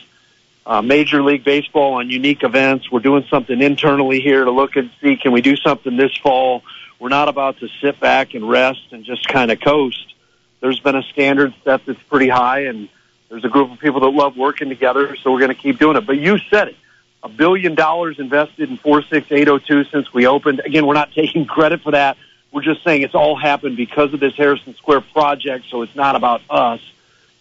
uh, 0.65 0.81
Major 0.81 1.21
League 1.21 1.43
Baseball 1.43 1.95
on 1.95 2.09
unique 2.09 2.43
events. 2.43 2.91
We're 2.91 3.01
doing 3.01 3.25
something 3.29 3.61
internally 3.61 4.21
here 4.21 4.43
to 4.43 4.51
look 4.51 4.75
and 4.75 4.89
see 5.01 5.17
can 5.17 5.31
we 5.31 5.41
do 5.41 5.55
something 5.57 5.97
this 5.97 6.15
fall. 6.17 6.63
We're 6.99 7.09
not 7.09 7.27
about 7.27 7.59
to 7.59 7.67
sit 7.81 7.99
back 7.99 8.33
and 8.33 8.47
rest 8.47 8.91
and 8.91 9.03
just 9.03 9.27
kind 9.27 9.51
of 9.51 9.59
coast. 9.59 10.13
There's 10.61 10.79
been 10.79 10.95
a 10.95 11.03
standard 11.03 11.53
set 11.65 11.85
that's 11.85 12.01
pretty 12.03 12.29
high, 12.29 12.61
and 12.61 12.87
there's 13.27 13.43
a 13.43 13.49
group 13.49 13.71
of 13.71 13.79
people 13.79 13.99
that 14.01 14.09
love 14.09 14.37
working 14.37 14.69
together, 14.69 15.17
so 15.17 15.31
we're 15.31 15.39
going 15.39 15.53
to 15.53 15.61
keep 15.61 15.79
doing 15.79 15.97
it. 15.97 16.05
But 16.05 16.17
you 16.17 16.37
said 16.49 16.69
it. 16.69 16.77
A 17.21 17.29
billion 17.29 17.75
dollars 17.75 18.19
invested 18.19 18.69
in 18.69 18.77
46802 18.77 19.85
since 19.91 20.13
we 20.13 20.27
opened. 20.27 20.61
Again, 20.65 20.85
we're 20.85 20.93
not 20.93 21.11
taking 21.15 21.45
credit 21.45 21.81
for 21.81 21.91
that. 21.91 22.17
We're 22.53 22.61
just 22.61 22.83
saying 22.83 23.01
it's 23.01 23.15
all 23.15 23.35
happened 23.35 23.75
because 23.75 24.13
of 24.13 24.19
this 24.19 24.35
Harrison 24.35 24.75
Square 24.75 25.01
project, 25.13 25.65
so 25.69 25.81
it's 25.81 25.95
not 25.95 26.15
about 26.15 26.41
us. 26.49 26.79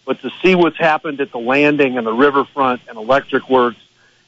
But 0.04 0.20
to 0.22 0.30
see 0.42 0.54
what's 0.54 0.76
happened 0.78 1.20
at 1.20 1.30
the 1.30 1.38
landing 1.38 1.96
and 1.98 2.06
the 2.06 2.12
riverfront 2.12 2.82
and 2.88 2.98
electric 2.98 3.48
works 3.48 3.78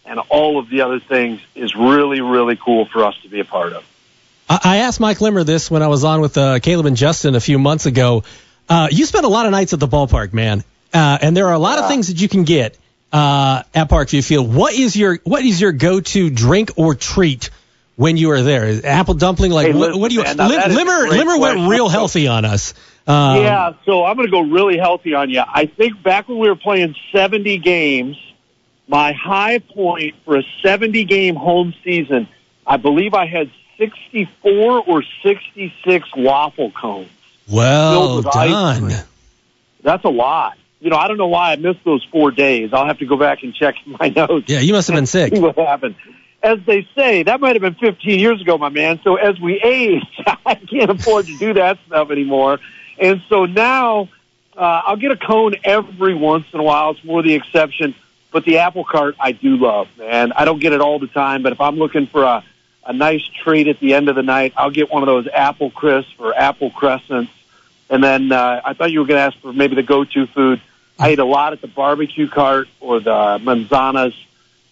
and 0.06 0.18
all 0.28 0.58
of 0.58 0.68
the 0.68 0.82
other 0.82 1.00
things 1.00 1.40
is 1.54 1.74
really, 1.74 2.20
really 2.20 2.56
cool 2.56 2.84
for 2.86 3.04
us 3.04 3.16
to 3.22 3.28
be 3.28 3.40
a 3.40 3.44
part 3.44 3.72
of. 3.72 3.84
I 4.48 4.78
asked 4.78 5.00
Mike 5.00 5.20
Limmer 5.20 5.42
this 5.42 5.70
when 5.70 5.82
I 5.82 5.88
was 5.88 6.04
on 6.04 6.20
with 6.20 6.36
uh, 6.36 6.58
Caleb 6.60 6.86
and 6.86 6.96
Justin 6.96 7.34
a 7.34 7.40
few 7.40 7.58
months 7.58 7.86
ago. 7.86 8.22
Uh, 8.68 8.88
you 8.90 9.06
spent 9.06 9.24
a 9.24 9.28
lot 9.28 9.46
of 9.46 9.52
nights 9.52 9.72
at 9.72 9.80
the 9.80 9.88
ballpark, 9.88 10.32
man, 10.32 10.62
uh, 10.92 11.18
and 11.20 11.36
there 11.36 11.46
are 11.48 11.54
a 11.54 11.58
lot 11.58 11.78
Yeah. 11.78 11.84
of 11.84 11.90
things 11.90 12.08
that 12.08 12.20
you 12.20 12.28
can 12.28 12.44
get 12.44 12.76
uh, 13.12 13.62
at 13.74 13.88
Parkview 13.88 14.24
Field. 14.24 14.54
What 14.54 14.74
is 14.74 14.94
your 14.96 15.18
what 15.24 15.44
is 15.44 15.60
your 15.60 15.72
go-to 15.72 16.30
drink 16.30 16.72
or 16.76 16.94
treat 16.94 17.50
when 17.96 18.16
you 18.18 18.30
are 18.32 18.42
there? 18.42 18.66
Is 18.66 18.84
apple 18.84 19.14
dumpling? 19.14 19.50
Like 19.50 19.68
Hey, 19.68 19.72
what, 19.72 19.88
listen, 19.88 20.00
what 20.00 20.08
do 20.10 20.14
you? 20.16 20.22
man, 20.24 20.36
Lim- 20.36 20.74
Limmer 20.74 21.08
Limmer 21.08 21.38
went 21.38 21.54
question. 21.56 21.68
real 21.68 21.88
healthy 21.88 22.28
on 22.28 22.44
us. 22.44 22.74
Um, 23.06 23.42
yeah, 23.42 23.72
so 23.84 24.04
I'm 24.04 24.16
going 24.16 24.26
to 24.26 24.30
go 24.30 24.40
really 24.40 24.78
healthy 24.78 25.14
on 25.14 25.28
you. 25.28 25.42
I 25.46 25.66
think 25.66 26.02
back 26.02 26.28
when 26.28 26.38
we 26.38 26.48
were 26.48 26.56
playing 26.56 26.94
70 27.12 27.58
games, 27.58 28.16
my 28.88 29.12
high 29.12 29.58
point 29.58 30.14
for 30.24 30.38
a 30.38 30.42
70 30.62 31.04
game 31.04 31.36
home 31.36 31.74
season, 31.84 32.28
I 32.66 32.78
believe 32.78 33.12
I 33.12 33.26
had 33.26 33.50
64 33.78 34.84
or 34.86 35.02
66 35.22 36.08
waffle 36.16 36.70
cones. 36.70 37.10
Well 37.48 37.92
filled 37.92 38.24
with 38.24 38.36
ice 38.36 38.78
done. 38.78 39.06
That's 39.82 40.04
a 40.04 40.08
lot. 40.08 40.56
You 40.80 40.90
know, 40.90 40.96
I 40.96 41.08
don't 41.08 41.18
know 41.18 41.28
why 41.28 41.52
I 41.52 41.56
missed 41.56 41.84
those 41.84 42.04
four 42.04 42.30
days. 42.30 42.70
I'll 42.72 42.86
have 42.86 42.98
to 42.98 43.06
go 43.06 43.16
back 43.16 43.42
and 43.42 43.54
check 43.54 43.74
my 43.86 44.08
notes. 44.08 44.48
Yeah, 44.48 44.60
you 44.60 44.72
must 44.72 44.88
have 44.88 44.94
been 44.94 45.06
sick. 45.06 45.34
See 45.34 45.40
what 45.40 45.56
happened. 45.56 45.96
As 46.42 46.58
they 46.66 46.86
say, 46.94 47.22
that 47.22 47.40
might 47.40 47.56
have 47.56 47.62
been 47.62 47.74
15 47.74 48.18
years 48.20 48.40
ago, 48.40 48.58
my 48.58 48.68
man. 48.68 49.00
So 49.02 49.16
as 49.16 49.40
we 49.40 49.60
age, 49.62 50.04
I 50.46 50.56
can't 50.56 50.90
afford 50.90 51.26
to 51.26 51.38
do 51.38 51.54
that 51.54 51.78
stuff 51.86 52.10
anymore. 52.10 52.60
And 52.98 53.22
so 53.28 53.44
now, 53.46 54.08
uh, 54.56 54.82
I'll 54.86 54.96
get 54.96 55.10
a 55.10 55.16
cone 55.16 55.54
every 55.64 56.14
once 56.14 56.46
in 56.52 56.60
a 56.60 56.62
while. 56.62 56.90
It's 56.90 57.04
more 57.04 57.22
the 57.22 57.34
exception. 57.34 57.94
But 58.30 58.44
the 58.44 58.58
apple 58.58 58.84
cart, 58.84 59.14
I 59.20 59.32
do 59.32 59.56
love, 59.56 59.88
man. 59.96 60.32
I 60.32 60.44
don't 60.44 60.58
get 60.58 60.72
it 60.72 60.80
all 60.80 60.98
the 60.98 61.06
time, 61.06 61.42
but 61.42 61.52
if 61.52 61.60
I'm 61.60 61.76
looking 61.76 62.06
for 62.06 62.24
a, 62.24 62.44
a 62.84 62.92
nice 62.92 63.22
treat 63.22 63.68
at 63.68 63.78
the 63.78 63.94
end 63.94 64.08
of 64.08 64.16
the 64.16 64.24
night, 64.24 64.52
I'll 64.56 64.70
get 64.70 64.90
one 64.90 65.02
of 65.02 65.06
those 65.06 65.28
apple 65.28 65.70
crisp 65.70 66.18
or 66.18 66.36
apple 66.36 66.70
crescents. 66.70 67.30
And 67.88 68.02
then 68.02 68.32
uh, 68.32 68.60
I 68.64 68.74
thought 68.74 68.90
you 68.90 69.00
were 69.00 69.06
going 69.06 69.18
to 69.18 69.22
ask 69.22 69.38
for 69.38 69.52
maybe 69.52 69.76
the 69.76 69.84
go-to 69.84 70.26
food. 70.26 70.60
I 70.98 71.12
eat 71.12 71.18
a 71.18 71.24
lot 71.24 71.52
at 71.52 71.60
the 71.60 71.68
barbecue 71.68 72.28
cart 72.28 72.68
or 72.80 72.98
the 72.98 73.38
manzanas 73.40 74.14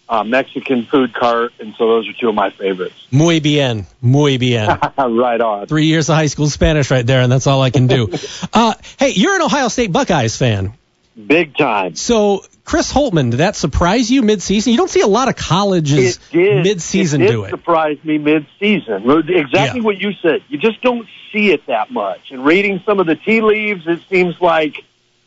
uh, 0.09 0.23
Mexican 0.23 0.85
food 0.85 1.13
cart, 1.13 1.53
and 1.59 1.73
so 1.77 1.87
those 1.87 2.09
are 2.09 2.13
two 2.13 2.29
of 2.29 2.35
my 2.35 2.49
favorites. 2.51 3.07
Muy 3.11 3.39
bien, 3.39 3.85
muy 4.01 4.37
bien. 4.37 4.67
right 4.97 5.41
on. 5.41 5.67
Three 5.67 5.85
years 5.85 6.09
of 6.09 6.15
high 6.15 6.27
school 6.27 6.49
Spanish 6.49 6.91
right 6.91 7.05
there, 7.05 7.21
and 7.21 7.31
that's 7.31 7.47
all 7.47 7.61
I 7.61 7.69
can 7.69 7.87
do. 7.87 8.09
uh, 8.53 8.73
hey, 8.99 9.09
you're 9.11 9.35
an 9.35 9.41
Ohio 9.41 9.67
State 9.69 9.91
Buckeyes 9.91 10.35
fan. 10.37 10.73
Big 11.15 11.55
time. 11.55 11.95
So 11.95 12.43
Chris 12.65 12.91
Holtmann, 12.91 13.31
did 13.31 13.37
that 13.37 13.55
surprise 13.55 14.09
you 14.09 14.21
mid-season? 14.23 14.71
You 14.71 14.77
don't 14.77 14.89
see 14.89 15.01
a 15.01 15.07
lot 15.07 15.27
of 15.27 15.35
colleges 15.35 16.17
did. 16.31 16.63
mid-season 16.63 17.21
it 17.21 17.25
did 17.27 17.31
do 17.31 17.43
it. 17.43 17.49
surprise 17.49 17.97
me 18.03 18.17
mid-season. 18.17 19.09
Exactly 19.29 19.79
Yeah. 19.81 19.85
what 19.85 19.97
you 19.99 20.13
said. 20.21 20.43
You 20.49 20.57
just 20.57 20.81
don't 20.81 21.07
see 21.31 21.51
it 21.51 21.65
that 21.67 21.91
much. 21.91 22.31
And 22.31 22.43
reading 22.45 22.81
some 22.85 22.99
of 22.99 23.05
the 23.05 23.15
tea 23.15 23.41
leaves, 23.41 23.85
it 23.87 23.99
seems 24.09 24.39
like 24.41 24.83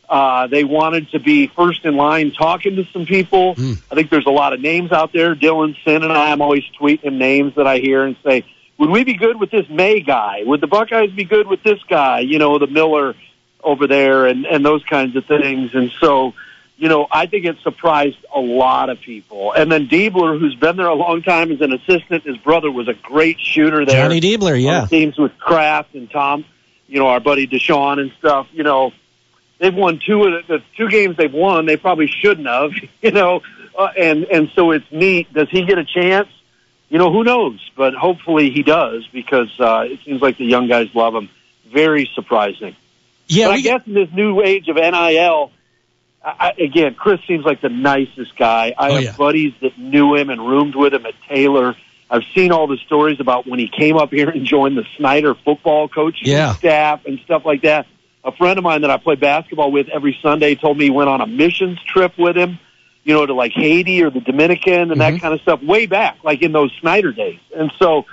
uh, 0.09 0.47
they 0.47 0.65
wanted 0.65 1.11
to 1.11 1.19
be 1.19 1.49
first 1.49 1.85
in 1.85 1.97
line 1.97 2.33
talking 2.33 2.77
to 2.77 2.85
some 2.93 3.07
people. 3.07 3.55
Hmm. 3.55 3.73
I 3.91 3.95
think 3.95 4.11
there's 4.11 4.27
a 4.27 4.31
lot 4.31 4.53
of 4.53 4.61
names 4.61 4.93
out 4.93 5.13
there. 5.13 5.35
Dylan 5.35 5.77
Sin 5.85 6.03
and 6.03 6.13
I, 6.13 6.33
I'm 6.33 6.41
always 6.41 6.65
tweeting 6.81 7.05
him 7.05 7.19
names 7.19 7.55
that 7.57 7.67
I 7.67 7.79
hear 7.79 8.05
and 8.05 8.17
say, 8.25 8.45
would 8.79 8.91
we 8.91 9.05
be 9.05 9.15
good 9.15 9.41
with 9.41 9.51
this 9.51 9.69
May 9.69 10.01
guy? 10.01 10.43
Would 10.45 10.61
the 10.61 10.67
Buckeyes 10.67 11.11
be 11.11 11.25
good 11.25 11.47
with 11.47 11.63
this 11.63 11.83
guy? 11.89 12.21
You 12.21 12.39
know, 12.39 12.59
the 12.59 12.67
Miller 12.67 13.15
over 13.63 13.87
there 13.87 14.27
and, 14.27 14.47
and 14.47 14.65
those 14.65 14.85
kinds 14.85 15.17
of 15.17 15.25
things. 15.25 15.75
And 15.75 15.91
so, 15.99 16.35
you 16.77 16.89
know, 16.89 17.07
I 17.11 17.27
think 17.27 17.47
it 17.47 17.57
surprised 17.63 18.19
a 18.35 18.39
lot 18.39 18.91
of 18.91 19.01
people. 19.01 19.53
And 19.53 19.73
then 19.73 19.89
Diebler, 19.89 20.39
who's 20.39 20.55
been 20.55 20.77
there 20.77 20.87
a 20.87 20.95
long 20.95 21.23
time 21.23 21.51
as 21.51 21.61
an 21.63 21.73
assistant, 21.73 22.25
his 22.25 22.37
brother 22.37 22.71
was 22.71 22.87
a 22.87 22.95
great 22.95 23.41
shooter 23.41 23.85
there. 23.85 24.03
Johnny 24.03 24.21
Diebler, 24.21 24.63
yeah. 24.63 24.87
teams 24.87 25.19
with 25.19 25.37
Craft 25.39 25.95
and 25.95 26.11
Tom, 26.11 26.45
you 26.87 27.01
know, 27.01 27.09
our 27.09 27.19
buddy 27.19 27.49
Deshaun 27.49 27.99
and 27.99 28.13
stuff. 28.19 28.47
You 28.53 28.63
know, 28.63 28.93
they've 29.59 29.75
won 29.75 30.01
two 30.05 30.25
of 30.25 30.47
the, 30.47 30.59
the 30.59 30.63
two 30.77 30.89
games 30.89 31.17
they've 31.17 31.33
won. 31.33 31.67
They 31.67 31.77
probably 31.77 32.07
shouldn't 32.09 32.47
have. 32.47 32.73
You 33.03 33.11
know, 33.13 33.43
uh, 33.79 33.89
and 33.97 34.25
and 34.25 34.51
so 34.55 34.73
it's 34.73 34.91
neat. 34.91 35.33
Does 35.33 35.49
he 35.51 35.65
get 35.65 35.79
a 35.79 35.85
chance? 35.85 36.29
You 36.89 36.99
know, 36.99 37.13
who 37.13 37.23
knows? 37.25 37.61
But 37.77 37.95
hopefully 37.95 38.51
he 38.51 38.63
does 38.63 39.07
because 39.13 39.49
uh, 39.61 39.85
it 39.87 40.01
seems 40.05 40.21
like 40.23 40.39
the 40.39 40.45
young 40.47 40.67
guys 40.69 40.89
love 40.95 41.15
him. 41.15 41.29
Very 41.73 42.11
surprising. 42.15 42.75
Yeah, 43.29 43.49
but 43.49 43.55
I 43.55 43.61
guess 43.61 43.83
in 43.87 43.95
this 43.95 44.09
new 44.13 44.41
age 44.43 44.69
of 44.69 44.77
NIL, 44.77 45.51
I- 46.25 46.55
again, 46.59 46.95
Chris 46.95 47.21
seems 47.29 47.45
like 47.45 47.61
the 47.61 47.69
nicest 47.69 48.37
guy. 48.37 48.75
I 48.77 48.89
Oh, 48.91 48.95
have 48.95 49.03
yeah. 49.03 49.17
buddies 49.17 49.53
that 49.63 49.79
knew 49.79 50.15
him 50.17 50.31
and 50.31 50.41
roomed 50.47 50.75
with 50.75 50.95
him 50.95 51.07
at 51.07 51.15
Taylor. 51.29 51.77
I've 52.11 52.23
seen 52.35 52.53
all 52.53 52.67
the 52.69 52.79
stories 52.87 53.19
about 53.21 53.47
when 53.47 53.59
he 53.59 53.69
came 53.69 53.97
up 53.97 54.11
here 54.13 54.29
and 54.31 54.45
joined 54.47 54.77
the 54.77 54.85
Snider 54.97 55.35
football 55.35 55.89
coaching 55.89 56.29
Yeah. 56.29 56.55
staff 56.55 57.05
and 57.07 57.19
stuff 57.25 57.45
like 57.45 57.63
that. 57.63 57.87
A 58.27 58.33
friend 58.33 58.59
of 58.59 58.65
mine 58.65 58.81
that 58.81 58.91
I 58.91 58.97
play 58.97 59.15
basketball 59.15 59.71
with 59.71 59.89
every 59.89 60.19
Sunday 60.21 60.57
told 60.57 60.77
me 60.77 60.87
he 60.87 60.91
went 60.91 61.09
on 61.09 61.21
a 61.21 61.27
missions 61.29 61.79
trip 61.85 62.19
with 62.19 62.37
him, 62.37 62.59
you 63.05 63.15
know, 63.15 63.25
to 63.25 63.33
like 63.33 63.53
Haiti 63.53 64.03
or 64.03 64.11
the 64.11 64.21
Dominican 64.21 64.91
and 64.91 64.93
Mhm. 64.93 64.99
that 64.99 65.21
kind 65.21 65.33
of 65.33 65.41
stuff 65.43 65.63
way 65.63 65.87
back, 65.87 66.19
like 66.25 66.43
in 66.43 66.51
those 66.51 66.73
Snider 66.81 67.13
days. 67.13 67.39
And 67.57 67.71
so 67.79 68.05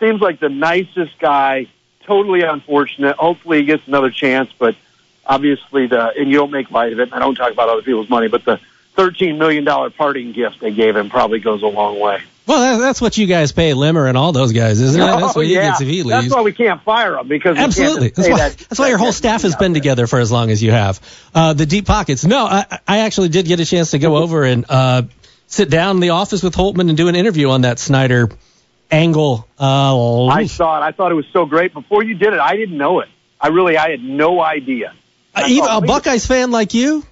seems 0.00 0.20
like 0.20 0.40
the 0.40 0.48
nicest 0.48 1.16
guy, 1.20 1.66
totally 2.04 2.42
unfortunate. 2.42 3.14
Hopefully 3.16 3.58
he 3.58 3.64
gets 3.64 3.86
another 3.86 4.10
chance, 4.10 4.50
but 4.58 4.74
obviously 5.24 5.86
the 5.86 6.12
and 6.18 6.28
you 6.28 6.36
don't 6.38 6.50
make 6.50 6.72
light 6.72 6.92
of 6.92 6.98
it. 6.98 7.04
and 7.04 7.14
I 7.14 7.20
don't 7.20 7.36
talk 7.36 7.52
about 7.52 7.68
other 7.68 7.82
people's 7.82 8.10
money, 8.10 8.26
but 8.26 8.44
the 8.44 8.58
thirteen 8.96 9.38
million 9.38 9.62
dollar 9.62 9.90
parting 9.90 10.32
gift 10.32 10.58
they 10.58 10.72
gave 10.72 10.96
him 10.96 11.10
probably 11.10 11.38
goes 11.38 11.62
a 11.62 11.68
long 11.68 12.00
way. 12.00 12.20
Well, 12.46 12.60
that, 12.60 12.78
that's 12.82 13.00
what 13.00 13.16
you 13.16 13.26
guys 13.26 13.52
pay 13.52 13.74
Limmer 13.74 14.06
and 14.06 14.16
all 14.18 14.32
those 14.32 14.52
guys, 14.52 14.80
isn't 14.80 15.00
it? 15.00 15.04
That's 15.20 15.22
Oh, 15.22 15.38
what 15.38 15.46
he 15.46 15.54
yeah. 15.54 15.68
gets 15.68 15.80
if 15.82 15.88
he 15.88 16.02
That's 16.02 16.34
why 16.34 16.40
we 16.42 16.52
can't 16.52 16.82
fire 16.82 17.16
him 17.16 17.28
because 17.28 17.56
Absolutely. 17.56 18.08
That's 18.08 18.28
why, 18.28 18.38
that, 18.38 18.56
that's 18.56 18.78
why 18.78 18.88
your 18.88 18.98
whole 18.98 19.12
staff 19.12 19.42
has 19.42 19.54
been 19.54 19.72
there. 19.72 19.80
together 19.80 20.06
for 20.08 20.18
as 20.18 20.32
long 20.32 20.50
as 20.50 20.60
you 20.60 20.72
have. 20.72 21.00
Uh, 21.32 21.52
the 21.52 21.66
deep 21.66 21.86
pockets. 21.86 22.24
No, 22.24 22.44
I, 22.46 22.80
I 22.88 22.98
actually 23.00 23.28
did 23.28 23.46
get 23.46 23.60
a 23.60 23.64
chance 23.64 23.92
to 23.92 23.98
go 24.00 24.16
over 24.22 24.42
and 24.44 24.64
uh, 24.68 25.02
sit 25.46 25.70
down 25.70 25.96
in 25.96 26.00
the 26.00 26.10
office 26.10 26.42
with 26.42 26.54
Holtmann 26.56 26.88
and 26.88 26.96
do 26.96 27.06
an 27.08 27.14
interview 27.14 27.50
on 27.50 27.60
that 27.60 27.78
Snider 27.78 28.30
angle. 28.90 29.46
Uh, 29.58 30.26
I 30.26 30.46
saw 30.46 30.78
it. 30.82 30.84
I 30.84 30.90
thought 30.92 31.12
it 31.12 31.16
was 31.16 31.26
so 31.32 31.46
great. 31.46 31.72
Before 31.72 32.02
you 32.02 32.14
did 32.14 32.32
it, 32.32 32.40
I 32.40 32.56
didn't 32.56 32.76
know 32.78 33.00
it. 33.00 33.08
I 33.40 33.48
really, 33.48 33.76
I 33.76 33.90
had 33.90 34.02
no 34.02 34.40
idea. 34.40 34.94
Even 35.46 35.64
thought, 35.64 35.84
a 35.84 35.86
Buckeyes 35.86 36.26
fan 36.26 36.50
like 36.50 36.74
you? 36.74 37.04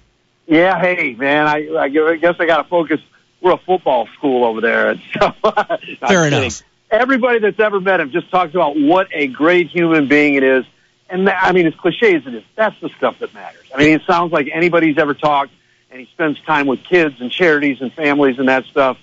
Yeah, 0.47 0.79
hey 0.81 1.13
man, 1.17 1.47
I 1.47 1.69
I 1.77 1.87
guess 2.17 2.35
I 2.39 2.45
got 2.45 2.57
to 2.63 2.63
focus. 2.67 2.99
We're 3.41 3.53
a 3.53 3.57
football 3.57 4.07
school 4.17 4.43
over 4.45 4.61
there, 4.61 4.95
so 5.19 5.31
Fair 5.41 6.23
kidding. 6.25 6.39
enough. 6.39 6.61
Everybody 6.91 7.39
that's 7.39 7.59
ever 7.59 7.79
met 7.79 7.99
him 7.99 8.09
just 8.11 8.29
talks 8.31 8.53
about 8.53 8.77
what 8.77 9.07
a 9.13 9.27
great 9.27 9.69
human 9.69 10.07
being 10.07 10.33
it 10.35 10.43
is, 10.43 10.65
and 11.09 11.27
that, 11.27 11.43
I 11.43 11.51
mean, 11.51 11.67
as 11.67 11.75
cliche 11.75 12.15
as 12.15 12.25
it 12.25 12.33
is, 12.33 12.43
that's 12.55 12.79
the 12.81 12.89
stuff 12.97 13.19
that 13.19 13.33
matters. 13.33 13.63
I 13.73 13.77
mean, 13.77 13.93
it 13.93 14.01
sounds 14.07 14.31
like 14.31 14.49
anybody's 14.51 14.97
ever 14.97 15.13
talked, 15.13 15.51
and 15.91 15.99
he 15.99 16.07
spends 16.07 16.41
time 16.41 16.65
with 16.67 16.83
kids 16.83 17.21
and 17.21 17.31
charities 17.31 17.79
and 17.81 17.93
families 17.93 18.39
and 18.39 18.49
that 18.49 18.65
stuff. 18.65 18.97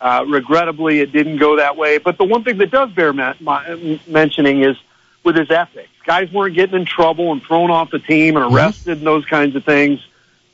Uh, 0.00 0.24
regrettably, 0.26 1.00
it 1.00 1.12
didn't 1.12 1.36
go 1.36 1.56
that 1.56 1.76
way. 1.76 1.98
But 1.98 2.16
the 2.18 2.24
one 2.24 2.42
thing 2.42 2.58
that 2.58 2.70
does 2.70 2.90
bear 2.92 3.12
men- 3.12 3.36
my- 3.40 4.00
mentioning 4.06 4.64
is 4.64 4.76
with 5.24 5.36
his 5.36 5.50
ethics. 5.50 5.90
Guys 6.06 6.32
weren't 6.32 6.54
getting 6.54 6.74
in 6.80 6.84
trouble 6.86 7.30
and 7.32 7.42
thrown 7.42 7.70
off 7.70 7.90
the 7.90 7.98
team 7.98 8.36
and 8.36 8.52
arrested 8.54 8.98
and 8.98 9.06
those 9.06 9.24
kinds 9.26 9.54
of 9.56 9.64
things. 9.64 10.00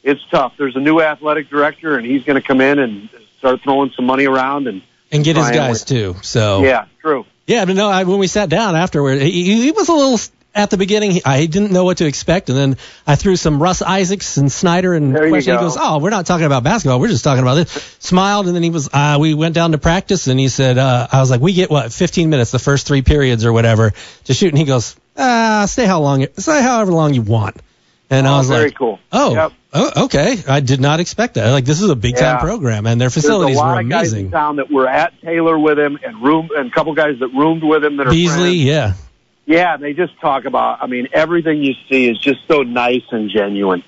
It's 0.07 0.23
tough. 0.31 0.53
There's 0.57 0.77
a 0.77 0.81
new 0.81 1.01
athletic 1.01 1.51
director, 1.51 1.97
and 1.99 2.07
he's 2.07 2.23
going 2.23 2.41
to 2.41 2.47
come 2.47 2.61
in 2.61 2.79
and 2.79 3.09
start 3.39 3.61
throwing 3.63 3.91
some 3.97 4.07
money 4.07 4.27
around. 4.27 4.69
And 4.69 4.83
And 5.11 5.25
get 5.25 5.37
his 5.37 5.51
guys 5.51 5.85
too. 5.85 6.15
So 6.23 6.63
yeah, 6.63 6.87
true. 7.03 7.27
Yeah, 7.47 7.65
but 7.65 7.75
no, 7.77 7.89
I, 7.89 8.05
when 8.05 8.19
we 8.19 8.29
sat 8.29 8.49
down 8.49 8.77
afterward, 8.77 9.21
he, 9.21 9.63
he 9.63 9.71
was 9.73 9.89
a 9.89 9.93
little 9.93 10.19
at 10.55 10.71
the 10.71 10.77
beginning. 10.77 11.11
He, 11.11 11.23
I 11.25 11.47
didn't 11.47 11.73
know 11.73 11.83
what 11.85 11.99
to 11.99 12.07
expect, 12.07 12.49
and 12.51 12.57
then 12.57 12.77
I 13.07 13.17
threw 13.17 13.35
some 13.37 13.61
Russ 13.61 13.83
Isaacs 13.83 14.37
and 14.37 14.51
Snider 14.51 14.95
and 14.95 15.15
There 15.15 15.25
you 15.25 15.31
question. 15.31 15.55
He 15.55 15.61
goes, 15.61 15.77
"Oh, 15.79 15.99
we're 15.99 16.11
not 16.11 16.25
talking 16.27 16.47
about 16.47 16.63
basketball. 16.63 17.01
We're 17.01 17.09
just 17.09 17.25
talking 17.25 17.43
about 17.43 17.55
this." 17.57 17.97
Smiled, 17.99 18.47
and 18.47 18.55
then 18.55 18.63
he 18.63 18.71
was. 18.71 18.89
Uh, 18.93 19.19
we 19.21 19.35
went 19.35 19.57
down 19.57 19.73
to 19.73 19.79
practice, 19.79 20.29
and 20.29 20.39
he 20.39 20.49
said, 20.49 20.79
uh, 20.79 21.09
"I 21.11 21.19
was 21.21 21.31
like, 21.33 21.41
we 21.41 21.53
get 21.53 21.69
what 21.69 21.93
15 21.93 22.31
minutes, 22.31 22.53
the 22.53 22.59
first 22.61 22.87
three 22.87 23.03
periods 23.03 23.45
or 23.45 23.53
whatever, 23.53 23.93
to 24.27 24.35
shoot." 24.35 24.49
And 24.51 24.59
he 24.59 24.65
goes, 24.65 24.97
"Ah, 25.17 25.67
stay 25.69 25.85
how 25.87 26.01
long, 26.01 26.27
stay 26.39 26.63
however 26.63 26.93
long 26.93 27.13
you 27.15 27.23
want." 27.23 27.57
And 28.09 28.27
I 28.27 28.35
Oh, 28.35 28.39
was 28.39 28.49
very 28.49 28.67
like, 28.67 28.77
cool. 28.77 28.99
oh, 29.13 29.35
Yep. 29.35 29.53
Oh, 29.79 30.05
okay. 30.05 30.39
I 30.49 30.61
did 30.61 30.81
not 30.81 31.01
expect 31.01 31.35
that. 31.35 31.51
Like 31.51 31.65
this 31.65 31.81
is 31.83 31.91
a 31.91 31.97
big 31.97 32.17
time 32.17 32.37
Yeah. 32.37 32.41
program, 32.41 32.87
and 32.87 33.01
their 33.01 33.07
There's 33.09 33.15
facilities 33.25 33.57
a 33.57 33.61
lot 33.61 33.75
were 33.75 33.81
of 33.83 33.89
guys 33.89 34.13
in 34.13 34.19
amazing. 34.21 34.31
town 34.31 34.57
that 34.57 34.71
were 34.71 34.89
at 34.89 35.13
Taylor 35.23 35.59
with 35.59 35.79
him, 35.79 35.99
and 36.05 36.23
room, 36.23 36.49
and 36.57 36.69
a 36.69 36.71
couple 36.71 36.95
guys 36.95 37.19
that 37.21 37.29
roomed 37.29 37.63
with 37.63 37.85
him 37.85 37.97
that 37.99 38.07
are 38.07 38.11
Beasley, 38.11 38.65
friends. 38.65 38.65
yeah. 38.65 38.93
Yeah, 39.49 39.77
they 39.77 39.93
just 39.93 40.19
talk 40.21 40.45
about. 40.45 40.83
I 40.83 40.87
mean, 40.87 41.09
everything 41.13 41.63
you 41.63 41.75
see 41.89 42.09
is 42.09 42.19
just 42.19 42.41
so 42.49 42.63
nice 42.63 43.05
and 43.13 43.31
genuine. 43.31 43.83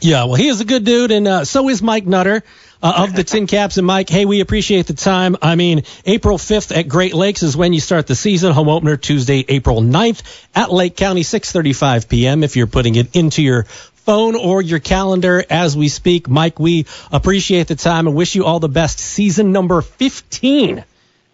Yeah, 0.00 0.24
well, 0.24 0.34
he 0.34 0.48
is 0.48 0.60
a 0.60 0.64
good 0.64 0.84
dude, 0.84 1.12
and 1.12 1.26
uh, 1.28 1.44
so 1.44 1.68
is 1.68 1.80
Mike 1.80 2.04
Nutter 2.04 2.42
uh, 2.82 2.92
of 3.04 3.14
the 3.14 3.22
TinCaps. 3.22 3.78
And 3.78 3.86
Mike, 3.86 4.08
hey, 4.10 4.24
we 4.24 4.40
appreciate 4.40 4.86
the 4.88 4.94
time. 4.94 5.36
I 5.40 5.54
mean, 5.54 5.84
April 6.04 6.36
5th 6.38 6.76
at 6.76 6.88
Great 6.88 7.14
Lakes 7.14 7.42
is 7.44 7.56
when 7.56 7.72
you 7.72 7.78
start 7.80 8.08
the 8.08 8.16
season. 8.16 8.52
Home 8.52 8.68
opener 8.68 8.96
Tuesday, 8.96 9.44
April 9.48 9.80
9th 9.80 10.22
at 10.56 10.72
Lake 10.72 10.96
County, 10.96 11.22
6:35 11.22 12.08
p.m. 12.08 12.42
If 12.42 12.56
you're 12.56 12.66
putting 12.66 12.96
it 12.96 13.14
into 13.14 13.42
your 13.42 13.64
phone 14.04 14.34
or 14.34 14.60
your 14.62 14.78
calendar 14.78 15.44
as 15.48 15.76
we 15.76 15.88
speak, 15.88 16.28
Mike, 16.28 16.58
we 16.58 16.86
appreciate 17.10 17.68
the 17.68 17.76
time 17.76 18.06
and 18.06 18.16
wish 18.16 18.34
you 18.34 18.44
all 18.44 18.60
the 18.60 18.68
best. 18.68 18.98
Season 18.98 19.52
number 19.52 19.80
15 19.80 20.84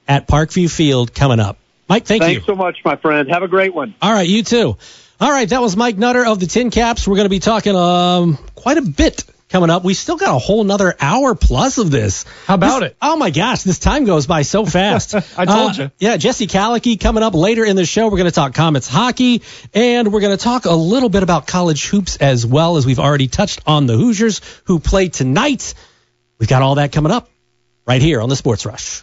at 0.06 0.28
Parkview 0.28 0.70
Field 0.70 1.14
coming 1.14 1.40
up. 1.40 1.58
Mike, 1.88 2.04
thank 2.04 2.22
Thanks 2.22 2.46
you. 2.46 2.52
so 2.52 2.54
much, 2.54 2.78
my 2.84 2.96
friend. 2.96 3.30
Have 3.30 3.42
a 3.42 3.48
great 3.48 3.74
one. 3.74 3.94
All 4.02 4.12
right, 4.12 4.28
you 4.28 4.42
too. 4.42 4.76
All 5.20 5.30
right, 5.30 5.48
that 5.48 5.60
was 5.60 5.76
Mike 5.76 5.96
Nutter 5.96 6.24
of 6.24 6.38
the 6.38 6.46
TinCaps. 6.46 7.08
We're 7.08 7.16
going 7.16 7.24
to 7.24 7.30
be 7.30 7.40
talking 7.40 7.74
um, 7.74 8.38
quite 8.54 8.78
a 8.78 8.82
bit 8.82 9.24
coming 9.48 9.70
up. 9.70 9.84
We 9.84 9.94
still 9.94 10.16
got 10.16 10.34
a 10.34 10.38
whole 10.38 10.60
another 10.60 10.94
hour 11.00 11.34
plus 11.34 11.78
of 11.78 11.90
this. 11.90 12.24
How 12.46 12.54
about 12.54 12.80
This- 12.80 12.90
it? 12.90 12.96
Oh 13.00 13.16
my 13.16 13.30
gosh, 13.30 13.62
this 13.62 13.78
time 13.78 14.04
goes 14.04 14.26
by 14.26 14.42
so 14.42 14.64
fast. 14.76 15.14
I 15.14 15.44
told 15.44 15.70
Uh, 15.70 15.82
you. 15.84 15.90
Yeah, 15.98 16.16
Jesse 16.16 16.46
Kallechy 16.46 16.98
coming 17.00 17.22
up 17.22 17.34
later 17.34 17.64
in 17.64 17.76
the 17.76 17.86
show. 17.86 18.04
We're 18.06 18.18
going 18.18 18.24
to 18.26 18.30
talk 18.30 18.52
Komets 18.52 18.88
hockey, 18.88 19.42
and 19.74 20.12
we're 20.12 20.20
going 20.20 20.36
to 20.36 20.42
talk 20.42 20.64
a 20.66 20.72
little 20.74 21.08
bit 21.08 21.22
about 21.22 21.46
college 21.46 21.86
hoops 21.88 22.16
as 22.16 22.44
well 22.46 22.76
as 22.76 22.86
we've 22.86 22.98
already 23.00 23.28
touched 23.28 23.60
on 23.66 23.86
the 23.86 23.96
Hoosiers 23.96 24.40
who 24.64 24.78
play 24.80 25.08
tonight. 25.08 25.74
We've 26.38 26.48
got 26.48 26.62
all 26.62 26.76
that 26.76 26.92
coming 26.92 27.12
up 27.12 27.28
right 27.86 28.02
here 28.02 28.20
on 28.20 28.28
the 28.28 28.36
Sports 28.36 28.66
Rush. 28.66 29.02